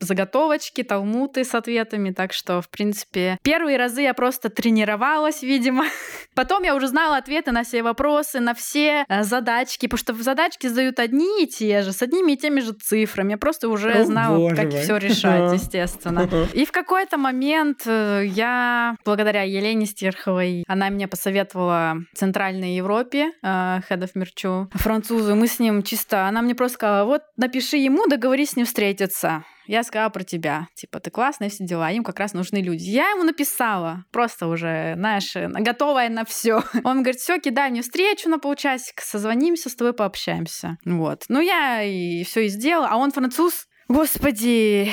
заготовочки, 0.00 0.82
талмуты 0.82 1.44
с 1.44 1.54
ответами, 1.54 2.10
так 2.10 2.32
что, 2.32 2.60
в 2.60 2.68
принципе, 2.68 3.38
первые 3.42 3.78
разы 3.78 4.02
я 4.02 4.14
просто 4.14 4.50
тренировалась, 4.50 5.42
видимо. 5.42 5.84
Потом 6.34 6.62
я 6.62 6.74
уже 6.74 6.88
знала 6.88 7.16
ответы 7.16 7.52
на 7.52 7.62
все 7.62 7.82
вопросы, 7.82 8.40
на 8.40 8.54
все 8.54 9.04
э, 9.08 9.22
задачки, 9.22 9.86
потому 9.86 9.98
что 9.98 10.12
в 10.12 10.22
задачки 10.22 10.66
задают 10.66 10.98
одни 10.98 11.44
и 11.44 11.46
те 11.46 11.82
же, 11.82 11.92
с 11.92 12.02
одними 12.02 12.32
и 12.32 12.36
теми 12.36 12.60
же 12.60 12.72
цифрами. 12.72 13.32
Я 13.32 13.38
просто 13.38 13.68
уже 13.68 13.92
О, 13.92 14.04
знала, 14.04 14.50
как 14.54 14.70
все 14.70 14.96
решать, 14.96 15.52
естественно. 15.52 16.28
И 16.52 16.64
в 16.66 16.72
какой-то 16.72 17.16
момент 17.16 17.82
э, 17.86 18.24
я, 18.26 18.96
благодаря 19.04 19.42
Елене 19.42 19.86
Стерховой, 19.86 20.64
она 20.68 20.88
меня 20.90 21.08
посоветовала 21.08 21.96
в 22.12 22.18
Центральной 22.18 22.76
Европе, 22.76 23.32
э, 23.42 23.46
Head 23.88 24.00
of 24.00 24.10
Мерчу, 24.14 24.68
французы, 24.74 25.34
мы 25.34 25.46
с 25.46 25.61
ним 25.62 25.82
чисто, 25.82 26.26
она 26.26 26.42
мне 26.42 26.54
просто 26.54 26.74
сказала, 26.74 27.04
вот 27.06 27.22
напиши 27.36 27.76
ему, 27.76 28.06
договорись 28.06 28.50
с 28.50 28.56
ним 28.56 28.66
встретиться. 28.66 29.44
Я 29.66 29.84
сказала 29.84 30.10
про 30.10 30.24
тебя. 30.24 30.68
Типа, 30.74 31.00
ты 31.00 31.10
классная, 31.10 31.48
все 31.48 31.64
дела. 31.64 31.90
Им 31.90 32.02
как 32.04 32.18
раз 32.18 32.32
нужны 32.32 32.58
люди. 32.58 32.84
Я 32.84 33.10
ему 33.10 33.22
написала. 33.22 34.04
Просто 34.10 34.48
уже, 34.48 34.94
знаешь, 34.96 35.34
готовая 35.34 36.08
на 36.08 36.24
все. 36.24 36.62
Он 36.84 37.02
говорит, 37.02 37.20
все, 37.20 37.38
кидай 37.38 37.70
мне 37.70 37.82
встречу 37.82 38.28
на 38.28 38.38
полчасика, 38.38 39.02
созвонимся, 39.04 39.70
с 39.70 39.74
тобой 39.74 39.92
пообщаемся. 39.92 40.78
Вот. 40.84 41.24
Ну, 41.28 41.40
я 41.40 41.82
и 41.82 42.24
все 42.24 42.46
и 42.46 42.48
сделала. 42.48 42.88
А 42.90 42.96
он 42.96 43.12
француз. 43.12 43.66
Господи, 43.88 44.90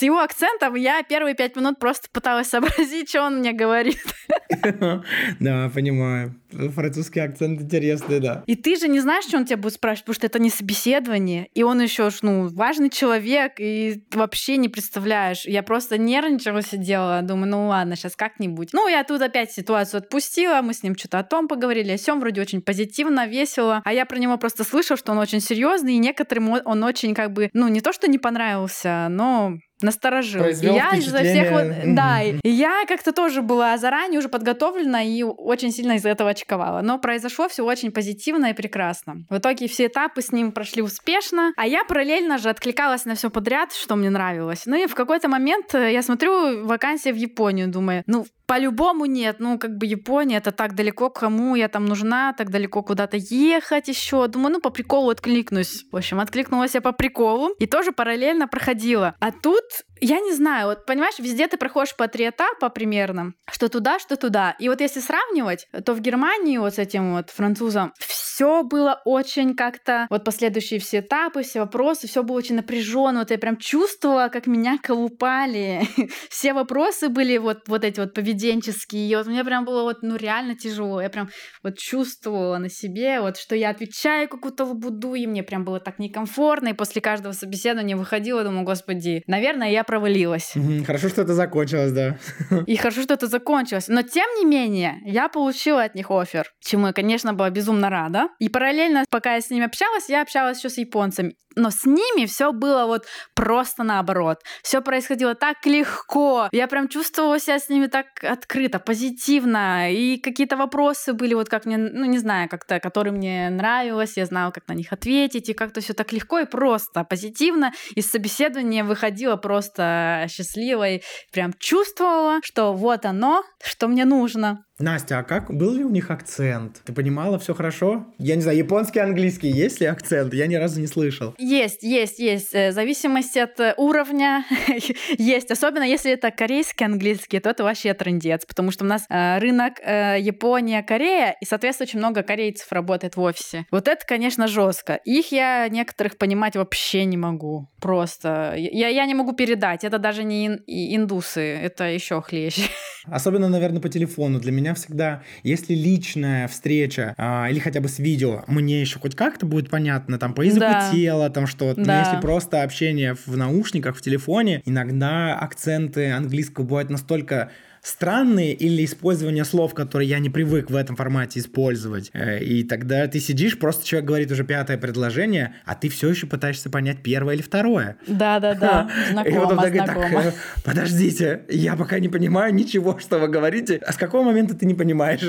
с 0.00 0.02
его 0.02 0.20
акцентом 0.20 0.76
я 0.76 1.02
первые 1.02 1.34
пять 1.34 1.56
минут 1.56 1.78
просто 1.78 2.08
пыталась 2.10 2.48
сообразить, 2.48 3.10
что 3.10 3.22
он 3.22 3.40
мне 3.40 3.52
говорит. 3.52 4.02
Да, 5.38 5.70
понимаю. 5.72 6.34
Французский 6.50 7.20
акцент 7.20 7.60
интересный, 7.60 8.18
да. 8.18 8.42
И 8.46 8.56
ты 8.56 8.76
же 8.76 8.88
не 8.88 8.98
знаешь, 8.98 9.24
что 9.24 9.36
он 9.36 9.44
тебя 9.44 9.56
будет 9.56 9.74
спрашивать, 9.74 10.06
потому 10.06 10.14
что 10.14 10.26
это 10.26 10.38
не 10.40 10.50
собеседование, 10.50 11.48
и 11.54 11.62
он 11.62 11.80
еще, 11.80 12.08
ну, 12.22 12.48
важный 12.48 12.90
человек, 12.90 13.52
и 13.58 14.02
вообще 14.12 14.56
не 14.56 14.68
представляешь. 14.68 15.44
Я 15.44 15.62
просто 15.62 15.98
нервничала, 15.98 16.62
сидела, 16.62 17.22
думаю, 17.22 17.48
ну 17.48 17.68
ладно, 17.68 17.94
сейчас 17.94 18.16
как-нибудь. 18.16 18.70
Ну, 18.72 18.88
я 18.88 19.04
тут 19.04 19.22
опять 19.22 19.52
ситуацию 19.52 19.98
отпустила, 19.98 20.60
мы 20.62 20.74
с 20.74 20.82
ним 20.82 20.96
что-то 20.96 21.20
о 21.20 21.24
том 21.24 21.46
поговорили, 21.46 21.92
о 21.92 21.98
сем 21.98 22.18
вроде 22.18 22.40
очень 22.40 22.60
позитивно, 22.60 23.28
весело, 23.28 23.82
а 23.84 23.92
я 23.92 24.04
про 24.04 24.18
него 24.18 24.36
просто 24.36 24.64
слышала, 24.64 24.96
что 24.96 25.12
он 25.12 25.18
очень 25.18 25.40
серьезный, 25.40 25.94
и 25.94 25.98
некоторым 25.98 26.60
он 26.64 26.82
очень 26.82 27.14
как 27.14 27.32
бы, 27.32 27.50
ну, 27.52 27.68
не 27.68 27.80
то, 27.80 27.92
что 27.92 28.08
не 28.08 28.18
понравился, 28.18 29.06
но 29.08 29.58
насторожил. 29.82 30.42
Произвел 30.42 30.74
я 30.74 30.90
из-за 30.96 31.18
всех 31.18 31.52
вот, 31.52 31.94
да, 31.94 32.20
я 32.42 32.84
как-то 32.86 33.12
тоже 33.12 33.42
была 33.42 33.76
заранее 33.78 34.18
уже 34.18 34.28
подготовлена 34.28 35.02
и 35.02 35.22
очень 35.22 35.72
сильно 35.72 35.92
из-за 35.92 36.10
этого 36.10 36.30
очковала. 36.30 36.80
Но 36.80 36.98
произошло 36.98 37.48
все 37.48 37.64
очень 37.64 37.90
позитивно 37.90 38.46
и 38.46 38.52
прекрасно. 38.52 39.24
В 39.28 39.38
итоге 39.38 39.68
все 39.68 39.86
этапы 39.86 40.22
с 40.22 40.32
ним 40.32 40.52
прошли 40.52 40.82
успешно, 40.82 41.52
а 41.56 41.66
я 41.66 41.84
параллельно 41.84 42.38
же 42.38 42.50
откликалась 42.50 43.04
на 43.04 43.14
все 43.14 43.30
подряд, 43.30 43.72
что 43.72 43.96
мне 43.96 44.10
нравилось. 44.10 44.62
Ну 44.66 44.76
и 44.76 44.86
в 44.86 44.94
какой-то 44.94 45.28
момент 45.28 45.74
э, 45.74 45.92
я 45.92 46.02
смотрю 46.02 46.64
вакансия 46.66 47.12
в 47.12 47.16
Японию, 47.16 47.68
думаю, 47.68 48.02
ну 48.06 48.26
по-любому 48.50 49.06
нет. 49.06 49.36
Ну, 49.38 49.60
как 49.60 49.76
бы 49.76 49.86
Япония, 49.86 50.38
это 50.38 50.50
так 50.50 50.74
далеко, 50.74 51.08
кому 51.08 51.54
я 51.54 51.68
там 51.68 51.84
нужна, 51.84 52.32
так 52.32 52.50
далеко 52.50 52.82
куда-то 52.82 53.16
ехать 53.16 53.86
еще. 53.86 54.26
Думаю, 54.26 54.54
ну, 54.54 54.60
по 54.60 54.70
приколу 54.70 55.10
откликнусь. 55.10 55.84
В 55.92 55.96
общем, 55.96 56.18
откликнулась 56.18 56.74
я 56.74 56.80
по 56.80 56.90
приколу 56.90 57.54
и 57.60 57.66
тоже 57.66 57.92
параллельно 57.92 58.48
проходила. 58.48 59.14
А 59.20 59.30
тут 59.30 59.64
я 60.00 60.20
не 60.20 60.32
знаю, 60.32 60.68
вот 60.68 60.86
понимаешь, 60.86 61.18
везде 61.18 61.46
ты 61.46 61.56
проходишь 61.56 61.96
по 61.96 62.08
три 62.08 62.28
этапа 62.28 62.68
примерно, 62.70 63.34
что 63.50 63.68
туда, 63.68 63.98
что 63.98 64.16
туда. 64.16 64.56
И 64.58 64.68
вот 64.68 64.80
если 64.80 65.00
сравнивать, 65.00 65.68
то 65.84 65.94
в 65.94 66.00
Германии 66.00 66.58
вот 66.58 66.74
с 66.74 66.78
этим 66.78 67.14
вот 67.14 67.30
французом 67.30 67.92
все 68.40 68.62
было 68.62 69.02
очень 69.04 69.54
как-то, 69.54 70.06
вот 70.08 70.24
последующие 70.24 70.80
все 70.80 71.00
этапы, 71.00 71.42
все 71.42 71.60
вопросы, 71.60 72.08
все 72.08 72.22
было 72.22 72.38
очень 72.38 72.54
напряженно. 72.54 73.18
Вот 73.18 73.30
я 73.30 73.36
прям 73.36 73.58
чувствовала, 73.58 74.28
как 74.28 74.46
меня 74.46 74.78
колупали. 74.82 75.82
все 76.30 76.54
вопросы 76.54 77.10
были 77.10 77.36
вот, 77.36 77.68
вот 77.68 77.84
эти 77.84 78.00
вот 78.00 78.14
поведенческие. 78.14 79.10
И 79.10 79.14
вот 79.14 79.26
мне 79.26 79.44
прям 79.44 79.66
было 79.66 79.82
вот, 79.82 79.98
ну, 80.00 80.16
реально 80.16 80.56
тяжело. 80.56 81.02
Я 81.02 81.10
прям 81.10 81.28
вот 81.62 81.76
чувствовала 81.76 82.56
на 82.56 82.70
себе, 82.70 83.20
вот, 83.20 83.36
что 83.36 83.54
я 83.54 83.68
отвечаю 83.68 84.26
какую-то 84.26 84.64
лабуду, 84.64 85.12
и 85.12 85.26
мне 85.26 85.42
прям 85.42 85.64
было 85.64 85.78
так 85.78 85.98
некомфортно. 85.98 86.68
И 86.68 86.72
после 86.72 87.02
каждого 87.02 87.32
собеседования 87.32 87.94
выходила, 87.94 88.42
думаю, 88.42 88.64
господи, 88.64 89.22
наверное, 89.26 89.70
я 89.70 89.84
провалилась. 89.90 90.54
Хорошо, 90.86 91.08
что 91.08 91.22
это 91.22 91.34
закончилось, 91.34 91.90
да. 91.90 92.16
И 92.66 92.76
хорошо, 92.76 93.02
что 93.02 93.14
это 93.14 93.26
закончилось. 93.26 93.88
Но 93.88 94.02
тем 94.02 94.28
не 94.38 94.44
менее, 94.44 95.00
я 95.04 95.28
получила 95.28 95.82
от 95.82 95.96
них 95.96 96.10
офер, 96.10 96.46
чему 96.60 96.86
я, 96.86 96.92
конечно, 96.92 97.34
была 97.34 97.50
безумно 97.50 97.90
рада. 97.90 98.28
И 98.38 98.48
параллельно, 98.48 99.04
пока 99.10 99.34
я 99.34 99.40
с 99.40 99.50
ними 99.50 99.66
общалась, 99.66 100.08
я 100.08 100.22
общалась 100.22 100.58
еще 100.58 100.70
с 100.70 100.78
японцами. 100.78 101.34
Но 101.56 101.70
с 101.70 101.84
ними 101.84 102.26
все 102.26 102.52
было 102.52 102.86
вот 102.86 103.06
просто 103.34 103.82
наоборот. 103.82 104.38
Все 104.62 104.80
происходило 104.80 105.34
так 105.34 105.66
легко. 105.66 106.48
Я 106.52 106.68
прям 106.68 106.88
чувствовала 106.88 107.40
себя 107.40 107.58
с 107.58 107.68
ними 107.68 107.86
так 107.86 108.06
открыто, 108.22 108.78
позитивно. 108.78 109.92
И 109.92 110.18
какие-то 110.18 110.56
вопросы 110.56 111.12
были, 111.12 111.34
вот 111.34 111.48
как 111.48 111.66
мне, 111.66 111.76
ну 111.76 112.04
не 112.04 112.18
знаю, 112.18 112.48
как-то, 112.48 112.78
которые 112.78 113.12
мне 113.12 113.50
нравилось. 113.50 114.16
Я 114.16 114.26
знала, 114.26 114.52
как 114.52 114.68
на 114.68 114.74
них 114.74 114.92
ответить. 114.92 115.48
И 115.48 115.54
как-то 115.54 115.80
все 115.80 115.92
так 115.92 116.12
легко 116.12 116.38
и 116.38 116.46
просто, 116.46 117.02
позитивно. 117.02 117.72
Из 117.96 118.08
собеседования 118.08 118.84
выходила 118.84 119.36
просто 119.36 119.79
счастливой. 120.28 121.02
Прям 121.32 121.52
чувствовала, 121.58 122.40
что 122.42 122.72
вот 122.72 123.04
оно, 123.04 123.44
что 123.62 123.88
мне 123.88 124.04
нужно. 124.04 124.64
Настя, 124.80 125.18
а 125.18 125.22
как 125.22 125.52
был 125.52 125.74
ли 125.74 125.84
у 125.84 125.90
них 125.90 126.10
акцент? 126.10 126.80
Ты 126.84 126.92
понимала 126.92 127.38
все 127.38 127.54
хорошо? 127.54 128.06
Я 128.18 128.36
не 128.36 128.42
знаю, 128.42 128.56
японский, 128.56 129.00
английский, 129.00 129.48
есть 129.48 129.80
ли 129.80 129.86
акцент? 129.86 130.32
Я 130.32 130.46
ни 130.46 130.54
разу 130.54 130.80
не 130.80 130.86
слышал. 130.86 131.34
Есть, 131.38 131.82
есть, 131.82 132.18
есть. 132.18 132.54
Э, 132.54 132.70
в 132.70 132.72
зависимости 132.72 133.38
от 133.38 133.60
э, 133.60 133.74
уровня 133.76 134.44
есть. 135.18 135.50
Особенно 135.50 135.82
если 135.82 136.12
это 136.12 136.30
корейский 136.30 136.86
английский, 136.86 137.40
то 137.40 137.50
это 137.50 137.62
вообще 137.62 137.92
трендец, 137.92 138.46
потому 138.46 138.70
что 138.70 138.84
у 138.84 138.86
нас 138.86 139.04
э, 139.08 139.38
рынок 139.38 139.74
Япония, 139.80 140.82
Корея, 140.82 141.36
и, 141.40 141.44
соответственно, 141.44 141.86
очень 141.86 141.98
много 141.98 142.22
корейцев 142.22 142.70
работает 142.72 143.16
в 143.16 143.20
офисе. 143.20 143.66
Вот 143.70 143.88
это, 143.88 144.04
конечно, 144.06 144.46
жестко. 144.46 144.94
Их 145.04 145.32
я 145.32 145.68
некоторых 145.68 146.16
понимать 146.16 146.56
вообще 146.56 147.04
не 147.04 147.16
могу. 147.16 147.68
Просто. 147.80 148.54
Я, 148.56 148.88
я 148.88 149.06
не 149.06 149.14
могу 149.14 149.32
передать. 149.32 149.84
Это 149.84 149.98
даже 149.98 150.24
не 150.24 150.46
ин, 150.46 150.62
индусы, 150.66 151.40
это 151.40 151.84
еще 151.84 152.22
хлеще. 152.22 152.62
Особенно, 153.04 153.48
наверное, 153.48 153.80
по 153.80 153.88
телефону. 153.88 154.40
Для 154.40 154.52
меня 154.52 154.69
всегда, 154.74 155.22
если 155.42 155.74
личная 155.74 156.48
встреча 156.48 157.14
а, 157.16 157.48
или 157.50 157.58
хотя 157.58 157.80
бы 157.80 157.88
с 157.88 157.98
видео, 157.98 158.44
мне 158.46 158.80
еще 158.80 158.98
хоть 158.98 159.14
как-то 159.14 159.46
будет 159.46 159.70
понятно, 159.70 160.18
там, 160.18 160.34
по 160.34 160.42
языку 160.42 160.60
да. 160.60 160.90
тела, 160.92 161.30
там 161.30 161.46
что-то. 161.46 161.82
Да. 161.82 161.94
Но 161.94 161.98
если 162.00 162.20
просто 162.20 162.62
общение 162.62 163.14
в 163.14 163.36
наушниках, 163.36 163.96
в 163.96 164.02
телефоне, 164.02 164.62
иногда 164.64 165.38
акценты 165.38 166.10
английского 166.10 166.64
бывают 166.64 166.90
настолько 166.90 167.50
странные 167.82 168.52
или 168.52 168.84
использование 168.84 169.44
слов, 169.44 169.74
которые 169.74 170.08
я 170.08 170.18
не 170.18 170.30
привык 170.30 170.70
в 170.70 170.76
этом 170.76 170.96
формате 170.96 171.40
использовать. 171.40 172.10
Э, 172.12 172.38
и 172.38 172.64
тогда 172.64 173.06
ты 173.06 173.20
сидишь, 173.20 173.58
просто 173.58 173.86
человек 173.86 174.08
говорит 174.08 174.30
уже 174.30 174.44
пятое 174.44 174.78
предложение, 174.78 175.54
а 175.64 175.74
ты 175.74 175.88
все 175.88 176.10
еще 176.10 176.26
пытаешься 176.26 176.70
понять 176.70 177.02
первое 177.02 177.34
или 177.34 177.42
второе. 177.42 177.96
Да-да-да, 178.06 178.90
знакомо, 179.10 179.34
И 179.34 179.38
вот 179.38 179.52
он 179.52 179.58
такой, 179.58 179.78
так, 179.78 179.96
э, 179.96 180.32
подождите, 180.64 181.42
я 181.48 181.76
пока 181.76 181.98
не 181.98 182.08
понимаю 182.08 182.54
ничего, 182.54 182.98
что 182.98 183.18
вы 183.18 183.28
говорите. 183.28 183.80
А 183.86 183.92
с 183.92 183.96
какого 183.96 184.24
момента 184.24 184.54
ты 184.54 184.66
не 184.66 184.74
понимаешь? 184.74 185.20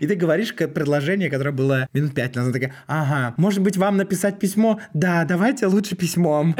И 0.00 0.06
ты 0.06 0.14
говоришь 0.14 0.54
предложение, 0.54 1.30
которое 1.30 1.52
было 1.52 1.88
минут 1.92 2.14
пять 2.14 2.34
назад. 2.34 2.52
Такая, 2.52 2.74
ага, 2.86 3.34
может 3.36 3.60
быть, 3.62 3.76
вам 3.76 3.96
написать 3.96 4.38
письмо? 4.38 4.80
Да, 4.92 5.24
давайте 5.24 5.66
лучше 5.66 5.96
письмом. 5.96 6.56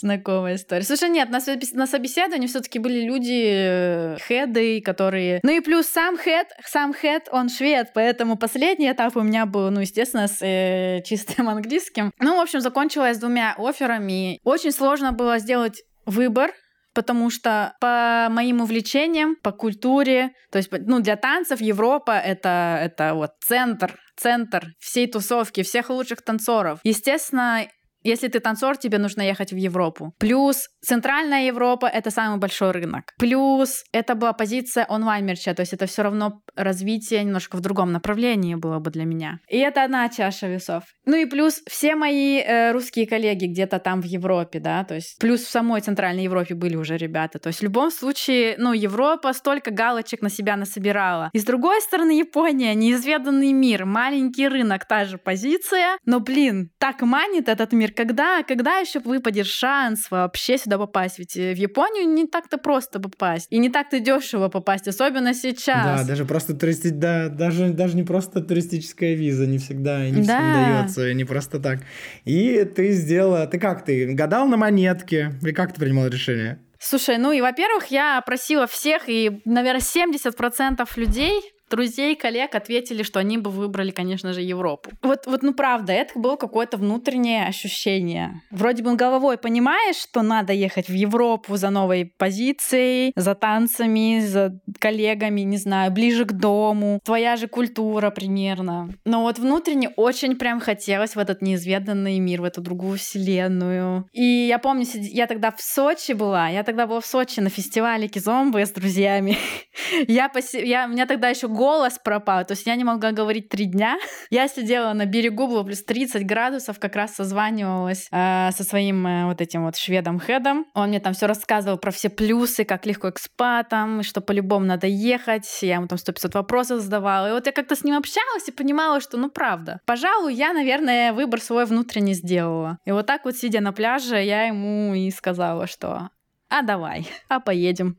Знакомая 0.00 0.56
история. 0.56 0.82
Слушай, 0.82 1.08
нет, 1.08 1.30
на, 1.30 1.38
на 1.72 1.86
собеседовании 1.86 2.46
все-таки 2.48 2.78
были 2.78 3.00
люди, 3.00 3.44
э, 3.46 4.16
хеды, 4.28 4.82
которые... 4.82 5.40
Ну 5.42 5.52
и 5.52 5.60
плюс 5.60 5.86
сам 5.86 6.18
хед, 6.18 6.48
сам 6.64 6.92
хед, 6.92 7.28
он 7.32 7.48
швед, 7.48 7.92
поэтому 7.94 8.36
последний 8.36 8.90
этап 8.90 9.16
у 9.16 9.22
меня 9.22 9.46
был, 9.46 9.70
ну, 9.70 9.80
естественно, 9.80 10.28
с 10.28 10.42
э, 10.42 11.02
чистым 11.02 11.48
английским. 11.48 12.12
Ну, 12.20 12.36
в 12.36 12.40
общем, 12.40 12.60
закончилась 12.60 13.18
двумя 13.18 13.54
офферами. 13.56 14.38
Очень 14.44 14.72
сложно 14.72 15.12
было 15.12 15.38
сделать 15.38 15.82
выбор, 16.04 16.52
потому 16.94 17.30
что 17.30 17.74
по 17.80 18.28
моим 18.30 18.60
увлечениям, 18.60 19.36
по 19.36 19.52
культуре, 19.52 20.32
то 20.50 20.58
есть, 20.58 20.70
ну, 20.72 21.00
для 21.00 21.16
танцев 21.16 21.60
Европа 21.60 22.12
это, 22.12 22.78
это 22.80 23.14
вот 23.14 23.30
центр, 23.40 23.98
центр 24.16 24.72
всей 24.78 25.06
тусовки, 25.06 25.62
всех 25.62 25.90
лучших 25.90 26.22
танцоров. 26.22 26.80
Естественно, 26.82 27.66
Если 28.06 28.28
ты 28.28 28.38
танцор, 28.38 28.76
тебе 28.76 28.98
нужно 28.98 29.22
ехать 29.22 29.52
в 29.52 29.56
Европу. 29.56 30.14
Плюс 30.18 30.68
Центральная 30.80 31.46
Европа— 31.46 31.86
это 31.92 32.10
самый 32.12 32.38
большой 32.38 32.70
рынок. 32.70 33.12
Плюс 33.18 33.82
это 33.92 34.14
была 34.14 34.32
позиция 34.32 34.86
онлайн-мерча, 34.88 35.54
то 35.54 35.62
есть 35.62 35.72
это 35.72 35.86
все 35.86 36.02
равно 36.02 36.42
развитие 36.54 37.24
немножко 37.24 37.56
в 37.56 37.60
другом 37.60 37.90
направлении 37.90 38.54
было 38.54 38.78
бы 38.78 38.92
для 38.92 39.04
меня. 39.04 39.40
И 39.48 39.58
это 39.58 39.82
одна 39.82 40.08
чаша 40.08 40.46
весов. 40.46 40.84
Ну 41.04 41.16
и 41.16 41.26
плюс 41.26 41.62
все 41.68 41.96
мои 41.96 42.38
э, 42.38 42.70
русские 42.70 43.08
коллеги 43.08 43.46
где-то 43.46 43.80
там 43.80 44.00
в 44.00 44.04
Европе, 44.04 44.60
да, 44.60 44.84
то 44.84 44.94
есть 44.94 45.18
плюс 45.18 45.40
в 45.40 45.50
самой 45.50 45.80
Центральной 45.80 46.22
Европе 46.22 46.54
были 46.54 46.76
уже 46.76 46.96
ребята. 46.96 47.40
То 47.40 47.48
есть 47.48 47.58
в 47.58 47.64
любом 47.64 47.90
случае, 47.90 48.54
ну, 48.58 48.72
Европа 48.72 49.32
столько 49.32 49.72
галочек 49.72 50.22
на 50.22 50.30
себя 50.30 50.56
насобирала. 50.56 51.30
И 51.32 51.40
с 51.40 51.44
другой 51.44 51.80
стороны, 51.80 52.16
Япония, 52.16 52.74
неизведанный 52.74 53.52
мир, 53.52 53.84
маленький 53.84 54.46
рынок, 54.46 54.86
та 54.86 55.04
же 55.04 55.18
позиция. 55.18 55.98
Но, 56.04 56.20
блин, 56.20 56.70
так 56.78 57.02
манит 57.02 57.48
этот 57.48 57.72
мир. 57.72 57.92
Когда, 57.96 58.42
когда 58.42 58.78
еще 58.78 59.00
выпадет 59.00 59.46
шанс 59.46 60.10
вообще 60.10 60.58
сюда 60.58 60.78
попасть? 60.78 61.18
Ведь 61.18 61.36
э, 61.36 61.54
в 61.54 61.56
Японию 61.56 62.08
не 62.08 62.26
так-то 62.26 62.58
просто 62.58 63.00
попасть. 63.00 63.46
И 63.50 63.58
не 63.58 63.70
так-то 63.70 63.98
дешево 63.98 64.48
попасть, 64.48 64.86
особенно 64.86 65.34
сейчас. 65.34 66.00
Да, 66.00 66.04
даже 66.04 66.24
просто 66.24 66.54
туристи... 66.54 66.90
да, 66.90 67.28
даже, 67.28 67.70
даже 67.70 67.96
не 67.96 68.02
просто 68.02 68.42
туристическая 68.42 69.14
виза 69.14 69.46
не 69.46 69.58
всегда, 69.58 70.08
не 70.08 70.22
да. 70.22 70.38
всем 70.38 70.52
дается, 70.52 71.14
не 71.14 71.24
просто 71.24 71.58
так. 71.58 71.80
И 72.24 72.64
ты 72.64 72.92
сделала... 72.92 73.46
Ты 73.46 73.58
как 73.58 73.84
ты? 73.84 74.12
Гадал 74.12 74.46
на 74.46 74.56
монетке? 74.56 75.32
Или 75.42 75.52
как 75.52 75.72
ты 75.72 75.80
принимал 75.80 76.08
решение? 76.08 76.60
Слушай, 76.78 77.18
ну 77.18 77.32
и, 77.32 77.40
во-первых, 77.40 77.86
я 77.86 78.20
просила 78.20 78.66
всех, 78.66 79.08
и, 79.08 79.40
наверное, 79.44 79.80
70% 79.80 80.86
людей 80.96 81.40
друзей, 81.70 82.16
коллег 82.16 82.54
ответили, 82.54 83.02
что 83.02 83.20
они 83.20 83.38
бы 83.38 83.50
выбрали, 83.50 83.90
конечно 83.90 84.32
же, 84.32 84.40
Европу. 84.40 84.90
Вот, 85.02 85.26
вот 85.26 85.42
ну 85.42 85.54
правда, 85.54 85.92
это 85.92 86.18
было 86.18 86.36
какое-то 86.36 86.76
внутреннее 86.76 87.46
ощущение. 87.46 88.42
Вроде 88.50 88.82
бы 88.82 88.96
головой 88.96 89.38
понимаешь, 89.38 89.96
что 89.96 90.22
надо 90.22 90.52
ехать 90.52 90.88
в 90.88 90.94
Европу 90.94 91.56
за 91.56 91.70
новой 91.70 92.12
позицией, 92.16 93.12
за 93.16 93.34
танцами, 93.34 94.20
за 94.20 94.58
коллегами, 94.78 95.42
не 95.42 95.56
знаю, 95.56 95.92
ближе 95.92 96.24
к 96.24 96.32
дому, 96.32 97.00
твоя 97.04 97.36
же 97.36 97.48
культура 97.48 98.10
примерно. 98.10 98.88
Но 99.04 99.22
вот 99.22 99.38
внутренне 99.38 99.90
очень 99.96 100.36
прям 100.36 100.60
хотелось 100.60 101.16
в 101.16 101.18
этот 101.18 101.42
неизведанный 101.42 102.18
мир, 102.18 102.42
в 102.42 102.44
эту 102.44 102.60
другую 102.60 102.98
вселенную. 102.98 104.08
И 104.12 104.22
я 104.22 104.58
помню, 104.58 104.86
я 104.94 105.26
тогда 105.26 105.50
в 105.50 105.60
Сочи 105.60 106.12
была, 106.12 106.48
я 106.48 106.62
тогда 106.62 106.86
была 106.86 107.00
в 107.00 107.06
Сочи 107.06 107.40
на 107.40 107.50
фестивале 107.50 108.08
Кизомбы 108.08 108.60
с 108.60 108.70
друзьями. 108.70 109.36
я, 110.08 110.28
поси... 110.28 110.64
я, 110.66 110.86
у 110.86 110.88
меня 110.88 111.06
тогда 111.06 111.28
еще 111.28 111.48
голос 111.56 111.98
пропал. 111.98 112.44
То 112.44 112.52
есть 112.52 112.66
я 112.66 112.76
не 112.76 112.84
могла 112.84 113.10
говорить 113.10 113.48
три 113.48 113.64
дня. 113.64 113.98
Я 114.30 114.48
сидела 114.48 114.92
на 114.92 115.06
берегу, 115.06 115.48
было 115.48 115.62
плюс 115.64 115.82
30 115.82 116.26
градусов, 116.26 116.78
как 116.78 116.94
раз 116.94 117.14
созванивалась 117.14 118.08
э, 118.12 118.50
со 118.52 118.64
своим 118.64 119.06
э, 119.06 119.26
вот 119.26 119.40
этим 119.40 119.64
вот 119.64 119.76
шведом 119.76 120.20
Хедом. 120.20 120.66
Он 120.74 120.88
мне 120.88 121.00
там 121.00 121.14
все 121.14 121.26
рассказывал 121.26 121.78
про 121.78 121.90
все 121.90 122.10
плюсы, 122.10 122.64
как 122.64 122.86
легко 122.86 123.08
экспатам, 123.10 124.02
что 124.02 124.20
по-любому 124.20 124.66
надо 124.66 124.86
ехать. 124.86 125.46
Я 125.62 125.76
ему 125.76 125.86
там 125.88 125.98
100-500 125.98 126.34
вопросов 126.34 126.80
задавала. 126.80 127.28
И 127.28 127.32
вот 127.32 127.46
я 127.46 127.52
как-то 127.52 127.74
с 127.74 127.84
ним 127.84 127.96
общалась 127.96 128.48
и 128.48 128.52
понимала, 128.52 129.00
что 129.00 129.16
ну 129.16 129.30
правда. 129.30 129.80
Пожалуй, 129.86 130.34
я, 130.34 130.52
наверное, 130.52 131.12
выбор 131.12 131.40
свой 131.40 131.64
внутренний 131.64 132.14
сделала. 132.14 132.78
И 132.84 132.92
вот 132.92 133.06
так 133.06 133.24
вот, 133.24 133.36
сидя 133.36 133.60
на 133.60 133.72
пляже, 133.72 134.22
я 134.22 134.44
ему 134.44 134.94
и 134.94 135.10
сказала, 135.10 135.66
что 135.66 136.10
а 136.48 136.62
давай, 136.62 137.08
а 137.28 137.40
поедем. 137.40 137.96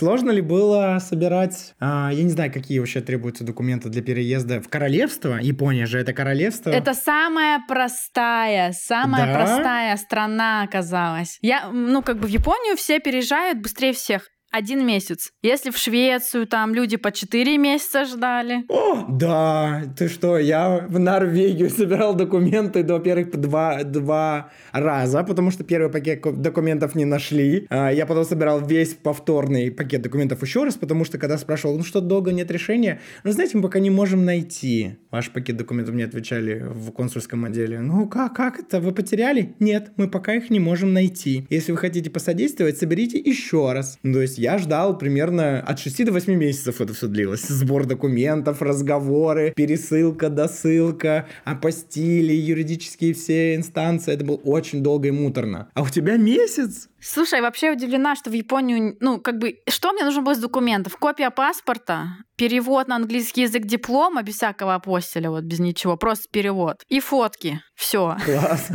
Сложно 0.00 0.30
ли 0.30 0.40
было 0.40 0.96
собирать, 0.98 1.74
а, 1.78 2.08
я 2.10 2.22
не 2.22 2.30
знаю, 2.30 2.50
какие 2.50 2.78
вообще 2.78 3.02
требуются 3.02 3.44
документы 3.44 3.90
для 3.90 4.00
переезда 4.00 4.62
в 4.62 4.68
королевство? 4.70 5.38
Япония 5.38 5.84
же 5.84 5.98
это 5.98 6.14
королевство. 6.14 6.70
Это 6.70 6.94
самая 6.94 7.62
простая, 7.68 8.72
самая 8.72 9.26
да? 9.26 9.34
простая 9.34 9.96
страна 9.98 10.62
оказалась. 10.62 11.36
Я, 11.42 11.68
ну, 11.70 12.00
как 12.00 12.18
бы 12.18 12.28
в 12.28 12.30
Японию 12.30 12.78
все 12.78 12.98
переезжают 12.98 13.58
быстрее 13.58 13.92
всех 13.92 14.30
один 14.50 14.86
месяц. 14.86 15.32
Если 15.42 15.70
в 15.70 15.76
Швецию 15.76 16.46
там 16.46 16.74
люди 16.74 16.96
по 16.96 17.12
четыре 17.12 17.56
месяца 17.58 18.04
ждали. 18.04 18.64
О, 18.68 19.06
да, 19.08 19.82
ты 19.96 20.08
что, 20.08 20.38
я 20.38 20.86
в 20.88 20.98
Норвегию 20.98 21.70
собирал 21.76 22.14
документы, 22.14 22.84
во-первых, 22.84 23.30
два, 23.30 23.84
два 23.84 24.50
раза, 24.72 25.22
потому 25.22 25.50
что 25.50 25.64
первый 25.64 25.90
пакет 25.90 26.20
документов 26.40 26.94
не 26.94 27.04
нашли. 27.04 27.66
А, 27.70 27.90
я 27.90 28.06
потом 28.06 28.24
собирал 28.24 28.60
весь 28.60 28.94
повторный 28.94 29.70
пакет 29.70 30.02
документов 30.02 30.42
еще 30.42 30.64
раз, 30.64 30.74
потому 30.74 31.04
что 31.04 31.18
когда 31.18 31.38
спрашивал, 31.38 31.76
ну 31.76 31.84
что, 31.84 32.00
долго 32.00 32.32
нет 32.32 32.50
решения? 32.50 33.00
Ну, 33.24 33.32
знаете, 33.32 33.56
мы 33.56 33.62
пока 33.62 33.78
не 33.78 33.90
можем 33.90 34.24
найти. 34.24 34.98
Ваш 35.10 35.30
пакет 35.30 35.56
документов 35.56 35.94
мне 35.94 36.04
отвечали 36.04 36.64
в 36.66 36.90
консульском 36.90 37.44
отделе. 37.44 37.80
Ну, 37.80 38.08
как, 38.08 38.34
как 38.34 38.58
это? 38.58 38.80
Вы 38.80 38.92
потеряли? 38.92 39.54
Нет, 39.60 39.92
мы 39.96 40.08
пока 40.08 40.34
их 40.34 40.50
не 40.50 40.60
можем 40.60 40.92
найти. 40.92 41.46
Если 41.50 41.72
вы 41.72 41.78
хотите 41.78 42.10
посодействовать, 42.10 42.78
соберите 42.78 43.18
еще 43.18 43.72
раз. 43.72 43.98
То 44.02 44.20
есть 44.20 44.39
я 44.40 44.56
ждал 44.56 44.96
примерно 44.96 45.60
от 45.60 45.78
6 45.78 46.06
до 46.06 46.12
8 46.12 46.34
месяцев 46.34 46.80
это 46.80 46.94
все 46.94 47.08
длилось. 47.08 47.42
Сбор 47.42 47.84
документов, 47.84 48.62
разговоры, 48.62 49.52
пересылка, 49.54 50.30
досылка, 50.30 51.26
апостили, 51.44 52.32
юридические 52.32 53.12
все 53.12 53.54
инстанции. 53.54 54.14
Это 54.14 54.24
было 54.24 54.36
очень 54.36 54.82
долго 54.82 55.08
и 55.08 55.10
муторно. 55.10 55.68
А 55.74 55.82
у 55.82 55.88
тебя 55.88 56.16
месяц? 56.16 56.88
Слушай, 57.00 57.42
вообще 57.42 57.72
удивлена, 57.72 58.16
что 58.16 58.30
в 58.30 58.32
Японию, 58.32 58.96
ну, 59.00 59.20
как 59.20 59.38
бы, 59.38 59.58
что 59.68 59.92
мне 59.92 60.04
нужно 60.04 60.22
было 60.22 60.32
из 60.32 60.38
документов? 60.38 60.96
Копия 60.96 61.30
паспорта, 61.30 62.08
перевод 62.40 62.88
на 62.88 62.96
английский 62.96 63.42
язык 63.42 63.66
диплома 63.66 64.22
без 64.22 64.36
всякого 64.36 64.74
апостиля, 64.74 65.28
вот 65.28 65.44
без 65.44 65.58
ничего, 65.58 65.98
просто 65.98 66.24
перевод. 66.32 66.76
И 66.88 66.98
фотки. 66.98 67.60
Все. 67.74 68.16
Класс. 68.24 68.68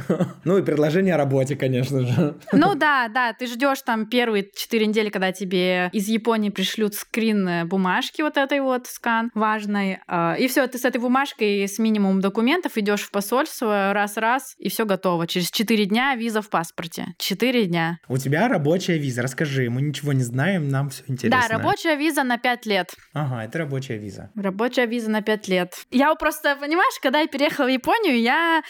Ну 0.44 0.60
и 0.60 0.64
предложение 0.64 1.16
о 1.16 1.18
работе, 1.18 1.56
конечно 1.56 2.06
же. 2.06 2.36
Ну 2.52 2.76
да, 2.76 3.08
да, 3.08 3.34
ты 3.34 3.48
ждешь 3.48 3.82
там 3.82 4.08
первые 4.08 4.48
четыре 4.56 4.86
недели, 4.86 5.10
когда 5.10 5.32
тебе 5.32 5.90
из 5.92 6.08
Японии 6.08 6.50
пришлют 6.52 6.94
скрин 6.94 7.48
э, 7.48 7.66
бумажки 7.66 8.22
вот 8.22 8.38
этой 8.38 8.62
вот 8.62 8.86
скан 8.86 9.32
важной. 9.34 10.00
А, 10.08 10.36
и 10.36 10.48
все, 10.48 10.68
ты 10.68 10.78
с 10.78 10.86
этой 10.86 11.02
бумажкой 11.02 11.68
с 11.68 11.80
минимумом 11.80 12.22
документов 12.22 12.78
идешь 12.78 13.02
в 13.02 13.12
посольство 13.12 13.94
раз-раз, 13.94 14.54
и 14.60 14.70
все 14.70 14.86
готово. 14.86 15.26
Через 15.26 15.50
четыре 15.50 15.86
дня 15.86 16.16
виза 16.16 16.44
в 16.44 16.50
паспорте. 16.50 17.08
Четыре 17.18 17.66
дня. 17.66 17.98
У 18.08 18.18
тебя 18.18 18.48
рабочая 18.48 19.00
виза, 19.00 19.24
расскажи, 19.24 19.70
мы 19.72 19.82
ничего 19.82 20.14
не 20.14 20.24
знаем, 20.24 20.70
нам 20.70 20.90
все 20.90 21.04
интересно. 21.08 21.42
Да, 21.42 21.58
рабочая 21.58 21.96
виза 21.96 22.24
на 22.24 22.38
пять 22.38 22.68
лет. 22.68 22.94
Ага, 23.14 23.46
это 23.46 23.55
рабочая 23.58 23.98
виза. 23.98 24.30
Рабочая 24.36 24.86
виза 24.86 25.10
на 25.10 25.22
пять 25.22 25.48
лет. 25.48 25.74
Я 25.92 26.14
просто, 26.16 26.56
понимаешь, 26.56 27.00
когда 27.02 27.20
я 27.22 27.28
переехала 27.28 27.66
в 27.66 27.72
Японию, 27.72 28.20
я 28.20 28.64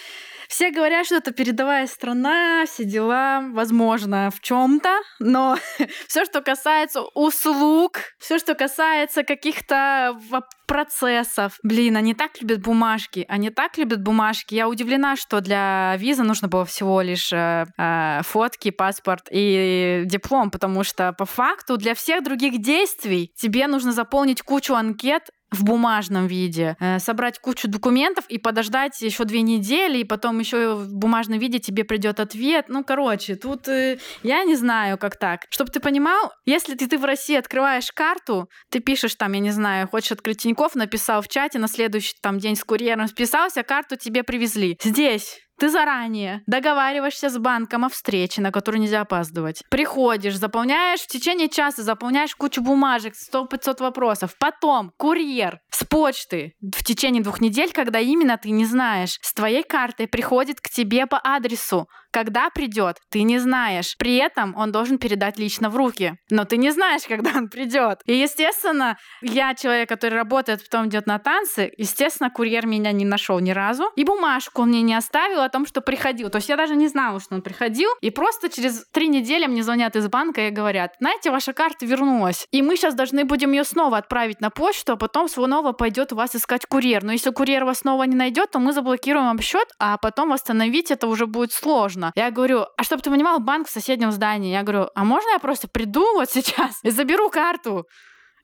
все 0.48 0.72
говорят, 0.72 1.06
что 1.06 1.16
это 1.16 1.32
передовая 1.32 1.88
страна, 1.88 2.66
все 2.66 2.84
дела, 2.84 3.44
возможно, 3.52 4.30
в 4.36 4.42
чем-то, 4.42 5.00
но 5.20 5.58
все, 6.08 6.26
что 6.26 6.42
касается 6.42 7.02
услуг, 7.14 8.00
все, 8.20 8.40
что 8.40 8.56
касается 8.56 9.24
каких-то 9.24 10.18
процессов. 10.66 11.60
Блин, 11.64 11.96
они 11.96 12.14
так 12.14 12.42
любят 12.42 12.62
бумажки, 12.62 13.26
они 13.30 13.50
так 13.50 13.78
любят 13.78 14.02
бумажки. 14.02 14.56
Я 14.56 14.68
удивлена, 14.68 15.16
что 15.16 15.42
для 15.42 15.96
визы 15.98 16.24
нужно 16.24 16.48
было 16.48 16.66
всего 16.66 17.02
лишь 17.02 17.32
э, 17.32 17.66
э, 17.78 18.22
фотки, 18.24 18.72
паспорт 18.72 19.28
и 19.30 20.04
диплом, 20.06 20.52
потому 20.52 20.84
что 20.84 21.14
по 21.14 21.26
факту 21.26 21.78
для 21.78 21.94
всех 21.94 22.24
других 22.24 22.62
действий 22.62 23.32
тебе 23.36 23.68
нужно 23.68 23.92
заполнить 23.92 24.42
кучу 24.42 24.75
анкет 24.76 25.30
в 25.52 25.64
бумажном 25.64 26.28
виде, 26.28 26.76
э, 26.80 27.00
собрать 27.00 27.40
кучу 27.40 27.68
документов 27.68 28.26
и 28.28 28.38
подождать 28.38 29.02
еще 29.02 29.24
две 29.24 29.42
недели, 29.42 30.00
и 30.00 30.04
потом 30.04 30.40
еще 30.40 30.76
в 30.76 30.94
бумажном 30.94 31.40
виде 31.40 31.60
тебе 31.60 31.84
придет 31.84 32.20
ответ. 32.20 32.66
Ну, 32.68 32.84
короче, 32.84 33.36
тут 33.36 33.68
э, 33.68 34.00
я 34.24 34.44
не 34.44 34.56
знаю, 34.56 34.98
как 34.98 35.18
так. 35.18 35.46
Чтобы 35.50 35.72
ты 35.72 35.80
понимал, 35.80 36.32
если 36.46 36.76
ты, 36.76 36.88
ты 36.88 36.98
в 36.98 37.06
России 37.06 37.36
открываешь 37.36 37.92
карту, 37.92 38.50
ты 38.70 38.80
пишешь 38.80 39.16
там, 39.16 39.32
я 39.34 39.40
не 39.40 39.52
знаю, 39.52 39.88
хочешь 39.88 40.12
открыть 40.12 40.42
Тинькофф, 40.42 40.76
написал 40.76 41.22
в 41.22 41.28
чате, 41.28 41.60
на 41.60 41.68
следующий 41.68 42.16
там 42.22 42.40
день 42.40 42.56
с 42.56 42.64
курьером 42.64 43.08
списался, 43.08 43.64
карту 43.64 43.96
тебе 43.96 44.24
привезли. 44.24 44.78
Здесь 44.84 45.45
ты 45.60 45.70
заранее 45.70 46.44
договариваешься 46.48 47.30
с 47.30 47.38
банком 47.38 47.86
о 47.86 47.90
встрече, 47.90 48.42
на 48.42 48.52
которую 48.52 48.82
нельзя 48.82 49.02
опаздывать. 49.02 49.64
Приходишь, 49.70 50.38
заполняешь 50.38 51.02
в 51.02 51.08
течение 51.08 51.50
часа, 51.50 51.84
заполняешь 51.84 52.36
кучу 52.36 52.62
бумажек, 52.62 53.14
100-500 53.14 53.82
вопросов. 53.82 54.36
Потом 54.40 54.92
курьер 54.98 55.60
с 55.70 55.84
почты 55.84 56.54
в 56.62 56.84
течение 56.84 57.24
двух 57.24 57.42
недель, 57.42 57.72
когда 57.72 58.00
именно 58.00 58.38
ты 58.38 58.50
не 58.50 58.66
знаешь, 58.66 59.18
с 59.22 59.34
твоей 59.34 59.64
картой 59.64 60.08
приходит 60.08 60.60
к 60.62 60.70
тебе 60.70 61.06
по 61.08 61.20
адресу 61.24 61.88
Когда 62.16 62.50
придет, 62.50 62.96
ты 63.10 63.24
не 63.24 63.40
знаешь. 63.40 63.98
При 63.98 64.16
этом 64.16 64.56
он 64.56 64.72
должен 64.72 65.00
передать 65.00 65.38
лично 65.38 65.70
в 65.70 65.76
руки. 65.76 66.16
Но 66.30 66.46
ты 66.46 66.56
не 66.56 66.72
знаешь, 66.72 67.02
когда 67.10 67.32
он 67.36 67.50
придет. 67.50 68.00
И, 68.06 68.16
естественно, 68.16 68.98
я 69.22 69.54
человек, 69.54 69.90
который 69.90 70.18
работает, 70.18 70.64
потом 70.64 70.88
идет 70.88 71.08
на 71.08 71.20
танцы. 71.20 71.74
Естественно, 71.78 72.30
курьер 72.30 72.68
меня 72.68 72.94
не 72.94 73.04
нашел 73.04 73.40
ни 73.40 73.52
разу. 73.52 73.92
И 73.98 74.06
бумажку 74.06 74.62
он 74.62 74.70
мне 74.70 74.82
не 74.82 74.96
оставил 74.96 75.42
о 75.42 75.50
том, 75.50 75.66
что 75.66 75.82
приходил. 75.82 76.30
То 76.30 76.38
есть 76.38 76.48
я 76.48 76.56
даже 76.56 76.78
не 76.78 76.88
знала, 76.88 77.20
что 77.20 77.36
он 77.36 77.42
приходил. 77.42 77.90
И 78.00 78.12
просто 78.12 78.48
через 78.48 78.86
три 78.94 79.10
недели 79.10 79.46
мне 79.48 79.62
звонят 79.62 79.98
из 79.98 80.08
банка 80.08 80.48
и 80.48 80.52
говорят, 80.52 80.94
знаете, 81.02 81.32
ваша 81.32 81.52
карта 81.52 81.86
вернулась. 81.86 82.48
И 82.52 82.62
мы 82.62 82.78
сейчас 82.78 82.94
должны 82.94 83.26
будем 83.26 83.52
ее 83.52 83.66
снова 83.66 83.98
отправить 83.98 84.40
на 84.40 84.52
почту, 84.52 84.94
а 84.94 84.96
потом 84.96 85.28
снова 85.28 85.74
пойдет 85.74 86.14
у 86.14 86.16
вас 86.16 86.34
искать 86.34 86.66
курьер. 86.66 87.04
Но 87.04 87.12
если 87.12 87.32
курьер 87.32 87.66
вас 87.66 87.80
снова 87.80 88.04
не 88.04 88.16
найдет, 88.16 88.52
то 88.52 88.60
мы 88.60 88.72
заблокируем 88.72 89.26
вам 89.26 89.42
счет, 89.42 89.68
а 89.80 89.98
потом 89.98 90.30
восстановить 90.30 90.92
это 90.92 91.08
уже 91.08 91.28
будет 91.28 91.52
сложно. 91.52 92.05
Я 92.16 92.32
говорю, 92.32 92.66
а 92.78 92.84
чтобы 92.84 93.02
ты 93.02 93.10
понимал, 93.10 93.40
банк 93.40 93.68
в 93.68 93.72
соседнем 93.72 94.12
здании. 94.12 94.52
Я 94.52 94.64
говорю, 94.64 94.90
а 94.96 95.04
можно 95.04 95.30
я 95.32 95.40
просто 95.40 95.68
приду 95.68 96.14
вот 96.14 96.30
сейчас 96.30 96.80
и 96.84 96.90
заберу 96.90 97.30
карту? 97.30 97.88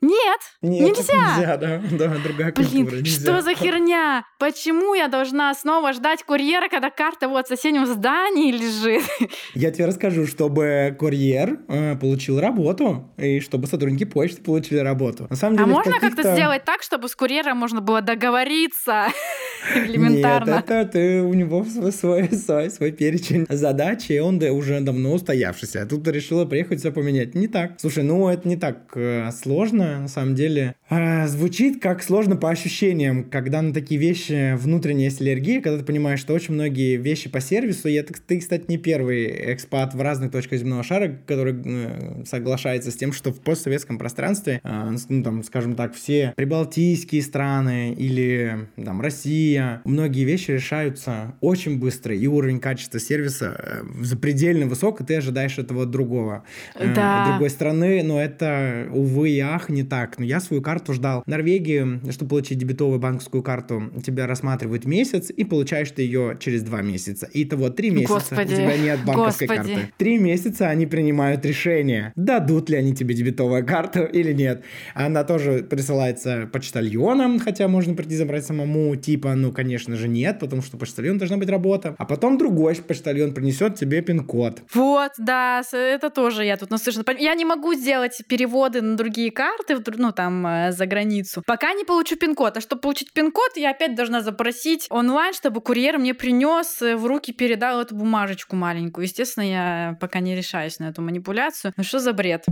Нет, 0.02 0.40
Нет 0.64 0.98
нельзя. 0.98 1.38
Нельзя, 1.38 1.58
да, 1.58 1.82
да, 1.92 2.08
другая 2.24 2.52
Блин, 2.54 2.86
культура. 2.86 3.02
Нельзя. 3.02 3.22
что 3.22 3.42
за 3.44 3.54
херня? 3.54 4.26
Почему 4.40 4.96
я 4.96 5.08
должна 5.08 5.54
снова 5.54 5.94
ждать 5.94 6.24
курьера, 6.24 6.70
когда 6.70 6.90
карта 6.90 7.28
вот 7.28 7.46
в 7.46 7.50
соседнем 7.50 7.86
здании 7.86 8.52
лежит? 8.52 9.04
Я 9.54 9.70
тебе 9.70 9.86
расскажу, 9.86 10.26
чтобы 10.26 10.96
курьер 10.98 11.60
э, 11.68 11.96
получил 11.98 12.40
работу, 12.40 13.14
и 13.18 13.40
чтобы 13.42 13.68
сотрудники 13.68 14.06
почты 14.06 14.42
получили 14.42 14.80
работу. 14.80 15.28
На 15.30 15.36
самом 15.36 15.54
а 15.54 15.58
деле, 15.58 15.72
а 15.72 15.76
можно 15.76 16.00
как-то 16.00 16.34
сделать 16.34 16.66
так, 16.66 16.82
чтобы 16.82 17.08
с 17.08 17.16
курьером 17.16 17.58
можно 17.58 17.80
было 17.80 18.02
договориться? 18.02 19.06
Элементарно. 19.76 20.56
Нет, 20.56 20.66
это 20.66 20.92
ты, 20.92 21.22
у 21.22 21.36
него 21.36 21.64
свой, 21.64 21.92
свой, 21.92 22.32
свой, 22.32 22.72
свой 22.72 22.92
перечень 22.92 23.46
задач, 23.50 24.10
и 24.10 24.18
он 24.20 24.42
уже 24.42 24.80
давно 24.80 25.14
устоявшийся. 25.14 25.84
А 25.84 25.86
тут 25.86 26.08
решила 26.08 26.46
приехать 26.46 26.80
все 26.80 26.92
поменять. 26.92 27.36
Не 27.36 27.48
так. 27.48 27.74
Слушай, 27.78 28.04
ну 28.04 28.28
это 28.28 28.48
не 28.48 28.56
так 28.56 28.92
э, 28.96 29.30
сложно 29.32 29.91
на 30.00 30.08
самом 30.08 30.36
деле. 30.36 30.76
А, 30.90 31.28
звучит 31.28 31.82
как 31.82 32.04
сложно 32.04 32.36
по 32.36 32.50
ощущениям, 32.50 33.24
когда 33.24 33.62
на 33.62 33.74
такие 33.74 34.00
вещи 34.00 34.56
внутренняя 34.56 35.06
есть 35.06 35.22
аллергия, 35.22 35.62
когда 35.62 35.80
ты 35.80 35.86
понимаешь, 35.86 36.20
что 36.20 36.34
очень 36.34 36.54
многие 36.54 36.98
вещи 36.98 37.30
по 37.30 37.40
сервису, 37.40 37.88
это, 37.90 38.14
ты, 38.14 38.40
кстати, 38.40 38.66
не 38.68 38.78
первый 38.78 39.54
экспат 39.54 39.94
в 39.94 40.02
разных 40.02 40.32
точках 40.32 40.60
земного 40.60 40.84
шара, 40.84 41.18
который 41.26 41.56
э, 41.64 42.24
соглашается 42.26 42.92
с 42.92 42.96
тем, 42.96 43.14
что 43.14 43.32
в 43.32 43.40
постсоветском 43.40 43.98
пространстве, 43.98 44.62
э, 44.64 44.96
ну, 45.10 45.24
там, 45.24 45.44
скажем 45.44 45.76
так, 45.76 45.94
все 45.96 46.34
прибалтийские 46.36 47.22
страны 47.22 47.94
или 47.94 48.68
там 48.84 49.02
Россия, 49.02 49.82
многие 49.86 50.24
вещи 50.24 50.52
решаются 50.52 51.36
очень 51.42 51.80
быстро, 51.80 52.16
и 52.16 52.28
уровень 52.28 52.60
качества 52.60 53.00
сервиса 53.00 53.84
запредельно 54.02 54.66
высок, 54.68 55.02
и 55.02 55.04
ты 55.04 55.16
ожидаешь 55.16 55.58
этого 55.58 55.86
другого. 55.86 56.44
Да. 56.78 57.28
Другой 57.30 57.50
страны, 57.50 58.04
но 58.04 58.22
это, 58.22 58.88
увы 58.92 59.30
и 59.32 59.40
ах, 59.40 59.70
не 59.70 59.81
так. 59.84 60.20
Но 60.20 60.26
я 60.26 60.40
свою 60.40 60.62
карту 60.62 60.72
карту 60.72 60.94
ждал. 60.94 61.24
В 61.26 61.30
Норвегии, 61.30 62.12
чтобы 62.12 62.30
получить 62.30 62.58
дебетовую 62.58 63.00
банковскую 63.00 63.44
карту, 63.44 63.92
тебя 64.06 64.28
рассматривают 64.28 64.86
месяц, 64.86 65.30
и 65.30 65.44
получаешь 65.44 65.92
ты 65.92 66.04
ее 66.04 66.38
через 66.40 66.64
два 66.64 66.82
месяца. 66.82 67.28
И 67.34 67.46
того 67.46 67.70
три 67.70 67.90
месяца 67.90 68.14
Господи. 68.14 68.54
у 68.54 68.56
тебя 68.56 68.78
нет 68.78 69.00
банковской 69.06 69.48
Господи. 69.48 69.74
карты. 69.74 69.94
Три 69.98 70.18
месяца 70.18 70.70
они 70.70 70.86
принимают 70.86 71.46
решение, 71.46 72.14
дадут 72.16 72.70
ли 72.70 72.78
они 72.78 72.96
тебе 72.96 73.14
дебетовую 73.16 73.66
карту 73.66 74.04
или 74.04 74.34
нет. 74.34 74.64
Она 74.96 75.24
тоже 75.24 75.64
присылается 75.64 76.50
почтальоном, 76.52 77.40
хотя 77.40 77.68
можно 77.68 77.94
прийти 77.96 78.16
забрать 78.16 78.46
самому, 78.46 78.96
типа, 78.96 79.36
ну, 79.36 79.52
конечно 79.52 79.96
же, 79.96 80.08
нет, 80.08 80.40
потому 80.40 80.62
что 80.62 80.78
почтальон 80.78 81.18
должна 81.18 81.38
быть 81.38 81.50
работа. 81.50 81.96
А 81.98 82.06
потом 82.06 82.38
другой 82.38 82.76
почтальон 82.76 83.34
принесет 83.34 83.76
тебе 83.76 84.02
пин-код. 84.02 84.62
Вот, 84.74 85.12
да, 85.18 85.62
это 85.74 86.10
тоже 86.10 86.46
я 86.46 86.58
тут 86.58 86.70
наслышана. 86.70 87.04
Я 87.20 87.36
не 87.36 87.46
могу 87.46 87.74
сделать 87.74 88.22
переводы 88.28 88.82
на 88.82 88.96
другие 88.96 89.32
карты, 89.32 89.71
ну, 89.98 90.12
там, 90.12 90.46
э, 90.46 90.72
за 90.72 90.86
границу. 90.86 91.44
Пока 91.46 91.74
не 91.74 91.84
получу 91.84 92.16
пин-код. 92.16 92.58
А 92.58 92.62
чтобы 92.62 92.82
получить 92.82 93.14
пин-код, 93.14 93.52
я 93.56 93.72
опять 93.72 93.96
должна 93.96 94.22
запросить 94.22 94.88
онлайн, 94.90 95.34
чтобы 95.34 95.62
курьер 95.62 95.98
мне 95.98 96.14
принес 96.14 96.82
э, 96.82 96.96
в 96.96 97.06
руки, 97.06 97.34
передал 97.34 97.82
эту 97.82 97.96
бумажечку 97.96 98.56
маленькую. 98.56 99.06
Естественно, 99.06 99.44
я 99.44 99.98
пока 100.00 100.20
не 100.20 100.36
решаюсь 100.36 100.80
на 100.80 100.86
эту 100.86 101.02
манипуляцию. 101.02 101.74
Ну 101.78 101.84
что 101.84 102.00
за 102.00 102.14
бред? 102.14 102.46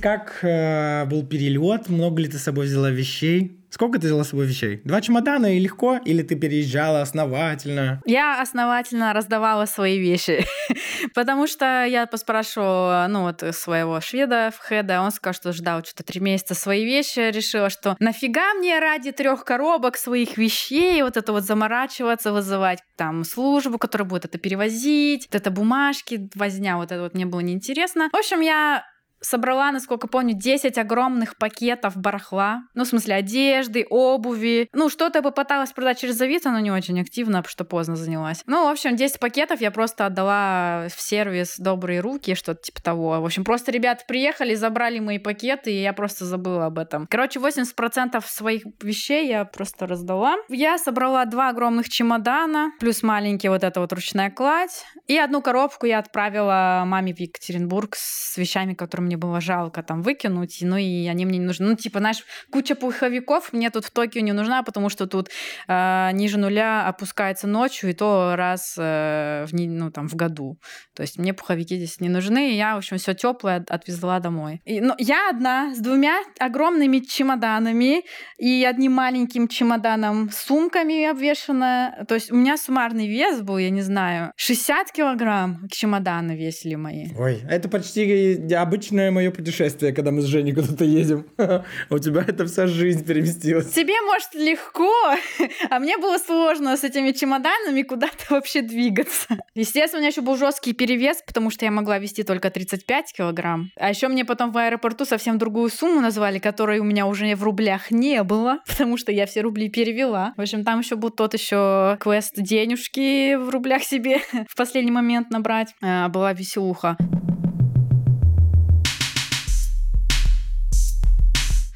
Как 0.00 0.40
э, 0.42 1.06
был 1.06 1.26
перелет? 1.26 1.88
Много 1.88 2.20
ли 2.20 2.28
ты 2.28 2.38
с 2.38 2.42
собой 2.42 2.66
взяла 2.66 2.90
вещей? 2.90 3.63
Сколько 3.74 3.98
ты 3.98 4.06
взяла 4.06 4.22
с 4.22 4.28
собой 4.28 4.46
вещей? 4.46 4.80
Два 4.84 5.00
чемодана 5.00 5.56
и 5.56 5.58
легко? 5.58 5.98
Или 6.04 6.22
ты 6.22 6.36
переезжала 6.36 7.02
основательно? 7.02 8.00
Я 8.06 8.40
основательно 8.40 9.12
раздавала 9.12 9.66
свои 9.66 9.98
вещи. 9.98 10.46
Потому 11.14 11.48
что 11.48 11.84
я 11.84 12.06
поспрашивала, 12.06 13.04
ну 13.10 13.22
вот, 13.22 13.42
своего 13.52 14.00
шведа 14.00 14.52
в 14.56 14.64
хеда, 14.64 15.00
он 15.00 15.10
сказал, 15.10 15.34
что 15.34 15.52
ждал 15.52 15.82
что-то 15.84 16.04
три 16.04 16.20
месяца 16.20 16.54
свои 16.54 16.84
вещи, 16.84 17.32
решила, 17.32 17.68
что 17.68 17.96
нафига 17.98 18.54
мне 18.54 18.78
ради 18.78 19.10
трех 19.10 19.44
коробок 19.44 19.96
своих 19.96 20.38
вещей 20.38 21.02
вот 21.02 21.16
это 21.16 21.32
вот 21.32 21.42
заморачиваться, 21.42 22.32
вызывать 22.32 22.78
там 22.94 23.24
службу, 23.24 23.78
которая 23.78 24.08
будет 24.08 24.24
это 24.24 24.38
перевозить, 24.38 25.26
вот 25.26 25.34
это 25.34 25.50
бумажки, 25.50 26.30
возня, 26.36 26.76
вот 26.76 26.92
это 26.92 27.02
вот 27.02 27.14
мне 27.14 27.26
было 27.26 27.40
неинтересно. 27.40 28.08
В 28.12 28.16
общем, 28.16 28.40
я 28.40 28.84
собрала, 29.24 29.72
насколько 29.72 30.06
помню, 30.06 30.34
10 30.34 30.78
огромных 30.78 31.36
пакетов 31.36 31.96
барахла. 31.96 32.62
Ну, 32.74 32.84
в 32.84 32.88
смысле, 32.88 33.14
одежды, 33.14 33.86
обуви. 33.88 34.68
Ну, 34.72 34.88
что-то 34.88 35.18
я 35.18 35.22
попыталась 35.22 35.72
продать 35.72 35.98
через 36.00 36.20
Авито, 36.20 36.50
но 36.50 36.60
не 36.60 36.70
очень 36.70 37.00
активно, 37.00 37.38
потому 37.38 37.50
что 37.50 37.64
поздно 37.64 37.96
занялась. 37.96 38.42
Ну, 38.46 38.66
в 38.66 38.70
общем, 38.70 38.96
10 38.96 39.18
пакетов 39.18 39.60
я 39.60 39.70
просто 39.70 40.06
отдала 40.06 40.86
в 40.88 41.00
сервис 41.00 41.56
«Добрые 41.58 42.00
руки», 42.00 42.34
что-то 42.34 42.62
типа 42.62 42.82
того. 42.82 43.20
В 43.20 43.24
общем, 43.24 43.44
просто 43.44 43.72
ребята 43.72 44.04
приехали, 44.06 44.54
забрали 44.54 44.98
мои 44.98 45.18
пакеты, 45.18 45.72
и 45.72 45.82
я 45.82 45.92
просто 45.92 46.24
забыла 46.24 46.66
об 46.66 46.78
этом. 46.78 47.06
Короче, 47.08 47.40
80% 47.40 48.22
своих 48.26 48.62
вещей 48.82 49.28
я 49.28 49.44
просто 49.44 49.86
раздала. 49.86 50.36
Я 50.48 50.78
собрала 50.78 51.24
два 51.24 51.48
огромных 51.48 51.88
чемодана, 51.88 52.72
плюс 52.80 53.02
маленький 53.02 53.48
вот 53.48 53.64
эта 53.64 53.80
вот 53.80 53.92
ручная 53.92 54.30
кладь. 54.30 54.84
И 55.06 55.16
одну 55.16 55.42
коробку 55.42 55.86
я 55.86 55.98
отправила 55.98 56.82
маме 56.86 57.14
в 57.14 57.18
Екатеринбург 57.18 57.94
с 57.96 58.36
вещами, 58.36 58.74
которые 58.74 59.06
мне 59.06 59.13
мне 59.14 59.18
было 59.18 59.40
жалко 59.40 59.82
там 59.82 60.02
выкинуть, 60.02 60.58
ну 60.62 60.76
и 60.76 61.06
они 61.06 61.24
мне 61.24 61.38
не 61.38 61.46
нужны. 61.46 61.68
Ну, 61.68 61.76
типа, 61.76 62.00
знаешь, 62.00 62.24
куча 62.50 62.74
пуховиков 62.74 63.52
мне 63.52 63.70
тут 63.70 63.84
в 63.84 63.90
Токио 63.90 64.20
не 64.20 64.32
нужна, 64.32 64.62
потому 64.62 64.88
что 64.88 65.06
тут 65.06 65.30
э, 65.68 66.10
ниже 66.12 66.38
нуля 66.38 66.88
опускается 66.88 67.46
ночью, 67.46 67.90
и 67.90 67.92
то 67.92 68.34
раз 68.36 68.74
э, 68.76 69.46
в, 69.46 69.54
ну, 69.54 69.90
там, 69.90 70.08
в 70.08 70.16
году. 70.16 70.58
То 70.94 71.02
есть 71.02 71.18
мне 71.18 71.32
пуховики 71.32 71.76
здесь 71.76 72.00
не 72.00 72.08
нужны, 72.08 72.52
и 72.52 72.56
я, 72.56 72.74
в 72.74 72.78
общем, 72.78 72.98
все 72.98 73.14
теплое 73.14 73.64
отвезла 73.68 74.18
домой. 74.18 74.60
И, 74.64 74.80
ну, 74.80 74.94
я 74.98 75.30
одна 75.30 75.74
с 75.74 75.78
двумя 75.78 76.16
огромными 76.40 76.98
чемоданами 76.98 78.02
и 78.38 78.64
одним 78.64 78.92
маленьким 78.92 79.48
чемоданом 79.48 80.30
сумками 80.32 81.04
обвешанная. 81.04 82.04
То 82.08 82.14
есть 82.14 82.32
у 82.32 82.36
меня 82.36 82.56
суммарный 82.56 83.06
вес 83.06 83.42
был, 83.42 83.58
я 83.58 83.70
не 83.70 83.82
знаю, 83.82 84.32
60 84.36 84.90
килограмм 84.90 85.68
чемоданы 85.70 86.36
весили 86.36 86.74
мои. 86.74 87.06
Ой, 87.16 87.42
это 87.48 87.68
почти 87.68 88.34
обычная 88.54 89.03
единственное 89.04 89.10
мое 89.10 89.30
путешествие, 89.30 89.92
когда 89.92 90.10
мы 90.10 90.22
с 90.22 90.24
Женей 90.24 90.54
куда-то 90.54 90.84
едем. 90.84 91.26
У 91.90 91.98
тебя 91.98 92.24
это 92.26 92.46
вся 92.46 92.66
жизнь 92.66 93.04
переместилась. 93.04 93.72
Тебе, 93.72 93.94
может, 94.06 94.34
легко, 94.34 94.92
а 95.70 95.78
мне 95.78 95.96
было 95.98 96.18
сложно 96.18 96.76
с 96.76 96.84
этими 96.84 97.12
чемоданами 97.12 97.82
куда-то 97.82 98.24
вообще 98.30 98.62
двигаться. 98.62 99.26
Естественно, 99.54 99.98
у 99.98 100.02
меня 100.02 100.10
еще 100.10 100.20
был 100.20 100.36
жесткий 100.36 100.72
перевес, 100.72 101.22
потому 101.26 101.50
что 101.50 101.64
я 101.64 101.70
могла 101.70 101.98
вести 101.98 102.22
только 102.22 102.50
35 102.50 103.12
килограмм. 103.12 103.70
А 103.76 103.90
еще 103.90 104.08
мне 104.08 104.24
потом 104.24 104.52
в 104.52 104.58
аэропорту 104.58 105.04
совсем 105.04 105.38
другую 105.38 105.70
сумму 105.70 106.00
назвали, 106.00 106.38
которой 106.38 106.78
у 106.78 106.84
меня 106.84 107.06
уже 107.06 107.34
в 107.34 107.42
рублях 107.42 107.90
не 107.90 108.22
было, 108.22 108.58
потому 108.66 108.96
что 108.96 109.12
я 109.12 109.26
все 109.26 109.40
рубли 109.42 109.68
перевела. 109.68 110.34
В 110.36 110.40
общем, 110.40 110.64
там 110.64 110.80
еще 110.80 110.96
был 110.96 111.10
тот 111.10 111.34
еще 111.34 111.96
квест 112.00 112.34
денежки 112.36 113.34
в 113.34 113.50
рублях 113.50 113.82
себе 113.82 114.20
в 114.48 114.56
последний 114.56 114.92
момент 114.92 115.30
набрать. 115.30 115.74
А, 115.82 116.08
была 116.08 116.32
веселуха. 116.32 116.96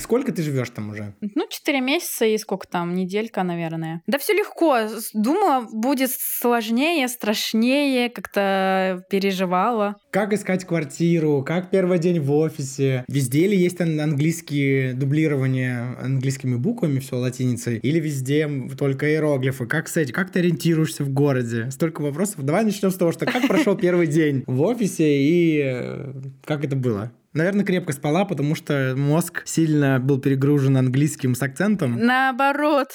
Сколько 0.09 0.33
ты 0.33 0.41
живешь 0.41 0.71
там 0.71 0.89
уже? 0.89 1.13
Ну, 1.21 1.47
4 1.51 1.83
месяца 1.83 2.25
и 2.25 2.39
сколько 2.39 2.67
там, 2.67 2.95
неделька, 2.95 3.43
наверное. 3.43 4.01
Да 4.07 4.17
все 4.17 4.33
легко. 4.33 4.79
Думала, 5.13 5.67
будет 5.71 6.09
сложнее, 6.11 7.09
страшнее, 7.09 8.09
как-то 8.09 9.03
переживала. 9.11 9.97
Как 10.11 10.33
искать 10.33 10.65
квартиру? 10.65 11.45
Как 11.47 11.69
первый 11.69 11.99
день 11.99 12.21
в 12.21 12.33
офисе? 12.33 13.05
Везде 13.07 13.49
ли 13.49 13.55
есть 13.59 13.83
английские 13.83 14.95
дублирование 14.95 15.95
английскими 16.01 16.57
буквами, 16.57 17.01
все 17.01 17.17
латиницей? 17.17 17.77
Или 17.77 18.01
везде 18.01 18.49
только 18.79 19.11
иероглифы? 19.11 19.67
Как, 19.67 19.85
кстати, 19.87 20.11
как 20.11 20.31
ты 20.31 20.39
ориентируешься 20.39 21.05
в 21.05 21.11
городе? 21.11 21.71
Столько 21.71 22.01
вопросов. 22.01 22.43
Давай 22.47 22.65
начнем 22.65 22.91
с 22.91 22.97
того, 22.97 23.13
что 23.13 23.27
как 23.27 23.47
прошел 23.47 23.77
первый 23.77 24.07
день 24.07 24.43
в 24.47 24.63
офисе 24.63 25.05
и 25.07 25.61
э, 25.63 26.13
как 26.47 26.65
это 26.65 26.77
было? 26.77 27.13
Наверное, 27.33 27.65
крепко 27.65 27.93
спала, 27.93 28.25
потому 28.25 28.55
что 28.55 28.95
мозг 28.97 29.43
сильно 29.45 30.01
был 30.01 30.19
перегружен 30.19 30.77
английским 30.77 31.35
с 31.35 31.43
акцентом. 31.43 31.97
Наоборот, 31.99 32.89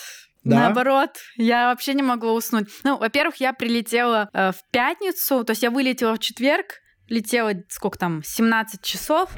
Да? 0.44 0.60
Наоборот, 0.60 1.12
я 1.38 1.70
вообще 1.70 1.94
не 1.94 2.04
могла 2.04 2.34
уснуть. 2.34 2.68
Ну, 2.84 2.98
во-первых, 2.98 3.38
я 3.38 3.54
прилетела 3.54 4.30
э, 4.34 4.52
в 4.52 4.72
пятницу, 4.72 5.44
то 5.44 5.52
есть 5.52 5.64
я 5.64 5.72
вылетела 5.72 6.16
в 6.16 6.20
четверг, 6.20 6.82
летела 7.08 7.54
сколько 7.70 7.98
там, 7.98 8.22
17 8.26 8.82
часов. 8.82 9.30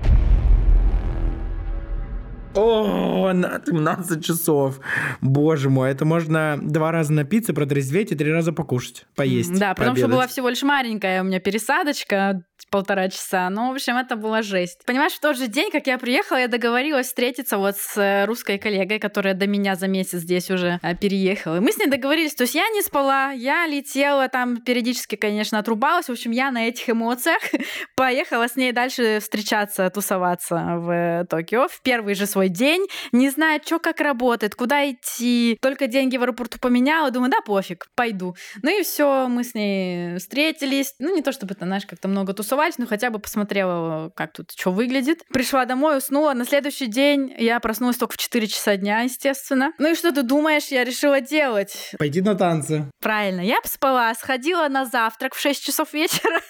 О, 2.55 3.33
на 3.33 3.61
17 3.65 4.23
часов. 4.23 4.79
Боже 5.21 5.69
мой, 5.69 5.91
это 5.91 6.05
можно 6.05 6.57
два 6.61 6.91
раза 6.91 7.11
напиться, 7.11 7.53
протрезветь 7.53 8.11
и 8.11 8.15
три 8.15 8.31
раза 8.31 8.53
покушать, 8.53 9.05
поесть. 9.15 9.57
Да, 9.59 9.73
потому 9.73 9.97
что 9.97 10.07
была 10.07 10.27
всего 10.27 10.49
лишь 10.49 10.63
маленькая 10.63 11.21
у 11.21 11.25
меня 11.25 11.39
пересадочка, 11.39 12.43
полтора 12.69 13.09
часа. 13.09 13.49
Ну, 13.49 13.71
в 13.71 13.75
общем, 13.75 13.95
это 13.95 14.17
была 14.17 14.41
жесть. 14.41 14.79
Понимаешь, 14.85 15.13
в 15.13 15.19
тот 15.21 15.37
же 15.37 15.47
день, 15.47 15.71
как 15.71 15.87
я 15.87 15.97
приехала, 15.97 16.39
я 16.39 16.47
договорилась 16.49 17.07
встретиться 17.07 17.57
вот 17.57 17.77
с 17.77 17.97
э, 17.97 18.25
русской 18.25 18.57
коллегой, 18.57 18.99
которая 18.99 19.33
до 19.33 19.47
меня 19.47 19.75
за 19.75 19.87
месяц 19.87 20.19
здесь 20.19 20.51
уже 20.51 20.79
э, 20.81 20.95
переехала. 20.95 21.57
И 21.57 21.59
мы 21.59 21.71
с 21.71 21.77
ней 21.77 21.87
договорились, 21.87 22.35
то 22.35 22.43
есть 22.43 22.55
я 22.55 22.67
не 22.69 22.81
спала, 22.81 23.31
я 23.31 23.65
летела, 23.65 24.27
там 24.27 24.57
периодически, 24.57 25.15
конечно, 25.15 25.59
отрубалась. 25.59 26.07
В 26.07 26.11
общем, 26.11 26.31
я 26.31 26.51
на 26.51 26.67
этих 26.67 26.89
эмоциях 26.89 27.39
поехала 27.95 28.49
с 28.49 28.57
ней 28.57 28.73
дальше 28.73 29.19
встречаться, 29.21 29.89
тусоваться 29.89 30.55
в 30.55 31.27
Токио 31.29 31.67
в 31.69 31.81
первый 31.81 32.13
же 32.15 32.25
свой 32.25 32.44
день, 32.49 32.87
не 33.11 33.29
зная, 33.29 33.61
что 33.63 33.79
как 33.79 33.99
работает, 33.99 34.55
куда 34.55 34.89
идти. 34.89 35.57
Только 35.61 35.87
деньги 35.87 36.17
в 36.17 36.23
аэропорту 36.23 36.59
поменяла, 36.59 37.11
думаю, 37.11 37.31
да 37.31 37.41
пофиг, 37.41 37.87
пойду. 37.95 38.35
Ну 38.61 38.79
и 38.79 38.83
все, 38.83 39.27
мы 39.27 39.43
с 39.43 39.53
ней 39.53 40.17
встретились. 40.17 40.95
Ну, 40.99 41.15
не 41.15 41.21
то 41.21 41.31
чтобы 41.31 41.53
это, 41.53 41.65
знаешь, 41.65 41.85
как-то 41.85 42.07
много 42.07 42.33
тусовались, 42.33 42.77
но 42.77 42.85
хотя 42.85 43.09
бы 43.09 43.19
посмотрела, 43.19 44.11
как 44.15 44.33
тут 44.33 44.51
что 44.51 44.71
выглядит. 44.71 45.23
Пришла 45.29 45.65
домой, 45.65 45.97
уснула. 45.97 46.33
На 46.33 46.45
следующий 46.45 46.87
день 46.87 47.33
я 47.37 47.59
проснулась 47.59 47.97
только 47.97 48.13
в 48.13 48.17
4 48.17 48.47
часа 48.47 48.77
дня, 48.77 49.01
естественно. 49.01 49.73
Ну 49.77 49.91
и 49.91 49.95
что 49.95 50.11
ты 50.11 50.23
думаешь, 50.23 50.67
я 50.67 50.83
решила 50.83 51.21
делать? 51.21 51.91
Пойти 51.97 52.21
на 52.21 52.35
танцы. 52.35 52.89
Правильно, 53.01 53.41
я 53.41 53.57
спала, 53.65 54.13
сходила 54.15 54.67
на 54.67 54.85
завтрак 54.85 55.35
в 55.35 55.39
6 55.39 55.63
часов 55.63 55.93
вечера, 55.93 56.41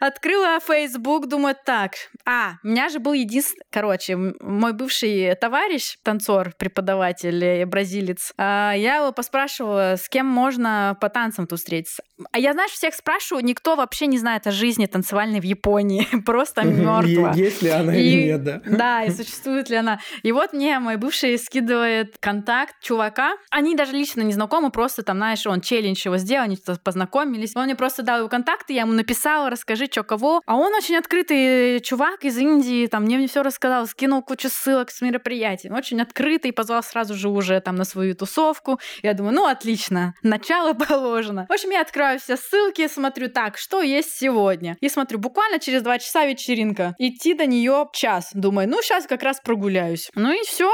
открыла 0.00 0.58
Facebook, 0.60 1.26
думаю, 1.26 1.56
так, 1.64 1.92
а, 2.24 2.54
у 2.62 2.68
меня 2.68 2.88
же 2.88 2.98
был 2.98 3.12
единственный, 3.12 3.64
короче, 3.70 4.16
мой 4.16 4.72
бывший 4.72 5.34
товарищ, 5.36 5.96
танцор, 6.02 6.52
преподаватель, 6.58 7.64
бразилец, 7.66 8.32
а, 8.36 8.72
я 8.72 8.96
его 8.96 9.12
поспрашивала, 9.12 9.96
с 9.96 10.08
кем 10.08 10.26
можно 10.26 10.96
по 11.00 11.08
танцам 11.08 11.46
тут 11.46 11.58
встретиться. 11.58 12.02
А 12.32 12.38
я, 12.38 12.52
знаешь, 12.52 12.72
всех 12.72 12.94
спрашиваю, 12.94 13.44
никто 13.44 13.76
вообще 13.76 14.06
не 14.06 14.18
знает 14.18 14.46
о 14.46 14.50
жизни 14.50 14.86
танцевальной 14.86 15.40
в 15.40 15.44
Японии, 15.44 16.06
просто 16.24 16.64
мертва. 16.64 17.32
Есть 17.34 17.62
ли 17.62 17.70
она 17.70 17.94
или 17.94 18.24
нет, 18.24 18.42
да? 18.42 18.60
Да, 18.64 19.04
и 19.04 19.10
существует 19.10 19.70
ли 19.70 19.76
она. 19.76 20.00
И 20.22 20.32
вот 20.32 20.52
мне 20.52 20.78
мой 20.78 20.96
бывший 20.96 21.38
скидывает 21.38 22.16
контакт 22.18 22.74
чувака. 22.82 23.36
Они 23.50 23.74
даже 23.74 23.92
лично 23.92 24.22
не 24.22 24.32
знакомы, 24.32 24.70
просто 24.70 25.02
там, 25.02 25.18
знаешь, 25.18 25.46
он 25.46 25.60
челлендж 25.60 26.04
его 26.04 26.16
сделал, 26.18 26.44
они 26.44 26.58
познакомились. 26.82 27.54
Он 27.56 27.64
мне 27.64 27.76
просто 27.76 28.02
дал 28.02 28.18
его 28.18 28.28
контакты, 28.28 28.72
я 28.72 28.82
ему 28.82 28.92
написала, 28.92 29.47
расскажи, 29.50 29.86
что 29.90 30.02
кого. 30.02 30.42
А 30.46 30.56
он 30.56 30.74
очень 30.74 30.96
открытый 30.96 31.80
чувак 31.80 32.24
из 32.24 32.36
Индии, 32.38 32.86
там 32.86 33.04
мне, 33.04 33.16
мне 33.16 33.28
все 33.28 33.42
рассказал, 33.42 33.86
скинул 33.86 34.22
кучу 34.22 34.48
ссылок 34.48 34.90
с 34.90 35.00
мероприятий. 35.00 35.70
Очень 35.70 36.00
открытый, 36.00 36.52
позвал 36.52 36.82
сразу 36.82 37.14
же 37.14 37.28
уже 37.28 37.60
там 37.60 37.76
на 37.76 37.84
свою 37.84 38.14
тусовку. 38.14 38.80
Я 39.02 39.14
думаю, 39.14 39.34
ну 39.34 39.46
отлично, 39.46 40.14
начало 40.22 40.72
положено. 40.74 41.46
В 41.48 41.52
общем, 41.52 41.70
я 41.70 41.82
открываю 41.82 42.18
все 42.18 42.36
ссылки, 42.36 42.86
смотрю, 42.88 43.28
так, 43.28 43.58
что 43.58 43.82
есть 43.82 44.18
сегодня. 44.18 44.76
И 44.80 44.88
смотрю, 44.88 45.18
буквально 45.18 45.58
через 45.58 45.82
два 45.82 45.98
часа 45.98 46.26
вечеринка. 46.26 46.94
Идти 46.98 47.34
до 47.34 47.46
нее 47.46 47.88
час. 47.92 48.30
Думаю, 48.32 48.68
ну 48.68 48.82
сейчас 48.82 49.06
как 49.06 49.22
раз 49.22 49.40
прогуляюсь. 49.40 50.10
Ну 50.14 50.32
и 50.32 50.42
все. 50.44 50.70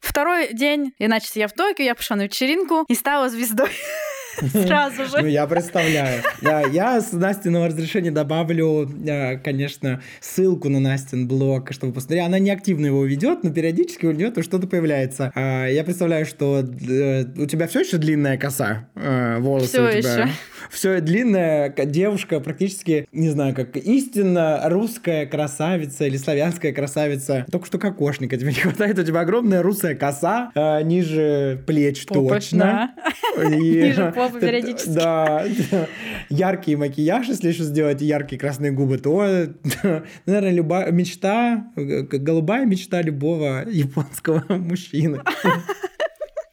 Второй 0.00 0.52
день, 0.52 0.92
иначе 0.98 1.28
я 1.34 1.48
в 1.48 1.52
Токио, 1.52 1.84
я 1.84 1.94
пошла 1.94 2.16
на 2.16 2.22
вечеринку 2.22 2.84
и 2.88 2.94
стала 2.94 3.28
звездой. 3.28 3.70
Сразу 4.52 5.02
Ну, 5.16 5.22
же. 5.22 5.30
я 5.30 5.46
представляю. 5.46 6.22
Да, 6.42 6.60
я 6.62 7.00
с 7.00 7.12
Настиного 7.12 7.68
разрешения 7.68 8.10
добавлю, 8.10 8.88
э, 9.06 9.38
конечно, 9.38 10.02
ссылку 10.20 10.68
на 10.68 10.80
Настин 10.80 11.26
блог, 11.28 11.72
чтобы 11.72 11.92
посмотреть. 11.92 12.24
Она 12.26 12.38
не 12.38 12.50
активно 12.50 12.86
его 12.86 13.04
ведет, 13.04 13.44
но 13.44 13.50
периодически 13.50 14.06
у 14.06 14.12
нее 14.12 14.30
то 14.30 14.42
что-то 14.42 14.66
появляется. 14.66 15.32
А, 15.34 15.66
Я 15.66 15.84
представляю, 15.84 16.26
что 16.26 16.60
э, 16.60 17.24
у 17.36 17.46
тебя 17.46 17.66
все 17.68 17.80
еще 17.80 17.96
длинная 17.98 18.36
коса, 18.38 18.88
э, 18.94 19.38
волосы 19.38 19.80
у 19.82 19.88
тебя. 19.90 19.96
ещё. 19.98 20.28
Все 20.70 21.00
длинная 21.00 21.70
девушка, 21.70 22.40
практически, 22.40 23.08
не 23.12 23.28
знаю, 23.30 23.54
как 23.54 23.76
истинно 23.76 24.60
русская 24.66 25.26
красавица 25.26 26.04
или 26.06 26.16
славянская 26.16 26.72
красавица. 26.72 27.46
Только 27.50 27.66
что 27.66 27.78
кокошника 27.78 28.36
тебе 28.36 28.48
не 28.52 28.60
хватает. 28.60 28.98
У 28.98 29.04
тебя 29.04 29.20
огромная 29.20 29.62
русая 29.62 29.94
коса, 29.94 30.50
э, 30.54 30.82
ниже 30.82 31.62
плеч 31.66 32.06
точно. 32.06 32.24
Попочно. 32.24 32.94
И- 33.56 33.82
Ниже 33.82 34.12
попы 34.14 34.40
периодически. 34.40 34.88
Да, 34.90 35.44
да. 35.70 35.86
Яркий 36.30 36.76
макияж, 36.76 37.28
если 37.28 37.48
еще 37.48 37.62
сделать, 37.64 38.00
яркие 38.00 38.38
красные 38.38 38.72
губы, 38.72 38.98
то, 38.98 39.48
наверное, 40.26 40.52
любая 40.52 40.90
мечта, 40.90 41.66
э, 41.76 42.02
голубая 42.02 42.64
мечта 42.66 43.02
любого 43.02 43.64
японского 43.70 44.42
мужчины. 44.48 45.20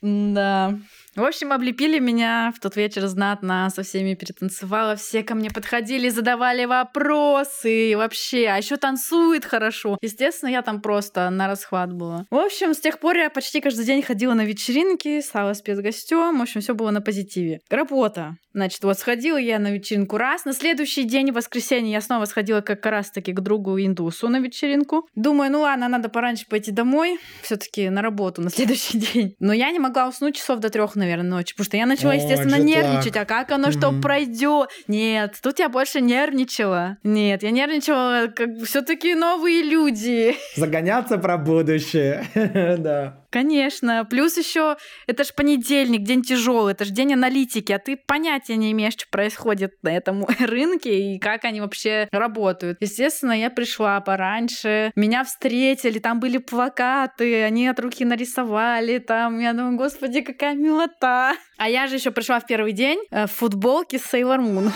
Да. 0.02 0.78
В 1.16 1.24
общем, 1.24 1.54
облепили 1.54 2.00
меня 2.00 2.52
в 2.56 2.60
тот 2.60 2.76
вечер 2.76 3.06
знатно, 3.06 3.70
со 3.70 3.84
всеми 3.84 4.16
перетанцевала, 4.16 4.96
все 4.96 5.22
ко 5.22 5.36
мне 5.36 5.52
подходили, 5.52 6.10
задавали 6.10 6.66
вопросы, 6.66 7.94
вообще, 7.96 8.48
а 8.48 8.58
еще 8.58 8.78
танцует 8.78 9.46
хорошо. 9.46 10.00
Естественно, 10.02 10.50
я 10.50 10.64
там 10.64 10.82
просто 10.82 11.30
на 11.30 11.48
расхват 11.48 11.94
была. 11.94 12.26
В 12.32 12.36
общем, 12.36 12.74
с 12.74 12.80
тех 12.80 12.98
пор 12.98 13.18
я 13.18 13.30
почти 13.30 13.62
каждый 13.62 13.86
день 13.86 14.02
ходила 14.02 14.34
на 14.34 14.44
вечеринки, 14.44 15.22
стала 15.22 15.54
спецгостем, 15.54 16.40
в 16.40 16.42
общем, 16.42 16.62
все 16.62 16.74
было 16.74 16.90
на 16.90 17.02
позитиве. 17.02 17.60
Работа. 17.70 18.38
Значит, 18.54 18.84
вот 18.84 19.00
сходила 19.00 19.38
я 19.38 19.58
на 19.58 19.72
вечеринку 19.72 20.18
раз, 20.18 20.46
на 20.46 20.54
следующий 20.54 21.04
день, 21.04 21.32
в 21.32 21.36
воскресенье, 21.36 21.92
я 21.92 22.02
снова 22.02 22.26
сходила 22.26 22.62
как 22.62 22.86
раз-таки 22.86 23.34
к 23.34 23.40
другу 23.40 23.80
индусу 23.80 24.30
на 24.30 24.40
вечеринку. 24.40 25.08
Думаю, 25.16 25.52
ну 25.52 25.62
ладно, 25.62 25.88
надо 25.88 26.10
пораньше 26.10 26.46
пойти 26.48 26.72
домой, 26.72 27.20
все-таки 27.42 27.90
на 27.90 28.02
работу 28.02 28.42
на 28.42 28.50
следующий 28.50 28.98
день. 29.14 29.36
Но 29.40 29.54
я 29.54 29.72
не 29.72 29.80
могла 29.80 30.08
уснуть 30.08 30.36
часов 30.36 30.60
до 30.60 30.70
трех, 30.70 30.96
наверное, 31.04 31.30
ночи, 31.30 31.54
потому 31.54 31.66
что 31.66 31.78
я 31.78 31.86
начала, 31.86 32.12
О, 32.14 32.16
естественно, 32.16 32.58
нервничать. 32.60 33.16
А 33.18 33.26
как 33.26 33.52
оно 33.52 33.72
что 33.72 33.92
Мгм. 33.92 34.02
пройдет? 34.02 34.70
Нет, 34.88 35.36
тут 35.42 35.60
я 35.60 35.70
больше 35.70 36.02
нервничала. 36.02 36.98
Нет, 37.04 37.44
я 37.44 37.52
нервничала, 37.52 38.28
как 38.28 38.50
все-таки 38.66 39.16
новые 39.16 39.64
люди. 39.64 40.36
Загоняться 40.56 41.18
про 41.18 41.38
будущее. 41.38 42.24
Да. 42.84 43.23
Конечно. 43.34 44.06
Плюс 44.06 44.38
еще 44.38 44.78
это 45.08 45.24
ж 45.24 45.34
понедельник, 45.36 46.04
день 46.04 46.22
тяжелый, 46.22 46.74
это 46.74 46.86
же 46.86 46.92
день 46.92 47.14
аналитики, 47.14 47.72
а 47.72 47.80
ты 47.80 47.98
понятия 47.98 48.56
не 48.58 48.72
имеешь, 48.74 48.94
что 48.94 49.06
происходит 49.10 49.74
на 49.82 49.90
этом 49.90 50.24
рынке 50.40 51.16
и 51.16 51.20
как 51.20 51.44
они 51.44 51.60
вообще 51.60 52.08
работают. 52.12 52.78
Естественно, 52.80 53.32
я 53.32 53.50
пришла 53.50 54.00
пораньше, 54.02 54.92
меня 54.96 55.24
встретили, 55.24 55.98
там 55.98 56.20
были 56.20 56.38
плакаты, 56.38 57.42
они 57.42 57.68
от 57.68 57.80
руки 57.80 58.06
нарисовали, 58.06 59.00
там, 59.00 59.40
я 59.40 59.54
думаю, 59.54 59.78
господи, 59.78 60.22
какая 60.22 60.54
милота. 60.54 61.34
А 61.58 61.68
я 61.68 61.88
же 61.88 61.96
еще 61.96 62.12
пришла 62.12 62.40
в 62.40 62.46
первый 62.46 62.74
день 62.74 63.00
э, 63.10 63.26
в 63.26 63.32
футболке 63.32 63.98
с 63.98 64.14
Sailor 64.14 64.42
Moon. 64.42 64.72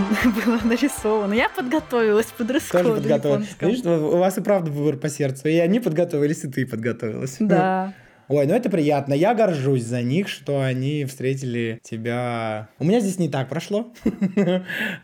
Было 0.44 0.60
нарисовано. 0.64 1.34
Я 1.34 1.48
подготовилась 1.48 2.26
под 2.26 2.48
Тоже 2.48 2.60
дресс-коду 2.60 2.94
подготовилась. 2.94 3.48
Видишь, 3.60 3.84
у 3.84 4.18
вас 4.18 4.38
и 4.38 4.40
правда 4.40 4.70
выбор 4.70 4.96
по 4.96 5.08
сердцу. 5.08 5.48
И 5.48 5.56
они 5.56 5.80
подготовились, 5.80 6.44
и 6.44 6.48
ты 6.48 6.66
подготовилась. 6.66 7.36
Да. 7.38 7.94
Ой, 8.30 8.46
ну 8.46 8.54
это 8.54 8.70
приятно. 8.70 9.12
Я 9.12 9.34
горжусь 9.34 9.82
за 9.82 10.02
них, 10.02 10.28
что 10.28 10.62
они 10.62 11.04
встретили 11.04 11.80
тебя. 11.82 12.68
У 12.78 12.84
меня 12.84 13.00
здесь 13.00 13.18
не 13.18 13.28
так 13.28 13.48
прошло. 13.48 13.92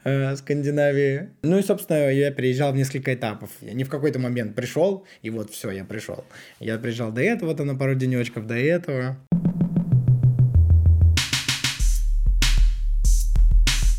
э, 0.05 0.32
в 0.32 0.36
Скандинавии. 0.36 1.30
Ну 1.42 1.59
и, 1.59 1.62
собственно, 1.62 2.09
я 2.09 2.30
приезжал 2.30 2.72
в 2.72 2.76
несколько 2.76 3.12
этапов. 3.12 3.51
Я 3.61 3.72
не 3.72 3.82
в 3.82 3.88
какой-то 3.88 4.20
момент 4.20 4.55
пришел, 4.55 5.05
и 5.22 5.30
вот 5.30 5.51
все, 5.51 5.72
я 5.72 5.84
пришел. 5.84 6.24
Я 6.61 6.78
приезжал 6.78 7.11
до 7.11 7.20
этого, 7.20 7.53
там 7.57 7.66
на 7.66 7.74
пару 7.74 7.97
денечков, 7.97 8.47
до 8.47 8.55
этого. 8.57 9.16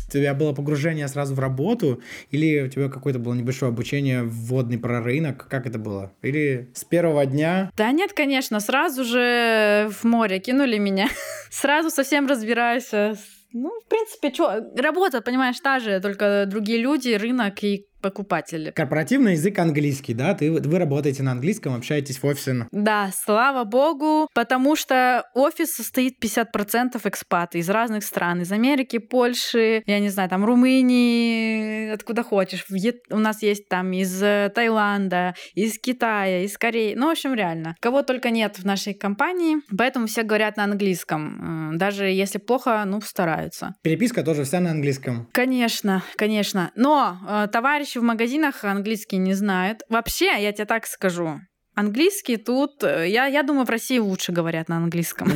У 0.08 0.10
тебя 0.10 0.34
было 0.34 0.52
погружение 0.54 1.06
сразу 1.08 1.34
в 1.34 1.38
работу, 1.38 2.00
или 2.30 2.62
у 2.62 2.68
тебя 2.68 2.88
какое-то 2.88 3.18
было 3.18 3.34
небольшое 3.34 3.70
обучение 3.70 4.22
вводный 4.22 4.78
про 4.78 5.02
рынок? 5.02 5.46
Как 5.48 5.66
это 5.66 5.78
было? 5.78 6.12
Или 6.22 6.70
с 6.74 6.84
первого 6.84 7.26
дня 7.26 7.70
Да 7.76 7.90
нет, 7.92 8.12
конечно, 8.14 8.60
сразу 8.60 9.04
же 9.04 9.90
в 9.90 10.04
море 10.04 10.38
кинули 10.38 10.78
меня. 10.78 11.08
Сразу 11.50 11.90
совсем 11.90 12.26
разбираюсь. 12.26 12.88
э, 12.92 13.14
Ну, 13.52 13.70
в 13.80 13.88
принципе, 13.88 14.32
что, 14.32 14.60
работа, 14.76 15.20
понимаешь, 15.22 15.58
та 15.60 15.78
же, 15.78 16.00
только 16.00 16.44
другие 16.46 16.78
люди, 16.78 17.10
рынок 17.14 17.62
и 17.64 17.84
покупатели. 18.00 18.70
Корпоративный 18.70 19.32
язык 19.32 19.58
английский, 19.58 20.14
да? 20.14 20.34
Ты, 20.34 20.50
вы 20.50 20.78
работаете 20.78 21.22
на 21.22 21.32
английском, 21.32 21.74
общаетесь 21.74 22.18
в 22.18 22.24
офисе. 22.24 22.66
Да, 22.72 23.10
слава 23.14 23.64
богу, 23.64 24.28
потому 24.34 24.76
что 24.76 25.24
офис 25.34 25.74
состоит 25.74 26.22
50% 26.22 27.00
экспаты 27.04 27.58
из 27.58 27.68
разных 27.68 28.04
стран. 28.04 28.42
Из 28.42 28.52
Америки, 28.52 28.98
Польши, 28.98 29.82
я 29.86 29.98
не 29.98 30.08
знаю, 30.08 30.28
там 30.28 30.44
Румынии, 30.44 31.90
откуда 31.90 32.22
хочешь. 32.22 32.64
У 33.10 33.18
нас 33.18 33.42
есть 33.42 33.68
там 33.68 33.92
из 33.92 34.22
э, 34.22 34.50
Таиланда, 34.54 35.34
из 35.54 35.78
Китая, 35.78 36.42
из 36.44 36.56
Кореи. 36.56 36.94
Ну, 36.94 37.08
в 37.08 37.10
общем, 37.10 37.34
реально. 37.34 37.76
Кого 37.80 38.02
только 38.02 38.30
нет 38.30 38.58
в 38.58 38.64
нашей 38.64 38.94
компании, 38.94 39.56
поэтому 39.76 40.06
все 40.06 40.22
говорят 40.22 40.56
на 40.56 40.64
английском. 40.64 41.76
Даже 41.76 42.06
если 42.06 42.38
плохо, 42.38 42.82
ну, 42.86 43.00
стараются. 43.00 43.74
Переписка 43.82 44.22
тоже 44.22 44.44
вся 44.44 44.60
на 44.60 44.70
английском. 44.70 45.28
Конечно, 45.32 46.02
конечно. 46.16 46.70
Но 46.74 47.18
э, 47.28 47.48
товарищи 47.88 47.98
в 47.98 48.02
магазинах 48.02 48.64
английский 48.64 49.18
не 49.18 49.34
знают. 49.34 49.82
Вообще, 49.88 50.26
я 50.26 50.52
тебе 50.52 50.66
так 50.66 50.86
скажу, 50.86 51.40
английский 51.74 52.36
тут, 52.36 52.82
э, 52.84 53.08
я, 53.08 53.26
я 53.26 53.42
думаю, 53.42 53.64
в 53.64 53.70
России 53.70 53.98
лучше 53.98 54.32
говорят 54.32 54.68
на 54.68 54.76
английском. 54.76 55.28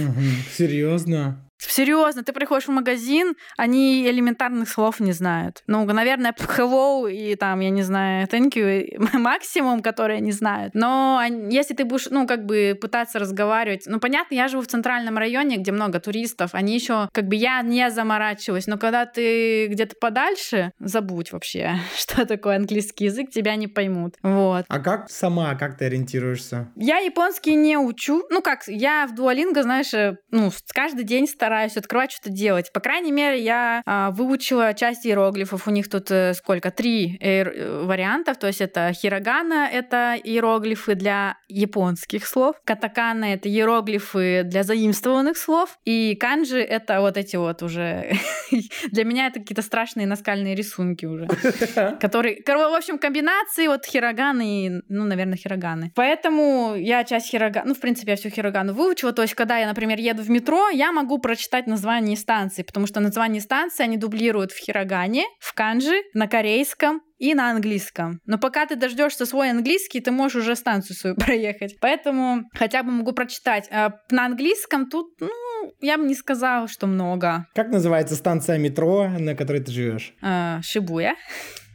Серьезно? 0.53 1.49
Серьезно, 1.69 2.23
ты 2.23 2.33
приходишь 2.33 2.69
в 2.69 2.73
магазин, 2.73 3.35
они 3.57 4.07
элементарных 4.07 4.69
слов 4.69 5.01
не 5.01 5.13
знают. 5.13 5.63
Ну, 5.67 5.85
наверное, 5.85 6.35
hello 6.39 7.11
и 7.11 7.35
там, 7.37 7.61
я 7.61 7.71
не 7.71 7.83
знаю, 7.83 8.27
thank 8.27 8.53
you 8.55 8.99
максимум, 9.19 9.81
которые 9.81 10.19
они 10.19 10.33
знают. 10.33 10.75
Но 10.75 11.23
если 11.51 11.75
ты 11.75 11.85
будешь, 11.85 12.09
ну, 12.11 12.27
как 12.27 12.45
бы 12.45 12.77
пытаться 12.81 13.19
разговаривать, 13.19 13.85
ну, 13.87 14.01
понятно, 14.01 14.35
я 14.35 14.49
живу 14.49 14.63
в 14.63 14.67
центральном 14.67 15.17
районе, 15.19 15.57
где 15.57 15.73
много 15.73 16.01
туристов, 16.01 16.51
они 16.53 16.75
еще, 16.75 17.09
как 17.13 17.29
бы, 17.29 17.37
я 17.37 17.63
не 17.63 17.91
заморачиваюсь, 17.91 18.67
но 18.67 18.79
когда 18.79 19.07
ты 19.07 19.69
где-то 19.69 19.97
подальше, 20.01 20.73
забудь 20.79 21.33
вообще, 21.33 21.77
что 21.97 22.27
такое 22.27 22.57
английский 22.57 23.07
язык, 23.07 23.31
тебя 23.31 23.57
не 23.57 23.69
поймут. 23.69 24.15
Вот. 24.23 24.65
А 24.69 24.79
как 24.81 25.11
сама, 25.11 25.55
как 25.55 25.79
ты 25.79 25.87
ориентируешься? 25.87 26.71
Я 26.77 26.99
японский 26.99 27.55
не 27.55 27.77
учу. 27.77 28.25
Ну, 28.31 28.43
как, 28.43 28.67
я 28.67 29.07
в 29.07 29.19
Duolingo, 29.19 29.63
знаешь, 29.63 29.95
э, 29.95 30.17
ну, 30.31 30.51
каждый 30.75 31.05
день 31.05 31.27
стараюсь 31.27 31.52
стараюсь 31.53 31.77
открывать, 31.77 32.13
что-то 32.13 32.31
делать. 32.31 32.73
По 32.73 32.81
крайней 32.81 33.13
мере, 33.13 33.39
я 33.39 33.83
а, 33.85 34.11
выучила 34.11 34.73
часть 34.73 35.07
иероглифов. 35.07 35.69
У 35.69 35.71
них 35.71 35.91
тут 35.91 36.11
э, 36.11 36.33
сколько? 36.33 36.71
Три 36.71 37.19
э, 37.21 37.85
вариантов. 37.85 38.39
То 38.39 38.47
есть 38.47 38.63
это 38.63 38.91
хирогана— 38.95 39.69
это 39.73 40.17
иероглифы 40.25 40.95
для 40.95 41.37
японских 41.49 42.27
слов. 42.27 42.57
Катакана— 42.65 43.25
это 43.35 43.51
иероглифы 43.51 44.45
для 44.45 44.63
заимствованных 44.63 45.37
слов. 45.37 45.77
И 45.85 46.15
канджи— 46.15 46.59
это 46.61 47.03
вот 47.03 47.19
эти 47.19 47.37
вот 47.37 47.63
уже... 47.63 48.13
для 48.91 49.05
меня 49.05 49.27
это 49.27 49.41
какие-то 49.41 49.61
страшные 49.61 50.07
наскальные 50.07 50.55
рисунки 50.55 51.05
уже. 51.05 51.27
Которые... 52.01 52.43
В 52.47 52.77
общем, 52.77 52.97
комбинации 52.97 53.67
вот 53.67 53.85
хироганы 53.85 54.67
и, 54.67 54.71
ну, 54.89 55.05
наверное, 55.05 55.37
хироганы. 55.37 55.93
Поэтому 55.95 56.77
я 56.77 57.05
часть 57.05 57.29
хироганы... 57.29 57.69
Ну, 57.69 57.75
в 57.75 57.81
принципе, 57.81 58.13
я 58.13 58.17
всю 58.17 58.31
хирогану 58.31 58.73
выучила. 58.73 59.13
То 59.13 59.21
есть, 59.21 59.35
когда 59.35 59.59
я, 59.59 59.67
например, 59.67 59.99
еду 59.99 60.23
в 60.23 60.31
метро, 60.31 60.71
я 60.71 60.93
могу 60.93 61.19
прочитать 61.19 61.42
прочитать 61.43 61.67
название 61.67 62.17
станции, 62.17 62.63
потому 62.63 62.87
что 62.87 63.01
название 63.01 63.41
станции 63.41 63.83
они 63.83 63.97
дублируют 63.97 64.53
в 64.53 64.59
хирогане, 64.59 65.25
в 65.41 65.53
канджи, 65.55 66.03
на 66.15 66.29
корейском 66.29 67.01
и 67.19 67.35
на 67.35 67.51
английском. 67.51 68.21
Но 68.27 68.39
пока 68.39 68.65
ты 68.67 68.77
дождешься 68.77 69.27
свой 69.27 69.51
английский, 69.51 70.01
ты 70.01 70.13
можешь 70.13 70.43
уже 70.43 70.55
станцию 70.55 70.97
свою 70.97 71.17
проехать. 71.17 71.77
Поэтому 71.81 72.45
хотя 72.55 72.85
бы 72.85 72.93
могу 72.93 73.13
прочитать. 73.13 73.69
А 73.73 73.91
на 74.11 74.27
английском 74.27 74.89
тут, 74.89 75.09
ну, 75.21 75.73
я 75.81 75.99
бы 75.99 76.05
не 76.05 76.15
сказала, 76.15 76.69
что 76.69 76.87
много. 76.87 77.47
Как 77.57 77.71
называется 77.71 78.15
станция 78.15 78.59
метро, 78.59 79.09
на 79.09 79.35
которой 79.35 79.63
ты 79.63 79.73
живешь? 79.73 80.15
А, 80.23 80.61
Шибуя. 80.63 81.17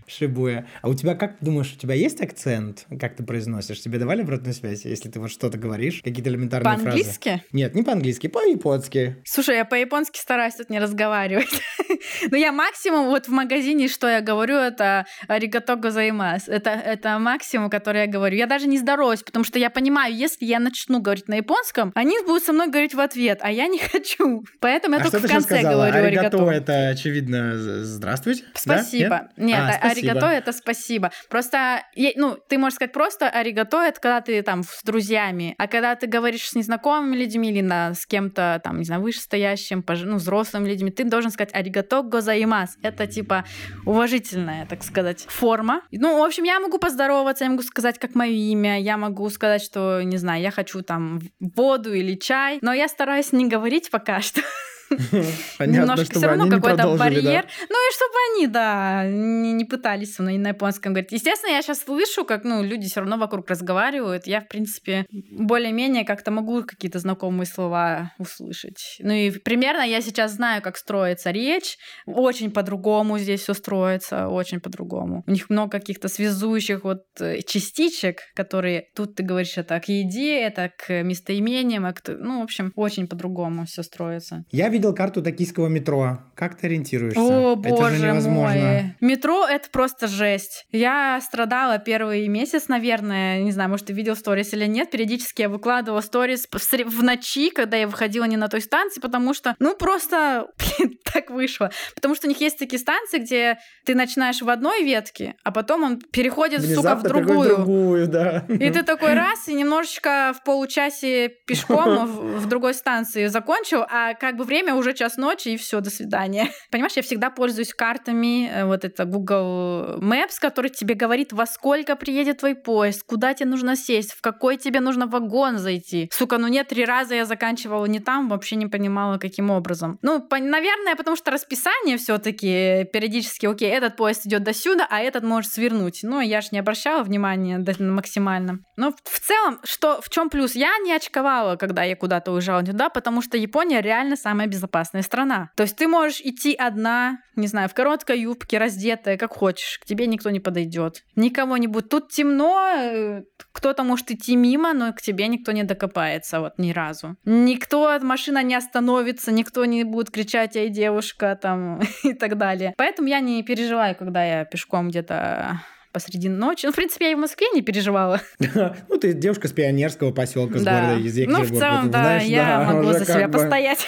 Шибуя. 0.08 0.66
А 0.82 0.88
у 0.88 0.93
тебя, 0.93 1.16
как 1.16 1.36
думаешь, 1.41 1.74
у 1.74 1.78
тебя 1.78 1.93
есть 1.93 2.22
акцент? 2.22 2.86
Как 2.99 3.16
ты 3.16 3.24
произносишь? 3.24 3.82
Тебе 3.82 3.99
давали 3.99 4.22
обратную 4.22 4.53
связь, 4.53 4.86
если 4.86 5.10
ты 5.10 5.20
вот 5.20 5.30
что-то 5.30 5.58
говоришь? 5.58 6.01
Какие-то 6.01 6.30
элементарные 6.30 6.78
фразы? 6.78 6.86
По-английски? 6.86 7.43
Нет, 7.51 7.76
не 7.76 7.84
по-английски, 7.84 8.28
по-японски. 8.28 9.18
Слушай, 9.26 9.58
я 9.58 9.66
по-японски 9.66 10.18
стараюсь 10.18 10.55
тут 10.55 10.70
не 10.70 10.80
разговаривать. 10.80 11.49
Но 12.32 12.38
я 12.38 12.53
максимум 12.53 13.08
вот 13.08 13.28
в 13.28 13.32
магазине, 13.32 13.89
что 13.89 14.08
я 14.08 14.22
говорю, 14.22 14.55
это 14.55 15.05
аригато 15.28 15.76
гозаимас. 15.76 16.47
Это, 16.47 16.70
это 16.70 17.20
максимум, 17.20 17.70
который 17.70 18.01
я 18.01 18.08
говорю. 18.08 18.38
Я 18.38 18.47
даже 18.47 18.68
не 18.68 18.78
здороваюсь, 18.78 19.24
потому 19.24 19.43
что 19.43 19.60
я 19.60 19.70
понимаю, 19.70 20.16
если 20.16 20.45
я 20.45 20.60
начну 20.60 21.01
говорить 21.01 21.28
на 21.28 21.36
японском, 21.36 21.91
они 21.95 22.18
будут 22.26 22.43
со 22.43 22.53
мной 22.53 22.70
говорить 22.70 22.93
в 22.93 22.99
ответ, 23.01 23.39
а 23.41 23.51
я 23.51 23.68
не 23.68 23.80
хочу. 23.91 24.45
Поэтому 24.62 24.95
я 24.95 25.01
а 25.01 25.03
только 25.03 25.28
в 25.28 25.30
конце 25.30 25.62
говорю 25.62 26.05
аригато. 26.05 26.38
это, 26.49 26.89
очевидно, 26.89 27.58
здравствуйте? 27.84 28.43
Спасибо. 28.53 29.30
Да? 29.36 29.43
Нет, 29.43 29.60
а, 29.82 29.96
аригато 29.97 30.27
это 30.27 30.51
спасибо. 30.51 31.11
Просто, 31.29 31.83
ну, 32.15 32.37
ты 32.47 32.57
можешь 32.57 32.75
сказать 32.75 32.93
просто 32.93 33.29
аригато 33.29 33.81
это 33.81 33.99
когда 33.99 34.21
ты 34.21 34.41
там 34.41 34.63
с 34.63 34.83
друзьями, 34.83 35.55
а 35.57 35.67
когда 35.67 35.95
ты 35.95 36.07
говоришь 36.07 36.49
с 36.49 36.55
незнакомыми 36.55 37.15
людьми 37.15 37.49
или 37.49 37.61
на, 37.61 37.93
с 37.93 38.05
кем-то 38.05 38.61
там, 38.63 38.79
не 38.79 38.85
знаю, 38.85 39.01
вышестоящим, 39.01 39.83
ну, 39.87 40.15
взрослыми 40.15 40.69
людьми, 40.69 40.91
ты 40.91 41.03
должен 41.03 41.31
сказать 41.31 41.53
аригато 41.53 42.01
гозаимас. 42.01 42.77
Это 42.81 43.07
типа 43.07 43.45
уважительная, 43.85 44.65
так 44.65 44.83
сказать, 44.83 45.25
форма. 45.27 45.81
Ну, 45.91 46.19
в 46.19 46.23
общем, 46.23 46.43
я 46.43 46.59
могу 46.59 46.77
поздороваться, 46.77 47.43
я 47.43 47.49
могу 47.49 47.63
сказать, 47.63 47.99
как 47.99 48.15
мое 48.15 48.31
имя, 48.31 48.79
я 48.79 48.97
могу 48.97 49.29
сказать, 49.29 49.61
что, 49.61 50.01
не 50.01 50.17
знаю, 50.17 50.41
я 50.41 50.51
хочу 50.51 50.81
там 50.81 51.21
воду 51.39 51.93
или 51.93 52.15
чай, 52.15 52.59
но 52.61 52.73
я 52.73 52.87
стараюсь 52.87 53.31
не 53.31 53.47
говорить 53.47 53.89
пока 53.91 54.21
что. 54.21 54.41
Понятно, 55.57 55.91
Немножко 55.91 56.17
все 56.17 56.27
равно 56.27 56.49
какой-то 56.49 56.95
барьер. 56.95 57.43
Да? 57.43 57.65
Ну 57.69 57.89
и 57.89 57.93
чтобы 57.93 58.13
они, 58.31 58.47
да, 58.47 59.05
не, 59.07 59.53
не 59.53 59.65
пытались 59.65 60.15
со 60.15 60.21
мной 60.21 60.38
на 60.38 60.49
японском 60.49 60.93
говорить. 60.93 61.11
Естественно, 61.11 61.51
я 61.51 61.61
сейчас 61.61 61.83
слышу, 61.83 62.25
как 62.25 62.43
ну, 62.43 62.63
люди 62.63 62.88
все 62.88 63.01
равно 63.01 63.17
вокруг 63.17 63.49
разговаривают. 63.49 64.27
Я, 64.27 64.41
в 64.41 64.47
принципе, 64.47 65.05
более-менее 65.31 66.05
как-то 66.05 66.31
могу 66.31 66.63
какие-то 66.63 66.99
знакомые 66.99 67.47
слова 67.47 68.13
услышать. 68.17 68.97
Ну 68.99 69.11
и 69.11 69.31
примерно 69.31 69.81
я 69.81 70.01
сейчас 70.01 70.33
знаю, 70.33 70.61
как 70.61 70.77
строится 70.77 71.31
речь. 71.31 71.77
Очень 72.05 72.51
по-другому 72.51 73.17
здесь 73.17 73.41
все 73.41 73.53
строится, 73.53 74.27
очень 74.27 74.59
по-другому. 74.59 75.23
У 75.27 75.31
них 75.31 75.49
много 75.49 75.71
каких-то 75.71 76.07
связующих 76.07 76.83
вот 76.83 77.03
э, 77.19 77.41
частичек, 77.41 78.21
которые 78.35 78.88
тут 78.95 79.15
ты 79.15 79.23
говоришь 79.23 79.57
это 79.57 79.79
к 79.79 79.89
еде, 79.89 80.39
это 80.39 80.71
к 80.75 81.03
местоимениям, 81.03 81.85
а 81.85 81.93
к... 81.93 82.01
ну, 82.07 82.39
в 82.39 82.43
общем, 82.43 82.71
очень 82.75 83.07
по-другому 83.07 83.65
все 83.65 83.83
строится. 83.83 84.45
Я 84.51 84.69
видел 84.78 84.93
карту 84.93 85.21
токийского 85.21 85.67
метро. 85.67 86.19
Как 86.36 86.55
ты 86.55 86.67
ориентируешься? 86.67 87.19
О, 87.19 87.53
это 87.53 87.69
боже 87.69 87.95
же 87.95 88.07
невозможно. 88.07 88.61
мой. 88.61 88.95
Метро— 89.01 89.45
это 89.49 89.69
просто 89.69 90.07
жесть. 90.07 90.65
Я 90.71 91.19
страдала 91.21 91.80
первый 91.80 92.28
месяц, 92.28 92.67
наверное. 92.67 93.41
Не 93.41 93.51
знаю, 93.51 93.69
может, 93.69 93.88
ты 93.88 93.93
видел 93.93 94.15
сторис 94.15 94.53
или 94.53 94.65
нет. 94.65 94.91
Периодически 94.91 95.41
я 95.41 95.49
выкладывала 95.49 96.01
сторис 96.01 96.47
в 96.51 97.03
ночи, 97.03 97.49
когда 97.49 97.78
я 97.78 97.88
выходила 97.88 98.25
не 98.25 98.38
на 98.38 98.47
той 98.47 98.61
станции, 98.61 99.01
потому 99.01 99.34
что, 99.34 99.55
ну, 99.59 99.75
просто 99.75 100.47
блин, 100.57 100.97
так 101.18 101.32
вышло. 101.32 101.72
Потому 101.95 102.15
что 102.15 102.28
у 102.28 102.30
них 102.30 102.39
есть 102.41 102.59
такие 102.59 102.80
станции, 102.80 103.18
где 103.20 103.57
ты 103.86 103.95
начинаешь 103.95 104.41
в 104.41 104.49
одной 104.49 104.84
ветке, 104.84 105.36
а 105.43 105.51
потом 105.51 105.84
он 105.84 105.99
переходит, 105.99 106.61
Внезапно 106.61 107.09
сука, 107.09 107.20
в 107.22 107.26
другую. 107.26 107.55
другую 107.55 108.07
да. 108.07 108.45
И 108.47 108.70
ты 108.70 108.84
такой 108.84 109.13
раз, 109.13 109.47
и 109.47 109.53
немножечко 109.53 110.34
в 110.39 110.43
получасе 110.43 111.30
пешком 111.47 112.05
в 112.05 112.45
другой 112.47 112.74
станции 112.74 113.28
закончил, 113.28 113.84
а 113.89 114.13
как 114.13 114.36
бы 114.38 114.43
время 114.43 114.76
уже 114.76 114.93
час 114.93 115.18
ночи, 115.18 115.49
и 115.49 115.57
все, 115.57 115.80
до 115.82 115.89
свидания. 115.89 116.49
Понимаешь, 116.72 116.93
я 116.95 117.01
всегда 117.01 117.30
пользуюсь 117.30 117.74
картами, 117.74 118.47
э, 118.49 118.65
вот 118.65 118.86
это 118.86 119.05
Google 119.05 119.97
Maps, 119.99 120.39
который 120.39 120.70
тебе 120.70 120.93
говорит, 120.95 121.34
во 121.34 121.45
сколько 121.45 121.95
приедет 121.95 122.39
твой 122.39 122.55
поезд, 122.55 123.03
куда 123.05 123.34
тебе 123.34 123.49
нужно 123.49 123.76
сесть, 123.76 124.13
в 124.13 124.22
какой 124.22 124.57
тебе 124.57 124.80
нужно 124.82 125.07
вагон 125.07 125.57
зайти. 125.57 126.09
Сука, 126.13 126.38
ну 126.38 126.47
нет, 126.47 126.68
три 126.68 126.86
раза 126.86 127.15
я 127.15 127.26
заканчивала 127.26 127.86
не 127.86 127.99
там, 127.99 128.30
вообще 128.30 128.55
не 128.55 128.68
понимала, 128.68 129.18
каким 129.18 129.49
образом. 129.49 129.97
Ну, 130.01 130.22
по- 130.22 130.38
наверное, 130.38 130.95
потому 131.08 131.16
что 131.16 131.32
расписание 131.32 131.97
все 131.97 132.18
таки 132.18 132.84
периодически, 132.91 133.45
окей, 133.45 133.70
этот 133.70 133.95
поезд 133.95 134.26
идет 134.26 134.43
до 134.43 134.53
сюда, 134.53 134.86
а 134.89 134.99
этот 134.99 135.24
может 135.24 135.53
свернуть. 135.53 136.01
Ну, 136.03 136.20
я 136.20 136.41
же 136.41 136.49
не 136.51 136.60
обращала 136.60 137.01
внимания 137.01 137.64
максимально. 137.80 138.60
Но 138.76 138.91
в 138.91 139.20
целом, 139.20 139.62
что, 139.64 140.01
в 140.01 140.10
чем 140.10 140.30
плюс? 140.30 140.53
Я 140.53 140.78
не 140.84 140.91
очковала, 140.93 141.55
когда 141.55 141.84
я 141.84 141.95
куда-то 141.95 142.34
уезжала 142.34 142.62
туда, 142.62 142.89
потому 142.89 143.22
что 143.22 143.38
Япония 143.38 143.80
реально 143.80 144.18
самая 144.18 144.47
безопасная 144.47 145.01
страна. 145.01 145.49
То 145.55 145.64
есть 145.64 145.78
ты 145.78 145.88
можешь 145.88 146.20
идти 146.20 146.53
одна, 146.53 147.20
не 147.38 147.47
знаю, 147.47 147.70
в 147.70 147.74
короткой 147.74 148.20
юбке, 148.20 148.58
раздетая, 148.58 149.18
как 149.18 149.32
хочешь. 149.32 149.80
К 149.82 149.86
тебе 149.86 150.08
никто 150.08 150.30
не 150.30 150.41
подойдет. 150.41 151.03
Никого 151.16 151.55
не 151.55 151.68
будет. 151.68 151.88
Тут 151.88 152.10
темно, 152.10 152.70
э, 152.76 153.24
кто-то 153.53 153.84
может 153.84 154.12
идти 154.12 154.36
мимо, 154.36 154.74
но 154.74 154.91
к 154.91 155.01
тебе 155.01 155.28
никто 155.28 155.53
не 155.53 155.64
докопается 155.64 156.41
вот 156.41 156.58
ни 156.58 156.72
разу. 156.74 157.16
Никто, 157.24 157.97
машина 158.01 158.43
не 158.43 158.55
остановится, 158.55 159.32
никто 159.32 159.64
не 159.64 159.86
будет 159.86 160.12
кричать, 160.12 160.58
эй, 160.58 160.70
девушка, 160.88 161.38
там, 161.41 161.81
и 162.03 162.13
так 162.13 162.38
далее. 162.38 162.73
Поэтому 162.77 163.07
я 163.07 163.19
не 163.19 163.43
переживаю, 163.43 163.95
когда 163.95 164.23
я 164.23 164.45
пешком 164.45 164.89
где-то 164.89 165.61
посреди 165.97 166.29
ночи. 166.29 166.67
Ну, 166.67 166.71
в 166.71 166.75
принципе, 166.75 167.05
я 167.05 167.11
и 167.13 167.15
в 167.15 167.17
Москве 167.17 167.47
не 167.53 167.61
переживала. 167.61 168.21
Ну, 168.89 168.97
ты 168.97 169.13
девушка 169.13 169.47
с 169.47 169.51
пионерского 169.51 170.11
поселка, 170.11 170.59
с 170.59 170.63
города 170.63 170.97
из 170.97 171.15
Ну, 171.27 171.41
в 171.43 171.49
целом, 171.49 171.89
да, 171.91 172.17
я 172.17 172.61
могу 172.61 172.91
за 172.91 173.05
себя 173.05 173.27
постоять. 173.27 173.85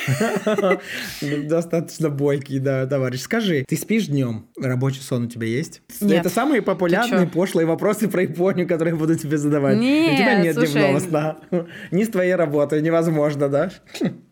Достаточно 1.47 2.10
бойкий, 2.10 2.60
да, 2.60 2.86
товарищ. 2.86 3.22
Скажи, 3.22 3.66
ты 3.68 3.76
спишь 3.76 4.07
днем? 4.07 4.47
Рабочий 4.60 5.01
сон 5.01 5.26
у 5.26 5.28
тебя 5.28 5.47
есть? 5.47 5.82
Это 6.01 6.30
самые 6.30 6.62
популярные 6.62 7.28
пошлые 7.28 7.66
вопросы 7.66 8.07
про 8.07 8.24
Японию, 8.24 8.68
которые 8.68 8.95
буду 8.95 9.16
тебе 9.16 9.38
задавать. 9.38 9.78
Нет, 9.78 10.14
У 10.14 10.18
тебя 10.18 10.41
нет 10.41 10.55
дневного 10.55 10.99
сна. 10.99 11.38
Не 11.91 12.05
с 12.05 12.10
твоей 12.10 12.36
работой, 12.36 12.82
невозможно, 12.82 13.49
да? 13.49 13.72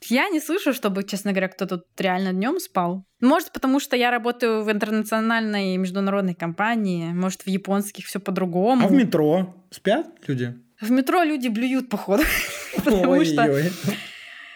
Я 0.06 0.30
не 0.30 0.40
слышу, 0.40 0.74
чтобы, 0.74 1.04
честно 1.04 1.32
говоря, 1.32 1.48
кто-то 1.48 1.82
реально 1.98 2.34
днем 2.34 2.60
спал. 2.60 3.06
Может, 3.20 3.52
потому 3.52 3.80
что 3.80 3.96
я 3.96 4.12
работаю 4.12 4.64
в 4.64 4.72
интернациональной 4.72 5.78
международной 5.78 6.36
компании, 6.36 7.12
может, 7.14 7.42
в 7.42 7.48
японских 7.48 8.06
все 8.06 8.20
по-другому. 8.20 8.86
А 8.86 8.90
в 8.90 8.92
метро 8.92 9.56
спят 9.72 10.08
люди? 10.28 10.56
В 10.80 10.92
метро 10.92 11.24
люди 11.24 11.48
блюют, 11.48 11.90
походу. 11.90 12.24
Потому 12.76 13.26
что, 13.26 13.72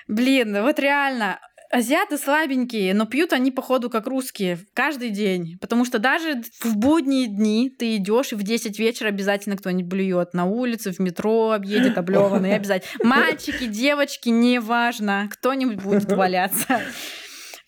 блин, 0.07 0.61
вот 0.61 0.79
реально, 0.79 1.39
Азиаты 1.71 2.17
слабенькие, 2.17 2.93
но 2.93 3.05
пьют 3.05 3.31
они, 3.31 3.49
походу, 3.49 3.89
как 3.89 4.05
русские, 4.05 4.59
каждый 4.73 5.09
день. 5.09 5.57
Потому 5.61 5.85
что 5.85 5.99
даже 5.99 6.43
в 6.59 6.75
будние 6.75 7.27
дни 7.27 7.69
ты 7.69 7.95
идешь, 7.95 8.33
и 8.33 8.35
в 8.35 8.43
10 8.43 8.77
вечера 8.77 9.07
обязательно 9.07 9.55
кто-нибудь 9.55 9.89
блюет. 9.89 10.33
На 10.33 10.45
улице, 10.45 10.91
в 10.91 10.99
метро 10.99 11.51
объедет 11.51 11.97
облеванный, 11.97 12.55
обязательно. 12.55 13.07
Мальчики, 13.07 13.67
девочки, 13.67 14.27
неважно, 14.27 15.29
кто-нибудь 15.31 15.81
будет 15.81 16.11
валяться. 16.11 16.81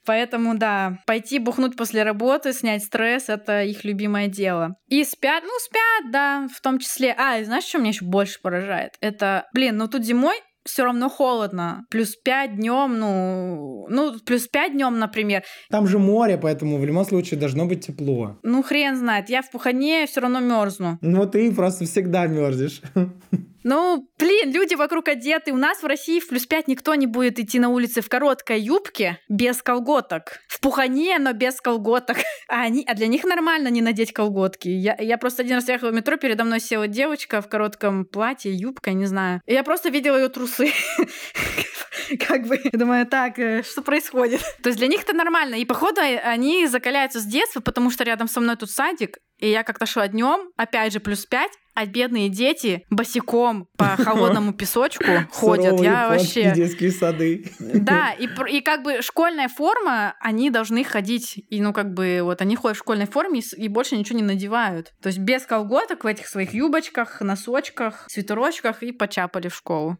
Поэтому, 0.05 0.57
да, 0.57 0.99
пойти 1.05 1.39
бухнуть 1.39 1.77
после 1.77 2.03
работы, 2.03 2.53
снять 2.53 2.83
стресс— 2.83 3.25
это 3.29 3.63
их 3.63 3.83
любимое 3.83 4.27
дело. 4.27 4.75
И 4.87 5.03
спят, 5.03 5.43
ну, 5.43 5.51
спят, 5.59 6.11
да, 6.11 6.47
в 6.53 6.61
том 6.61 6.79
числе. 6.79 7.15
А, 7.17 7.39
и 7.39 7.43
знаешь, 7.43 7.63
что 7.63 7.79
меня 7.79 7.89
еще 7.89 8.05
больше 8.05 8.41
поражает? 8.41 8.91
Это, 9.01 9.47
блин, 9.53 9.77
ну 9.77 9.87
тут 9.87 10.03
зимой 10.03 10.35
все 10.65 10.85
равно 10.85 11.09
холодно. 11.09 11.85
Плюс 11.89 12.15
5 12.15 12.55
днем, 12.55 12.97
ну, 12.97 13.85
ну, 13.89 14.19
плюс 14.25 14.47
5 14.47 14.73
днем, 14.73 14.99
например. 14.99 15.43
Там 15.69 15.87
же 15.87 15.99
море, 15.99 16.37
поэтому 16.37 16.77
в 16.77 16.85
любом 16.85 17.05
случае 17.05 17.39
должно 17.39 17.65
быть 17.65 17.85
тепло. 17.85 18.37
Ну, 18.43 18.63
хрен 18.63 18.95
знает. 18.95 19.29
Я 19.29 19.41
в 19.41 19.51
Пухане 19.51 20.05
все 20.07 20.21
равно 20.21 20.39
мерзну. 20.39 20.97
Ну, 21.01 21.27
ты 21.27 21.51
просто 21.53 21.85
всегда 21.85 22.27
мерзнешь. 22.27 22.81
Ну, 23.63 24.09
блин, 24.19 24.51
люди 24.51 24.75
вокруг 24.75 25.07
одеты. 25.07 25.51
У 25.51 25.57
нас 25.57 25.81
в 25.81 25.85
России 25.85 26.19
в 26.19 26.27
плюс 26.27 26.45
5 26.45 26.67
никто 26.67 26.95
не 26.95 27.07
будет 27.07 27.39
идти 27.39 27.59
на 27.59 27.69
улице 27.69 28.01
в 28.01 28.09
короткой 28.09 28.59
юбке 28.59 29.19
без 29.29 29.61
колготок. 29.61 30.39
В 30.47 30.59
пухане, 30.59 31.17
но 31.19 31.33
без 31.33 31.61
колготок. 31.61 32.17
А, 32.49 32.63
они, 32.63 32.83
а 32.87 32.93
для 32.93 33.07
них 33.07 33.23
нормально 33.23 33.69
не 33.69 33.81
надеть 33.81 34.11
колготки. 34.11 34.67
Я, 34.67 34.95
я 34.99 35.17
просто 35.17 35.41
один 35.41 35.55
раз 35.55 35.69
ехала 35.69 35.89
в 35.89 35.93
метро, 35.93 36.17
передо 36.17 36.43
мной 36.43 36.59
села 36.59 36.87
девочка 36.87 37.41
в 37.41 37.47
коротком 37.47 38.05
платье, 38.05 38.53
юбка, 38.53 38.91
не 38.91 39.05
знаю. 39.05 39.41
И 39.47 39.53
я 39.53 39.63
просто 39.63 39.89
видела 39.89 40.17
ее 40.17 40.29
трусы. 40.29 40.71
Как 42.27 42.45
бы, 42.45 42.59
я 42.63 42.77
думаю, 42.77 43.07
так, 43.07 43.39
э, 43.39 43.63
что 43.63 43.81
происходит? 43.81 44.41
То 44.61 44.69
есть 44.69 44.77
для 44.77 44.87
них 44.87 45.01
это 45.01 45.13
нормально. 45.13 45.55
И 45.55 45.65
походу 45.65 46.01
они 46.01 46.67
закаляются 46.67 47.19
с 47.19 47.25
детства, 47.25 47.61
потому 47.61 47.89
что 47.89 48.03
рядом 48.03 48.27
со 48.27 48.39
мной 48.39 48.55
тут 48.55 48.69
садик, 48.69 49.19
и 49.43 49.49
я 49.49 49.63
как-то 49.63 49.85
шла 49.85 50.07
днем, 50.07 50.51
опять 50.55 50.93
же, 50.93 51.01
плюс 51.01 51.25
5, 51.25 51.51
а 51.75 51.85
бедные 51.85 52.29
дети 52.29 52.85
босиком 52.89 53.67
по 53.77 53.85
холодному 53.97 54.53
песочку 54.53 55.03
ходят. 55.31 55.81
Я 55.81 56.07
вообще... 56.07 56.53
детские 56.55 56.91
сады. 56.91 57.51
Да, 57.59 58.11
и, 58.17 58.29
и 58.49 58.61
как 58.61 58.83
бы 58.83 59.01
школьная 59.01 59.49
форма, 59.49 60.15
они 60.21 60.49
должны 60.49 60.85
ходить, 60.85 61.43
и 61.49 61.61
ну 61.61 61.73
как 61.73 61.93
бы 61.93 62.21
вот 62.23 62.41
они 62.41 62.55
ходят 62.55 62.77
в 62.77 62.79
школьной 62.79 63.05
форме 63.05 63.41
и, 63.41 63.63
и 63.65 63.67
больше 63.67 63.97
ничего 63.97 64.17
не 64.17 64.23
надевают. 64.23 64.93
То 65.01 65.07
есть 65.07 65.19
без 65.19 65.45
колготок 65.45 66.05
в 66.05 66.07
этих 66.07 66.27
своих 66.27 66.53
юбочках, 66.53 67.19
носочках, 67.19 68.05
свитерочках 68.07 68.81
и 68.81 68.93
почапали 68.93 69.49
в 69.49 69.55
школу. 69.55 69.97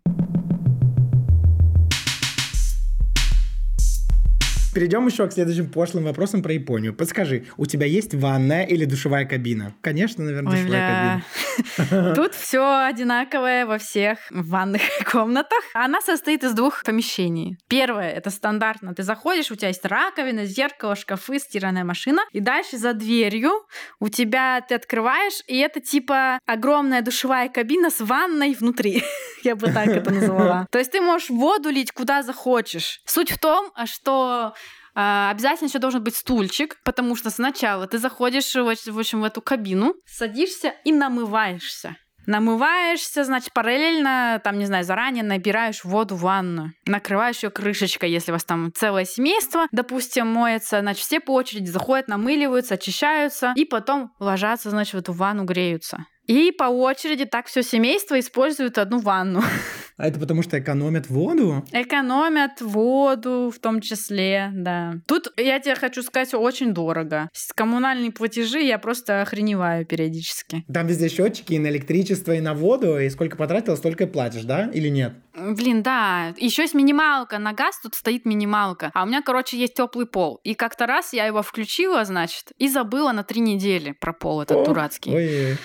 Перейдем 4.73 5.05
еще 5.05 5.27
к 5.27 5.33
следующим 5.33 5.69
пошлым 5.69 6.03
вопросам 6.03 6.41
про 6.41 6.51
Японию. 6.53 6.95
Подскажи, 6.95 7.45
у 7.57 7.67
тебя 7.67 7.85
есть 7.85 8.15
ванная 8.15 8.63
или 8.63 8.85
душевая 8.85 9.25
кабина? 9.25 9.75
Конечно, 9.81 10.23
наверное, 10.23 10.51
Ой, 10.51 10.57
душевая 10.61 11.21
бля. 11.59 11.91
кабина. 11.91 12.15
Тут 12.15 12.33
все 12.33 12.83
одинаковое 12.87 13.67
во 13.67 13.77
всех 13.77 14.17
ванных 14.31 14.81
комнатах. 15.11 15.59
Она 15.75 16.01
состоит 16.01 16.43
из 16.43 16.53
двух 16.53 16.83
помещений. 16.83 17.57
Первое 17.67 18.09
это 18.09 18.31
стандартно. 18.31 18.95
Ты 18.95 19.03
заходишь, 19.03 19.51
у 19.51 19.55
тебя 19.55 19.67
есть 19.67 19.85
раковина, 19.85 20.45
зеркало, 20.45 20.95
шкафы, 20.95 21.37
стиральная 21.37 21.83
машина. 21.83 22.23
И 22.31 22.39
дальше 22.39 22.77
за 22.77 22.93
дверью 22.93 23.51
у 23.99 24.09
тебя 24.09 24.59
ты 24.67 24.73
открываешь, 24.73 25.43
и 25.45 25.55
это 25.59 25.81
типа 25.81 26.39
огромная 26.47 27.03
душевая 27.03 27.47
кабина 27.49 27.91
с 27.91 27.99
ванной 27.99 28.55
внутри. 28.55 29.03
Я 29.43 29.55
бы 29.55 29.67
так 29.67 29.87
это 29.87 30.11
назвала. 30.11 30.65
То 30.71 30.79
есть 30.79 30.91
ты 30.91 31.01
можешь 31.01 31.29
воду 31.29 31.69
лить 31.69 31.91
куда 31.91 32.23
захочешь. 32.23 33.01
Суть 33.05 33.29
в 33.29 33.37
том, 33.37 33.71
что 33.85 34.23
а, 34.23 34.53
обязательно 34.93 35.67
еще 35.67 35.79
должен 35.79 36.03
быть 36.03 36.15
стульчик, 36.15 36.77
потому 36.83 37.15
что 37.15 37.29
сначала 37.29 37.87
ты 37.87 37.97
заходишь 37.97 38.53
в 38.55 38.99
общем, 38.99 39.21
в 39.21 39.23
эту 39.23 39.41
кабину, 39.41 39.95
садишься 40.05 40.73
и 40.83 40.91
намываешься. 40.91 41.97
Намываешься, 42.25 43.25
значит, 43.25 43.53
параллельно, 43.53 44.39
там, 44.43 44.57
не 44.57 44.65
знаю, 44.65 44.85
заранее 44.85 45.23
набираешь 45.23 45.83
воду 45.83 46.15
в 46.15 46.21
ванну. 46.21 46.71
Накрываешь 46.85 47.43
ее 47.43 47.49
крышечкой, 47.49 48.11
если 48.11 48.31
у 48.31 48.35
вас 48.35 48.45
там 48.45 48.71
целое 48.73 49.05
семейство, 49.05 49.67
допустим, 49.71 50.27
моется, 50.27 50.79
значит, 50.79 51.03
все 51.03 51.19
по 51.19 51.31
очереди 51.31 51.69
заходят, 51.69 52.07
намыливаются, 52.07 52.75
очищаются, 52.75 53.53
и 53.55 53.65
потом 53.65 54.11
ложатся, 54.19 54.69
значит, 54.69 54.93
в 54.93 54.97
эту 54.97 55.13
ванну, 55.13 55.43
греются. 55.43 56.05
И 56.27 56.51
по 56.51 56.65
очереди 56.65 57.25
так 57.25 57.47
все 57.47 57.63
семейство 57.63 58.19
использует 58.19 58.77
одну 58.77 58.99
ванну. 58.99 59.41
А 59.95 60.07
это 60.07 60.19
потому 60.19 60.41
что 60.41 60.59
экономят 60.59 61.07
воду? 61.07 61.63
Экономят 61.71 62.61
воду 62.61 63.53
в 63.55 63.59
том 63.59 63.79
числе, 63.79 64.49
да. 64.51 64.95
Тут 65.07 65.31
я 65.37 65.59
тебе 65.59 65.75
хочу 65.75 66.01
сказать, 66.01 66.33
очень 66.33 66.73
дорого. 66.73 67.29
Коммунальные 67.55 68.11
платежи 68.11 68.61
я 68.61 68.79
просто 68.79 69.21
охреневаю 69.21 69.85
периодически. 69.85 70.65
Там 70.73 70.87
везде 70.87 71.09
счетчики 71.09 71.53
и 71.53 71.59
на 71.59 71.67
электричество, 71.67 72.31
и 72.31 72.41
на 72.41 72.55
воду, 72.55 72.97
и 72.97 73.07
сколько 73.11 73.37
потратил, 73.37 73.77
столько 73.77 74.05
и 74.05 74.07
платишь, 74.07 74.45
да? 74.45 74.65
Или 74.73 74.89
нет? 74.89 75.13
Блин, 75.35 75.81
да. 75.81 76.33
Еще 76.37 76.63
есть 76.63 76.73
минималка. 76.73 77.39
На 77.39 77.53
газ 77.53 77.79
тут 77.81 77.95
стоит 77.95 78.25
минималка. 78.25 78.91
А 78.93 79.03
у 79.03 79.05
меня, 79.05 79.21
короче, 79.21 79.57
есть 79.57 79.73
теплый 79.73 80.05
пол. 80.05 80.39
И 80.43 80.53
как-то 80.53 80.85
раз 80.85 81.13
я 81.13 81.25
его 81.25 81.41
включила, 81.41 82.05
значит, 82.05 82.51
и 82.57 82.67
забыла 82.67 83.11
на 83.11 83.23
три 83.23 83.41
недели 83.41 83.93
про 83.93 84.13
пол 84.13 84.41
этот 84.41 84.57
О, 84.57 84.65
дурацкий. 84.65 85.15
Ой. 85.15 85.57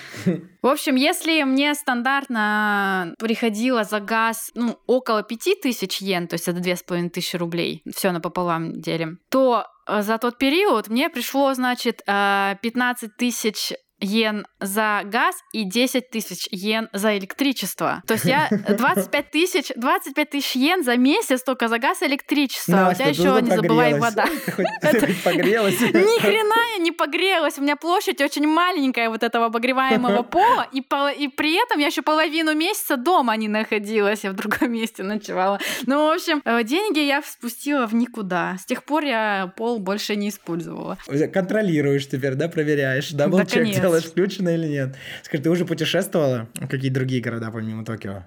В 0.61 0.67
общем, 0.67 0.95
если 0.95 1.43
мне 1.43 1.73
стандартно 1.73 3.13
приходило 3.17 3.83
за 3.83 3.99
газ 3.99 4.51
ну, 4.55 4.77
около 4.87 5.23
пяти 5.23 5.55
тысяч 5.55 6.01
йен, 6.01 6.27
то 6.27 6.33
есть 6.33 6.47
это 6.47 6.59
две 6.59 6.75
с 6.75 6.83
половиной 6.83 7.09
тысячи 7.09 7.37
рублей, 7.37 7.81
все 7.95 8.11
напополам 8.11 8.81
делим, 8.81 9.19
то 9.29 9.65
э, 9.87 10.01
за 10.01 10.17
тот 10.17 10.37
период 10.37 10.89
мне 10.89 11.09
пришло, 11.09 11.53
значит, 11.53 12.01
15 12.05 13.03
э, 13.03 13.13
тысяч 13.17 13.73
йен 14.01 14.45
за 14.59 15.01
газ 15.05 15.35
и 15.53 15.63
10 15.63 16.09
тысяч 16.09 16.47
йен 16.51 16.89
за 16.93 17.17
электричество. 17.17 18.03
То 18.07 18.13
есть 18.13 18.25
я 18.25 18.49
25 18.69 19.31
тысяч, 19.31 19.71
25 19.75 20.29
тысяч 20.29 20.55
йен 20.55 20.83
за 20.83 20.97
месяц 20.97 21.43
только 21.43 21.67
за 21.67 21.79
газ 21.79 22.01
и 22.01 22.05
электричество. 22.05 22.71
Настя, 22.71 23.09
у 23.09 23.13
тебя 23.13 23.23
еще 23.23 23.41
не 23.41 23.55
забывай 23.55 23.99
вода. 23.99 24.25
Ты 24.81 25.15
погрелась. 25.23 25.79
Ни 25.79 26.19
хрена 26.19 26.77
я 26.77 26.83
не 26.83 26.91
погрелась. 26.91 27.57
У 27.57 27.61
меня 27.61 27.75
площадь 27.75 28.21
очень 28.21 28.47
маленькая 28.47 29.09
вот 29.09 29.23
этого 29.23 29.45
обогреваемого 29.45 30.23
пола, 30.23 30.67
и, 30.71 30.79
и 30.79 31.27
при 31.27 31.63
этом 31.63 31.79
я 31.79 31.87
еще 31.87 32.01
половину 32.01 32.55
месяца 32.55 32.97
дома 32.97 33.35
не 33.35 33.47
находилась, 33.47 34.23
я 34.23 34.31
в 34.31 34.35
другом 34.35 34.71
месте 34.71 35.03
ночевала. 35.03 35.59
Ну, 35.85 36.07
в 36.07 36.11
общем, 36.11 36.41
э, 36.45 36.63
деньги 36.63 36.99
я 36.99 37.21
спустила 37.21 37.85
в 37.85 37.93
никуда. 37.93 38.57
С 38.59 38.65
тех 38.65 38.83
пор 38.83 39.03
я 39.03 39.51
пол 39.55 39.79
больше 39.79 40.15
не 40.15 40.29
использовала. 40.29 40.97
Контролируешь 41.33 42.07
теперь, 42.07 42.35
да, 42.35 42.47
проверяешь, 42.47 43.11
да, 43.11 43.27
да 43.27 43.45
делаешь, 43.89 44.05
включено 44.05 44.49
или 44.49 44.67
нет. 44.67 44.95
Скажи, 45.23 45.43
ты 45.43 45.49
уже 45.49 45.65
путешествовала? 45.65 46.47
Какие 46.69 46.89
другие 46.89 47.21
города 47.21 47.51
помимо 47.51 47.85
Токио? 47.85 48.23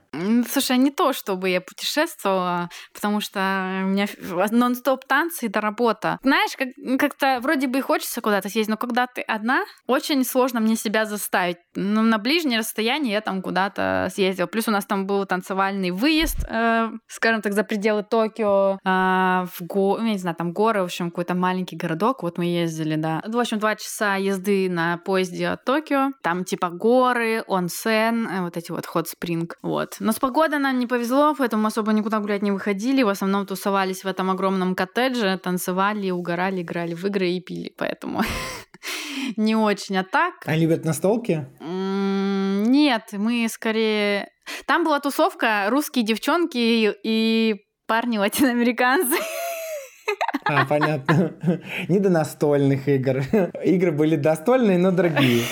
Слушай, 0.48 0.78
не 0.78 0.90
то, 0.90 1.12
чтобы 1.12 1.48
я 1.48 1.60
путешествовала, 1.60 2.68
потому 2.92 3.20
что 3.20 3.38
у 3.84 3.88
меня 3.88 4.06
нон-стоп 4.50 5.04
танцы 5.06 5.46
и 5.46 5.48
до 5.48 5.60
работа. 5.60 6.18
Знаешь, 6.22 6.52
как- 6.56 6.98
как-то 6.98 7.40
вроде 7.40 7.66
бы 7.68 7.78
и 7.78 7.82
хочется 7.82 8.20
куда-то 8.20 8.48
съездить, 8.48 8.70
но 8.70 8.76
когда 8.76 9.06
ты 9.06 9.22
одна, 9.22 9.64
очень 9.86 10.24
сложно 10.24 10.60
мне 10.60 10.76
себя 10.76 11.04
заставить. 11.04 11.56
Ну, 11.74 12.02
на 12.02 12.18
ближнее 12.18 12.58
расстояние 12.58 13.12
я 13.14 13.20
там 13.20 13.42
куда-то 13.42 14.08
съездила. 14.14 14.46
Плюс 14.46 14.68
у 14.68 14.70
нас 14.70 14.84
там 14.86 15.06
был 15.06 15.24
танцевальный 15.26 15.90
выезд, 15.90 16.38
э, 16.48 16.90
скажем 17.08 17.42
так, 17.42 17.52
за 17.52 17.64
пределы 17.64 18.02
Токио, 18.02 18.78
э, 18.84 19.46
в 19.46 19.56
го... 19.60 19.98
Ну, 19.98 20.06
я 20.06 20.12
не 20.12 20.18
знаю, 20.18 20.36
там 20.36 20.52
горы, 20.52 20.80
в 20.80 20.84
общем, 20.84 21.10
какой-то 21.10 21.34
маленький 21.34 21.76
городок. 21.76 22.22
Вот 22.22 22.38
мы 22.38 22.44
ездили, 22.46 22.96
да. 22.96 23.22
В 23.26 23.38
общем, 23.38 23.58
два 23.58 23.76
часа 23.76 24.16
езды 24.16 24.68
на 24.70 24.98
поезде 24.98 25.51
Токио. 25.57 26.12
Там 26.22 26.44
типа 26.44 26.70
горы, 26.70 27.44
онсен, 27.46 28.26
э, 28.26 28.40
вот 28.42 28.57
эти 28.57 28.70
вот 28.70 28.86
ход 28.86 29.09
спринг. 29.09 29.57
Вот. 29.62 29.96
Но 30.00 30.12
с 30.12 30.18
погодой 30.18 30.59
нам 30.59 30.78
не 30.78 30.86
повезло, 30.86 31.34
поэтому 31.36 31.66
особо 31.66 31.92
никуда 31.92 32.20
гулять 32.20 32.42
не 32.42 32.50
выходили. 32.50 33.03
В 33.03 33.09
основном 33.09 33.46
тусовались 33.46 34.05
в 34.05 34.07
этом 34.07 34.30
огромном 34.30 34.74
коттедже, 34.74 35.38
танцевали, 35.38 36.11
угорали, 36.11 36.62
играли 36.62 36.94
в 36.94 37.05
игры 37.05 37.30
и 37.30 37.40
пили. 37.40 37.74
Поэтому 37.76 38.22
не 39.36 39.57
очень, 39.57 39.96
а 39.96 40.05
так... 40.05 40.34
А 40.46 40.57
любят 40.57 40.84
настолки? 40.84 41.46
Нет, 41.61 43.09
мы 43.12 43.46
скорее... 43.48 44.28
Там 44.66 44.84
была 44.84 45.00
тусовка 45.00 45.66
русские 45.68 46.05
девчонки 46.05 46.92
и 47.03 47.57
парни 47.86 48.18
латиноамериканцы. 48.18 49.16
А, 50.44 50.64
понятно. 50.66 51.32
Не 51.88 51.98
до 51.98 52.10
настольных 52.10 52.88
игр. 52.88 53.22
Игры 53.64 53.92
были 53.92 54.16
достольные, 54.16 54.78
но 54.78 54.90
дорогие. 54.90 55.42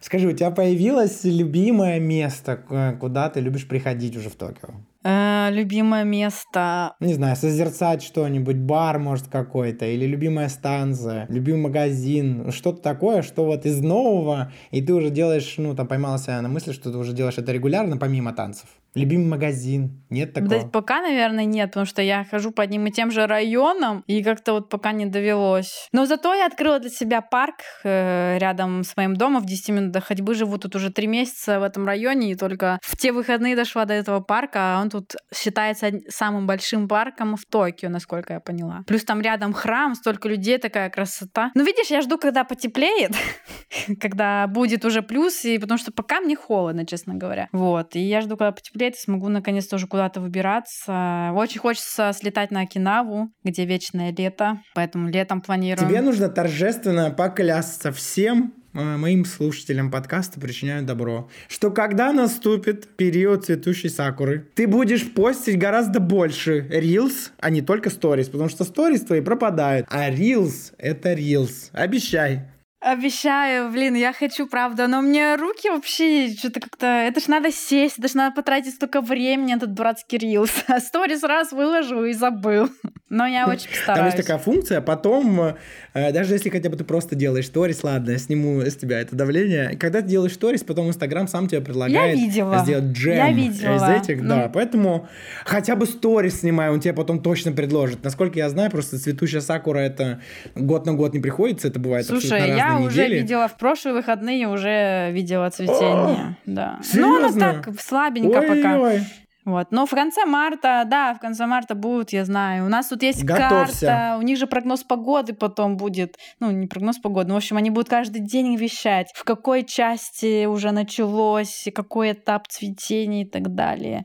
Скажи, 0.00 0.28
у 0.28 0.32
тебя 0.32 0.50
появилось 0.50 1.24
любимое 1.24 2.00
место, 2.00 2.96
куда 2.98 3.28
ты 3.28 3.40
любишь 3.40 3.68
приходить 3.68 4.16
уже 4.16 4.30
в 4.30 4.34
Токио? 4.34 4.70
Э, 5.04 5.48
любимое 5.50 6.04
место. 6.04 6.94
Не 7.00 7.14
знаю, 7.14 7.36
созерцать 7.36 8.02
что-нибудь, 8.02 8.56
бар, 8.56 8.98
может, 8.98 9.28
какой-то, 9.28 9.84
или 9.84 10.06
любимая 10.06 10.48
станция, 10.48 11.26
любимый 11.28 11.62
магазин, 11.62 12.50
что-то 12.50 12.82
такое, 12.82 13.22
что 13.22 13.44
вот 13.44 13.66
из 13.66 13.80
нового, 13.80 14.52
и 14.70 14.82
ты 14.82 14.94
уже 14.94 15.10
делаешь, 15.10 15.54
ну, 15.58 15.74
там 15.74 15.86
поймался 15.86 16.40
на 16.40 16.48
мысли, 16.48 16.72
что 16.72 16.90
ты 16.90 16.96
уже 16.96 17.12
делаешь 17.12 17.38
это 17.38 17.52
регулярно, 17.52 17.98
помимо 17.98 18.32
танцев. 18.32 18.68
Любимый 18.94 19.26
магазин? 19.26 20.02
Нет 20.10 20.32
такого? 20.32 20.62
Да, 20.62 20.66
пока, 20.66 21.00
наверное, 21.00 21.44
нет, 21.44 21.70
потому 21.70 21.86
что 21.86 22.02
я 22.02 22.24
хожу 22.24 22.50
по 22.50 22.64
одним 22.64 22.86
и 22.86 22.90
тем 22.90 23.12
же 23.12 23.26
районам, 23.26 24.02
и 24.08 24.22
как-то 24.24 24.54
вот 24.54 24.68
пока 24.68 24.90
не 24.90 25.06
довелось. 25.06 25.88
Но 25.92 26.06
зато 26.06 26.34
я 26.34 26.46
открыла 26.46 26.80
для 26.80 26.90
себя 26.90 27.20
парк 27.20 27.60
э, 27.84 28.38
рядом 28.38 28.82
с 28.82 28.96
моим 28.96 29.14
домом 29.14 29.42
в 29.42 29.46
10 29.46 29.68
минутах 29.68 30.06
ходьбы. 30.06 30.34
Живу 30.34 30.58
тут 30.58 30.74
уже 30.74 30.90
три 30.90 31.06
месяца 31.06 31.60
в 31.60 31.62
этом 31.62 31.86
районе, 31.86 32.32
и 32.32 32.34
только 32.34 32.80
в 32.82 32.96
те 32.96 33.12
выходные 33.12 33.54
дошла 33.54 33.84
до 33.84 33.94
этого 33.94 34.20
парка, 34.20 34.58
а 34.58 34.80
он 34.82 34.90
тут 34.90 35.14
считается 35.32 35.92
самым 36.08 36.48
большим 36.48 36.88
парком 36.88 37.36
в 37.36 37.44
Токио, 37.46 37.88
насколько 37.88 38.32
я 38.32 38.40
поняла. 38.40 38.82
Плюс 38.88 39.04
там 39.04 39.20
рядом 39.20 39.52
храм, 39.52 39.94
столько 39.94 40.28
людей, 40.28 40.58
такая 40.58 40.90
красота. 40.90 41.52
Ну, 41.54 41.64
видишь, 41.64 41.90
я 41.90 42.02
жду, 42.02 42.18
когда 42.18 42.42
потеплеет, 42.42 43.12
когда 44.00 44.48
будет 44.48 44.84
уже 44.84 45.02
плюс, 45.02 45.44
и 45.44 45.58
потому 45.58 45.78
что 45.78 45.92
пока 45.92 46.20
мне 46.20 46.34
холодно, 46.34 46.84
честно 46.84 47.14
говоря. 47.14 47.48
Вот, 47.52 47.94
и 47.94 48.00
я 48.00 48.20
жду, 48.20 48.36
когда 48.36 48.50
потеплеет 48.50 48.79
лет 48.80 48.96
смогу 48.96 49.28
наконец 49.28 49.66
тоже 49.66 49.86
куда-то 49.86 50.20
выбираться. 50.20 51.30
Очень 51.34 51.60
хочется 51.60 52.12
слетать 52.14 52.50
на 52.50 52.62
Окинаву, 52.62 53.30
где 53.44 53.64
вечное 53.64 54.12
лето, 54.12 54.60
поэтому 54.74 55.08
летом 55.08 55.40
планирую. 55.40 55.88
Тебе 55.88 56.00
нужно 56.00 56.28
торжественно 56.28 57.10
поклясться 57.10 57.92
всем, 57.92 58.54
э, 58.72 58.96
моим 58.96 59.24
слушателям 59.24 59.90
подкаста 59.90 60.40
причиняют 60.40 60.86
добро, 60.86 61.28
что 61.48 61.70
когда 61.70 62.12
наступит 62.12 62.96
период 62.96 63.44
цветущей 63.44 63.90
сакуры, 63.90 64.48
ты 64.54 64.66
будешь 64.66 65.12
постить 65.12 65.58
гораздо 65.58 66.00
больше 66.00 66.66
рилс, 66.70 67.32
а 67.38 67.50
не 67.50 67.62
только 67.62 67.90
сторис, 67.90 68.28
потому 68.28 68.48
что 68.48 68.64
сторис 68.64 69.02
твои 69.02 69.20
пропадают, 69.20 69.86
а 69.90 70.10
рилс— 70.10 70.72
это 70.78 71.12
рилс. 71.12 71.70
Обещай. 71.72 72.46
Обещаю, 72.80 73.70
блин, 73.70 73.94
я 73.94 74.14
хочу, 74.14 74.46
правда, 74.46 74.86
но 74.86 75.02
мне 75.02 75.36
руки 75.36 75.68
вообще 75.68 76.30
что-то 76.34 76.60
как-то... 76.60 76.86
Это 76.86 77.20
ж 77.20 77.26
надо 77.26 77.52
сесть, 77.52 77.98
это 77.98 78.08
ж 78.08 78.14
надо 78.14 78.34
потратить 78.34 78.74
столько 78.74 79.02
времени 79.02 79.52
на 79.52 79.58
этот 79.58 79.74
дурацкий 79.74 80.16
рилс. 80.16 80.50
А 80.66 80.80
сторис 80.80 81.22
раз 81.22 81.52
выложу 81.52 82.06
и 82.06 82.14
забыл. 82.14 82.70
Но 83.10 83.26
я 83.26 83.46
очень 83.48 83.68
стараюсь. 83.70 83.84
Там 83.86 84.04
есть 84.06 84.16
такая 84.16 84.38
функция, 84.38 84.80
потом, 84.80 85.56
э, 85.92 86.12
даже 86.12 86.32
если 86.32 86.48
хотя 86.48 86.70
бы 86.70 86.76
ты 86.78 86.84
просто 86.84 87.16
делаешь 87.16 87.48
сторис, 87.48 87.84
ладно, 87.84 88.12
я 88.12 88.18
сниму 88.18 88.62
с 88.62 88.76
тебя 88.76 89.00
это 89.00 89.14
давление. 89.14 89.76
Когда 89.76 90.00
ты 90.00 90.08
делаешь 90.08 90.32
сторис, 90.32 90.62
потом 90.62 90.88
Инстаграм 90.88 91.28
сам 91.28 91.48
тебе 91.48 91.60
предлагает 91.60 92.16
я 92.16 92.24
видела. 92.24 92.60
сделать 92.60 92.84
джем 92.96 93.16
я 93.16 93.30
видела. 93.30 93.76
из 93.76 94.02
этих, 94.02 94.22
ну... 94.22 94.28
да. 94.28 94.48
Поэтому 94.48 95.06
хотя 95.44 95.76
бы 95.76 95.84
сторис 95.84 96.40
снимай, 96.40 96.70
он 96.70 96.80
тебе 96.80 96.94
потом 96.94 97.20
точно 97.20 97.52
предложит. 97.52 98.02
Насколько 98.04 98.38
я 98.38 98.48
знаю, 98.48 98.70
просто 98.70 98.98
цветущая 98.98 99.42
сакура 99.42 99.80
это 99.80 100.22
год 100.54 100.86
на 100.86 100.94
год 100.94 101.12
не 101.12 101.20
приходится, 101.20 101.68
это 101.68 101.78
бывает 101.78 102.06
Слушай, 102.06 102.56
я 102.56 102.69
я 102.78 102.86
уже 102.86 103.08
видела 103.08 103.48
в 103.48 103.56
прошлые 103.56 103.94
выходные, 103.94 104.48
уже 104.48 105.10
видела 105.12 105.50
цветение. 105.50 106.36
О, 106.36 106.36
да. 106.46 106.78
Серьезно? 106.82 107.18
Ну, 107.18 107.26
оно 107.26 107.38
так 107.38 107.80
слабенько 107.80 108.38
Ой, 108.38 108.48
пока. 108.48 109.04
Вот. 109.44 109.68
Но 109.70 109.86
в 109.86 109.90
конце 109.90 110.26
марта, 110.26 110.84
да, 110.86 111.14
в 111.14 111.18
конце 111.18 111.46
марта 111.46 111.74
будут, 111.74 112.12
я 112.12 112.24
знаю. 112.24 112.66
У 112.66 112.68
нас 112.68 112.88
тут 112.88 113.02
есть 113.02 113.24
Готовься. 113.24 113.86
карта, 113.86 114.16
у 114.18 114.22
них 114.22 114.38
же 114.38 114.46
прогноз 114.46 114.84
погоды 114.84 115.32
потом 115.32 115.76
будет. 115.76 116.16
Ну, 116.40 116.50
не 116.50 116.66
прогноз 116.66 116.98
погоды, 116.98 117.28
но, 117.28 117.34
в 117.34 117.38
общем, 117.38 117.56
они 117.56 117.70
будут 117.70 117.88
каждый 117.88 118.20
день 118.20 118.56
вещать, 118.56 119.10
в 119.14 119.24
какой 119.24 119.64
части 119.64 120.44
уже 120.44 120.72
началось, 120.72 121.66
какой 121.74 122.12
этап 122.12 122.48
цветения 122.48 123.22
и 123.22 123.28
так 123.28 123.54
далее. 123.54 124.04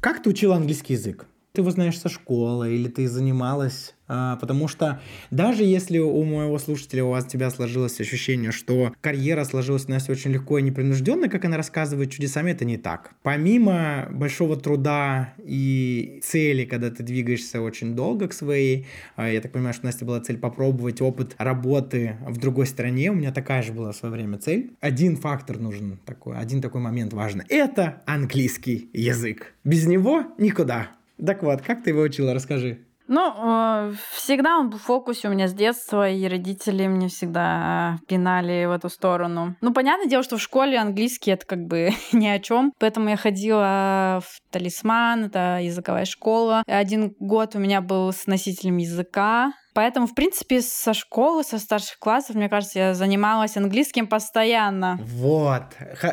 Как 0.00 0.22
ты 0.22 0.30
учила 0.30 0.56
английский 0.56 0.92
язык? 0.92 1.26
Ты 1.54 1.60
его 1.60 1.92
со 1.92 2.08
школы 2.08 2.74
или 2.74 2.88
ты 2.88 3.06
занималась 3.06 3.94
а, 4.06 4.36
потому 4.36 4.68
что 4.68 5.00
даже 5.30 5.64
если 5.64 5.98
у 5.98 6.22
моего 6.24 6.58
слушателя, 6.58 7.04
у 7.04 7.10
вас 7.10 7.24
тебя 7.24 7.50
сложилось 7.50 8.00
ощущение, 8.00 8.52
что 8.52 8.92
карьера 9.00 9.44
сложилась 9.44 9.86
у 9.86 9.92
нас 9.92 10.08
очень 10.08 10.32
легко 10.32 10.58
и 10.58 10.62
непринужденно, 10.62 11.28
как 11.28 11.44
она 11.44 11.56
рассказывает 11.56 12.10
чудесами, 12.10 12.50
это 12.50 12.64
не 12.64 12.76
так. 12.76 13.12
Помимо 13.22 14.08
большого 14.10 14.56
труда 14.56 15.32
и 15.38 16.20
цели, 16.22 16.64
когда 16.64 16.90
ты 16.90 17.02
двигаешься 17.02 17.62
очень 17.62 17.94
долго 17.94 18.28
к 18.28 18.32
своей, 18.32 18.86
а, 19.16 19.30
я 19.30 19.40
так 19.40 19.52
понимаю, 19.52 19.74
что 19.74 19.84
у 19.84 19.86
Настя 19.86 20.04
была 20.04 20.20
цель 20.20 20.38
попробовать 20.38 21.00
опыт 21.00 21.34
работы 21.38 22.16
в 22.28 22.36
другой 22.38 22.66
стране, 22.66 23.10
у 23.10 23.14
меня 23.14 23.32
такая 23.32 23.62
же 23.62 23.72
была 23.72 23.92
в 23.92 23.96
свое 23.96 24.12
время 24.12 24.38
цель. 24.38 24.72
Один 24.80 25.16
фактор 25.16 25.58
нужен 25.58 25.98
такой, 26.04 26.36
один 26.36 26.60
такой 26.60 26.80
момент 26.80 27.12
важный. 27.12 27.44
Это 27.48 28.02
английский 28.06 28.90
язык. 28.92 29.54
Без 29.64 29.86
него 29.86 30.24
никуда. 30.36 30.90
Так 31.24 31.42
вот, 31.42 31.62
как 31.62 31.82
ты 31.82 31.90
его 31.90 32.02
учила, 32.02 32.34
расскажи. 32.34 32.78
Ну, 33.06 33.32
э, 33.36 33.92
всегда 34.12 34.58
он 34.58 34.70
был 34.70 34.78
в 34.78 34.82
фокусе 34.82 35.28
у 35.28 35.30
меня 35.30 35.46
с 35.46 35.52
детства, 35.52 36.08
и 36.08 36.26
родители 36.26 36.86
мне 36.86 37.08
всегда 37.08 37.98
пинали 38.08 38.64
в 38.64 38.70
эту 38.70 38.88
сторону. 38.88 39.56
Ну, 39.60 39.74
понятное 39.74 40.08
дело, 40.08 40.22
что 40.22 40.38
в 40.38 40.42
школе 40.42 40.78
английский 40.78 41.32
это 41.32 41.46
как 41.46 41.66
бы 41.66 41.90
ни 42.12 42.26
о 42.26 42.38
чем, 42.38 42.72
поэтому 42.78 43.10
я 43.10 43.16
ходила 43.16 44.22
в 44.24 44.40
талисман, 44.50 45.24
это 45.24 45.58
языковая 45.60 46.06
школа. 46.06 46.62
Один 46.66 47.14
год 47.18 47.54
у 47.56 47.58
меня 47.58 47.82
был 47.82 48.10
с 48.10 48.26
носителем 48.26 48.78
языка, 48.78 49.52
Поэтому, 49.74 50.06
в 50.06 50.14
принципе, 50.14 50.62
со 50.62 50.94
школы, 50.94 51.42
со 51.42 51.58
старших 51.58 51.98
классов, 51.98 52.36
мне 52.36 52.48
кажется, 52.48 52.78
я 52.78 52.94
занималась 52.94 53.56
английским 53.56 54.06
постоянно. 54.06 55.00
Вот. 55.02 55.64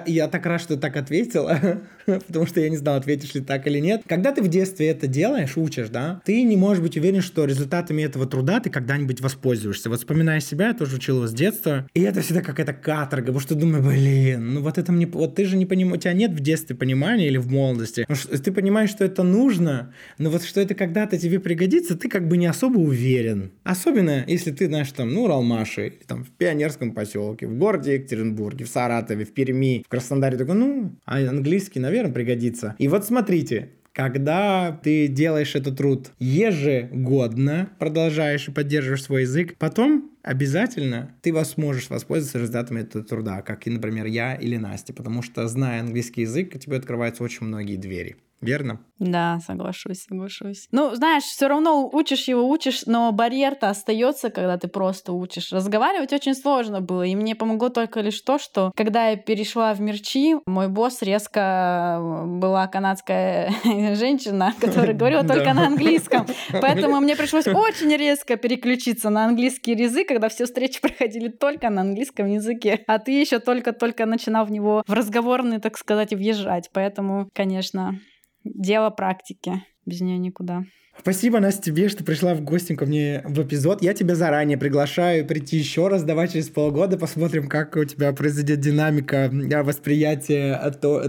Я 0.08 0.28
так 0.28 0.44
рад, 0.48 0.60
что 0.60 0.76
ты 0.76 0.82
так 0.82 0.98
ответила, 0.98 1.80
потому 2.06 2.48
что 2.48 2.60
я 2.60 2.70
не 2.72 2.78
знал, 2.78 2.96
ответишь 2.96 3.36
ли 3.36 3.42
так 3.42 3.68
или 3.68 3.78
нет. 3.78 4.02
Когда 4.08 4.32
ты 4.32 4.42
в 4.42 4.48
детстве 4.48 4.88
это 4.88 5.06
делаешь, 5.06 5.58
учишь, 5.58 5.90
да, 5.90 6.22
ты 6.26 6.42
не 6.42 6.58
можешь 6.58 6.82
быть 6.82 6.98
уверен, 6.98 7.22
что 7.22 7.46
результатами 7.46 8.02
этого 8.02 8.26
труда 8.26 8.60
ты 8.60 8.72
когда-нибудь 8.72 9.22
воспользуешься. 9.22 9.90
Вот 9.90 10.00
вспоминая 10.00 10.40
себя, 10.40 10.70
я 10.70 10.74
тоже 10.74 10.96
учил 10.96 11.18
его 11.18 11.28
с 11.28 11.34
детства, 11.34 11.88
и 11.94 12.02
это 12.02 12.22
всегда 12.22 12.42
какая-то 12.42 12.74
каторга, 12.74 13.28
потому 13.28 13.42
что 13.42 13.54
думаю, 13.54 13.84
блин, 13.84 14.56
ну 14.56 14.62
вот 14.62 14.80
это 14.80 14.92
мне... 14.92 15.06
Вот 15.06 15.36
ты 15.36 15.46
же 15.46 15.56
не 15.56 15.68
понимаешь, 15.68 15.98
у 15.98 16.02
тебя 16.02 16.14
нет 16.14 16.32
в 16.32 16.40
детстве 16.40 16.76
понимания 16.76 17.28
или 17.28 17.38
в 17.38 17.52
молодости. 17.52 18.08
Ты 18.44 18.52
понимаешь, 18.52 18.90
что 18.90 19.06
это 19.06 19.22
нужно, 19.22 19.94
но 20.18 20.32
вот 20.32 20.44
что 20.44 20.62
это 20.62 20.74
когда-то 20.74 21.20
тебе 21.20 21.40
пригодится, 21.40 21.96
ты 21.96 22.10
как 22.10 22.28
бы 22.28 22.38
не 22.38 22.48
особо 22.48 22.80
уверен. 22.80 23.51
Особенно, 23.64 24.24
если 24.28 24.52
ты, 24.52 24.68
знаешь, 24.68 24.92
там, 24.92 25.14
ну, 25.14 25.24
Уралмаши, 25.24 25.94
там 26.08 26.24
в 26.24 26.32
Пионерском 26.32 26.94
поселке, 26.94 27.48
в 27.48 27.58
городе 27.58 27.96
Екатеринбурге, 27.96 28.66
в 28.66 28.70
Саратове, 28.70 29.26
в 29.26 29.34
Перми, 29.34 29.84
в 29.86 29.90
Краснодаре, 29.90 30.38
такой, 30.38 30.56
ну, 30.56 30.96
а 31.06 31.18
английский, 31.20 31.80
наверное, 31.80 32.14
пригодится. 32.14 32.76
И 32.78 32.88
вот 32.88 33.06
смотрите, 33.06 33.70
когда 33.94 34.80
ты 34.84 35.08
делаешь 35.08 35.56
этот 35.56 35.78
труд 35.78 36.12
ежегодно, 36.20 37.70
продолжаешь 37.78 38.48
и 38.48 38.52
поддерживаешь 38.52 39.04
свой 39.04 39.24
язык, 39.24 39.56
потом 39.58 40.12
обязательно 40.24 41.14
ты 41.22 41.34
вас 41.34 41.52
сможешь 41.52 41.90
воспользоваться 41.90 42.40
результатами 42.40 42.82
этого 42.82 43.04
труда, 43.04 43.42
как 43.42 43.68
и, 43.68 43.70
например, 43.70 44.06
я 44.06 44.36
или 44.36 44.58
Настя, 44.58 44.94
потому 44.94 45.22
что, 45.22 45.48
зная 45.48 45.82
английский 45.82 46.22
язык, 46.22 46.58
тебе 46.60 46.78
открываются 46.78 47.24
очень 47.24 47.46
многие 47.48 47.76
двери. 47.76 48.16
Верно? 48.42 48.80
Да, 48.98 49.40
соглашусь, 49.46 50.04
соглашусь. 50.04 50.68
Ну, 50.72 50.94
знаешь, 50.94 51.24
все 51.24 51.48
равно 51.48 51.90
учишь 51.92 52.28
его, 52.28 52.48
учишь, 52.48 52.84
но 52.86 53.12
барьер-то 53.12 53.70
остается, 53.70 54.30
когда 54.30 54.58
ты 54.58 54.68
просто 54.68 55.14
учишь. 55.14 55.52
Разговаривать 55.52 56.14
очень 56.14 56.36
сложно 56.36 56.82
было, 56.82 57.04
и 57.04 57.16
мне 57.16 57.36
помогло 57.36 57.70
только 57.70 58.02
лишь 58.02 58.22
то, 58.22 58.38
что 58.38 58.72
когда 58.76 59.10
я 59.10 59.18
перешла 59.18 59.74
в 59.74 59.82
Мерчи, 59.82 60.36
мой 60.46 60.70
босс 60.70 61.02
резко 61.02 61.98
э, 62.00 62.26
была 62.26 62.68
канадская 62.68 63.52
женщина, 63.96 64.54
которая 64.60 64.94
говорила 64.94 65.24
только 65.24 65.54
на 65.54 65.68
английском. 65.68 66.28
Поэтому 66.62 67.00
мне 67.00 67.16
пришлось 67.16 67.48
очень 67.48 67.96
резко 67.96 68.38
переключиться 68.38 69.10
на 69.10 69.26
английский 69.26 69.74
язык, 69.74 70.08
когда 70.08 70.30
все 70.30 70.46
встречи 70.46 70.80
проходили 70.82 71.30
только 71.30 71.70
на 71.70 71.82
английском 71.82 72.28
языке, 72.28 72.84
а 72.88 73.00
ты 73.00 73.20
еще 73.20 73.40
только-только 73.40 74.06
начинал 74.06 74.46
в 74.46 74.52
него 74.52 74.84
в 74.86 74.94
разговорный, 74.94 75.60
так 75.60 75.78
сказать, 75.78 76.14
въезжать. 76.14 76.70
Поэтому, 76.72 77.28
конечно, 77.34 78.00
дело 78.44 78.90
практики. 78.90 79.64
Без 79.86 80.02
нее 80.02 80.18
никуда. 80.18 80.64
Спасибо, 81.00 81.40
Настя, 81.40 81.64
тебе, 81.64 81.90
что 81.90 82.04
пришла 82.04 82.36
в 82.36 82.42
гости 82.42 82.76
ко 82.76 82.86
мне 82.86 83.24
в 83.26 83.42
эпизод. 83.42 83.82
Я 83.82 83.94
тебя 83.94 84.14
заранее 84.14 84.58
приглашаю 84.58 85.26
прийти 85.26 85.58
еще 85.58 85.88
раз. 85.88 86.04
Давай 86.04 86.28
через 86.28 86.50
полгода 86.50 86.98
посмотрим, 86.98 87.48
как 87.48 87.76
у 87.76 87.84
тебя 87.86 88.14
произойдет 88.14 88.60
динамика 88.60 89.32
восприятия 89.64 90.60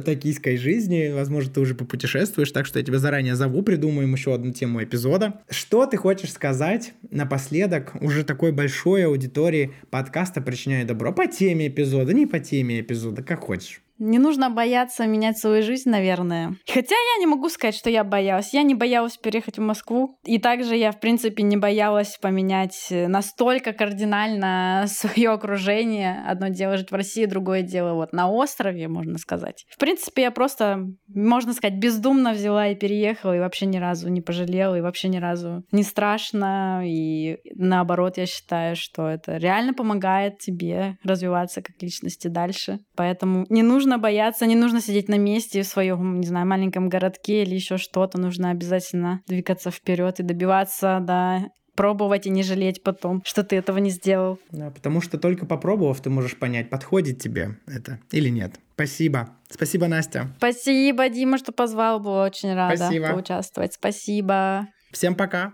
токийской 0.05 0.57
жизни. 0.57 1.11
Возможно, 1.12 1.53
ты 1.53 1.61
уже 1.61 1.74
попутешествуешь, 1.74 2.53
так 2.53 2.64
что 2.64 2.78
я 2.78 2.85
тебя 2.85 2.99
заранее 2.99 3.35
зову, 3.35 3.62
придумаем 3.62 4.14
еще 4.14 4.33
одну 4.33 4.53
тему 4.53 4.83
эпизода. 4.83 5.43
Что 5.51 5.85
ты 5.85 5.99
хочешь 5.99 6.33
сказать 6.33 6.95
напоследок 7.11 7.93
уже 8.01 8.24
такой 8.24 8.53
большой 8.53 9.05
аудитории 9.05 9.74
подкаста 9.91 10.41
«Причиняю 10.41 10.87
добро» 10.87 11.12
по 11.12 11.26
теме 11.26 11.68
эпизода, 11.68 12.14
не 12.14 12.26
по 12.26 12.39
теме 12.39 12.80
эпизода, 12.80 13.22
как 13.22 13.41
хочешь? 13.41 13.82
Не 13.99 14.18
нужно 14.18 14.51
бояться 14.51 15.07
менять 15.07 15.38
свою 15.38 15.62
жизнь, 15.62 15.88
наверное. 15.88 16.57
Хотя 16.66 16.95
я 16.95 17.20
не 17.20 17.26
могу 17.26 17.49
сказать, 17.49 17.74
что 17.74 17.90
я 17.90 18.05
боялась. 18.05 18.53
Я 18.53 18.62
не 18.62 18.74
боялась 18.74 19.16
переехать 19.16 19.59
в 19.59 19.62
Москву. 19.62 20.18
И 20.24 20.38
также 20.38 20.76
я, 20.76 20.93
в 20.93 21.01
принципе, 21.01 21.43
не 21.43 21.57
боялась 21.57 22.18
поменять 22.20 22.88
настолько 22.90 23.72
кардинально 23.72 24.84
свое 24.88 25.30
окружение. 25.30 26.22
Одно 26.26 26.49
дело 26.49 26.76
жить 26.76 26.90
в 26.90 26.95
России, 26.95 27.26
другое 27.26 27.62
дело 27.62 27.95
вот 27.95 28.12
на 28.12 28.30
острове, 28.30 28.88
можно 28.88 29.18
сказать. 29.18 29.64
В 29.70 29.78
принципе, 29.78 30.22
я 30.22 30.30
просто, 30.30 30.86
можно 31.09 31.53
сказать, 31.53 31.78
бездумно 31.78 32.32
взяла 32.32 32.68
и 32.68 32.74
переехала, 32.74 33.36
и 33.36 33.40
вообще 33.40 33.66
ни 33.66 33.78
разу 33.78 34.09
не 34.09 34.20
пожалела, 34.20 34.76
и 34.76 34.80
вообще 34.80 35.09
ни 35.09 35.18
разу 35.18 35.64
не 35.70 35.82
страшно. 35.82 36.82
И 36.84 37.38
наоборот, 37.55 38.16
я 38.16 38.26
считаю, 38.26 38.74
что 38.76 39.09
это 39.09 39.36
реально 39.36 39.74
помогает 39.74 40.38
тебе 40.38 40.97
развиваться 41.05 41.62
как 41.62 41.80
личности 41.80 42.28
дальше. 42.28 42.80
Поэтому 42.97 43.47
не 43.49 43.62
нужно 43.62 43.82
нужно 43.83 43.99
бояться, 43.99 44.47
не 44.47 44.55
нужно 44.55 44.80
сидеть 44.80 45.09
на 45.09 45.18
месте 45.18 45.62
в 45.62 45.66
своем, 45.66 46.20
не 46.20 46.26
знаю, 46.26 46.47
маленьком 46.47 46.89
городке 46.89 47.43
или 47.43 47.57
еще 47.57 47.78
что-то. 47.78 48.18
Нужно 48.18 48.51
обязательно 48.51 49.22
двигаться 49.26 49.72
вперед 49.72 50.20
и 50.20 50.22
добиваться, 50.22 50.99
да, 51.01 51.49
пробовать 51.74 52.26
и 52.26 52.30
не 52.30 52.45
жалеть 52.45 52.85
потом, 52.85 53.22
что 53.24 53.43
ты 53.43 53.57
этого 53.57 53.78
не 53.78 53.91
сделал. 53.91 54.39
Да, 54.53 54.70
потому 54.70 55.01
что 55.01 55.18
только 55.18 55.47
попробовав, 55.47 56.01
ты 56.01 56.11
можешь 56.11 56.37
понять, 56.37 56.70
подходит 56.70 57.18
тебе 57.18 57.59
это 57.66 57.99
или 58.12 58.28
нет. 58.28 58.55
Спасибо. 58.74 59.30
Спасибо, 59.51 59.89
Настя. 59.89 60.28
Спасибо, 60.39 61.09
Дима, 61.09 61.39
что 61.39 61.51
позвал. 61.51 61.99
Была 61.99 62.24
очень 62.24 62.55
рада 62.55 62.76
Спасибо. 62.76 63.09
поучаствовать. 63.09 63.74
Спасибо. 63.74 64.68
Всем 64.93 65.16
пока. 65.16 65.53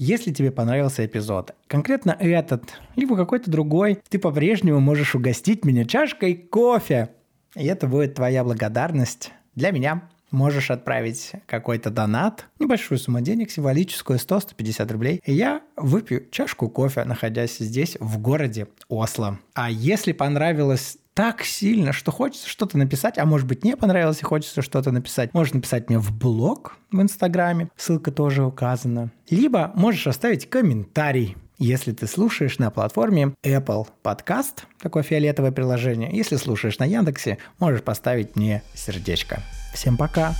Если 0.00 0.32
тебе 0.32 0.52
понравился 0.52 1.04
эпизод, 1.04 1.56
конкретно 1.66 2.16
этот, 2.20 2.62
либо 2.94 3.16
какой-то 3.16 3.50
другой, 3.50 3.98
ты 4.08 4.20
по-прежнему 4.20 4.78
можешь 4.78 5.16
угостить 5.16 5.64
меня 5.64 5.84
чашкой 5.84 6.36
кофе. 6.36 7.08
И 7.56 7.66
это 7.66 7.88
будет 7.88 8.14
твоя 8.14 8.44
благодарность 8.44 9.32
для 9.56 9.72
меня. 9.72 10.08
Можешь 10.30 10.70
отправить 10.70 11.32
какой-то 11.46 11.90
донат, 11.90 12.46
небольшую 12.60 12.98
сумму 12.98 13.22
денег, 13.22 13.50
символическую, 13.50 14.20
100-150 14.20 14.92
рублей, 14.92 15.20
и 15.24 15.32
я 15.32 15.62
выпью 15.76 16.28
чашку 16.30 16.68
кофе, 16.68 17.02
находясь 17.02 17.58
здесь, 17.58 17.96
в 17.98 18.18
городе 18.18 18.68
Осло. 18.88 19.40
А 19.54 19.68
если 19.68 20.12
понравилось 20.12 20.98
так 21.18 21.42
сильно, 21.42 21.92
что 21.92 22.12
хочется 22.12 22.48
что-то 22.48 22.78
написать, 22.78 23.18
а 23.18 23.24
может 23.24 23.48
быть 23.48 23.64
не 23.64 23.76
понравилось 23.76 24.20
и 24.20 24.24
хочется 24.24 24.62
что-то 24.62 24.92
написать, 24.92 25.34
можешь 25.34 25.52
написать 25.52 25.88
мне 25.88 25.98
в 25.98 26.16
блог 26.16 26.76
в 26.92 27.02
Инстаграме, 27.02 27.70
ссылка 27.76 28.12
тоже 28.12 28.44
указана. 28.44 29.10
Либо 29.28 29.72
можешь 29.74 30.06
оставить 30.06 30.48
комментарий, 30.48 31.36
если 31.58 31.90
ты 31.90 32.06
слушаешь 32.06 32.60
на 32.60 32.70
платформе 32.70 33.34
Apple 33.44 33.88
Podcast, 34.04 34.62
такое 34.80 35.02
фиолетовое 35.02 35.50
приложение, 35.50 36.16
если 36.16 36.36
слушаешь 36.36 36.78
на 36.78 36.84
Яндексе, 36.84 37.38
можешь 37.58 37.82
поставить 37.82 38.36
мне 38.36 38.62
сердечко. 38.74 39.42
Всем 39.74 39.96
пока! 39.96 40.36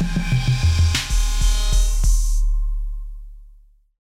thank 0.00 0.64
you 0.64 0.69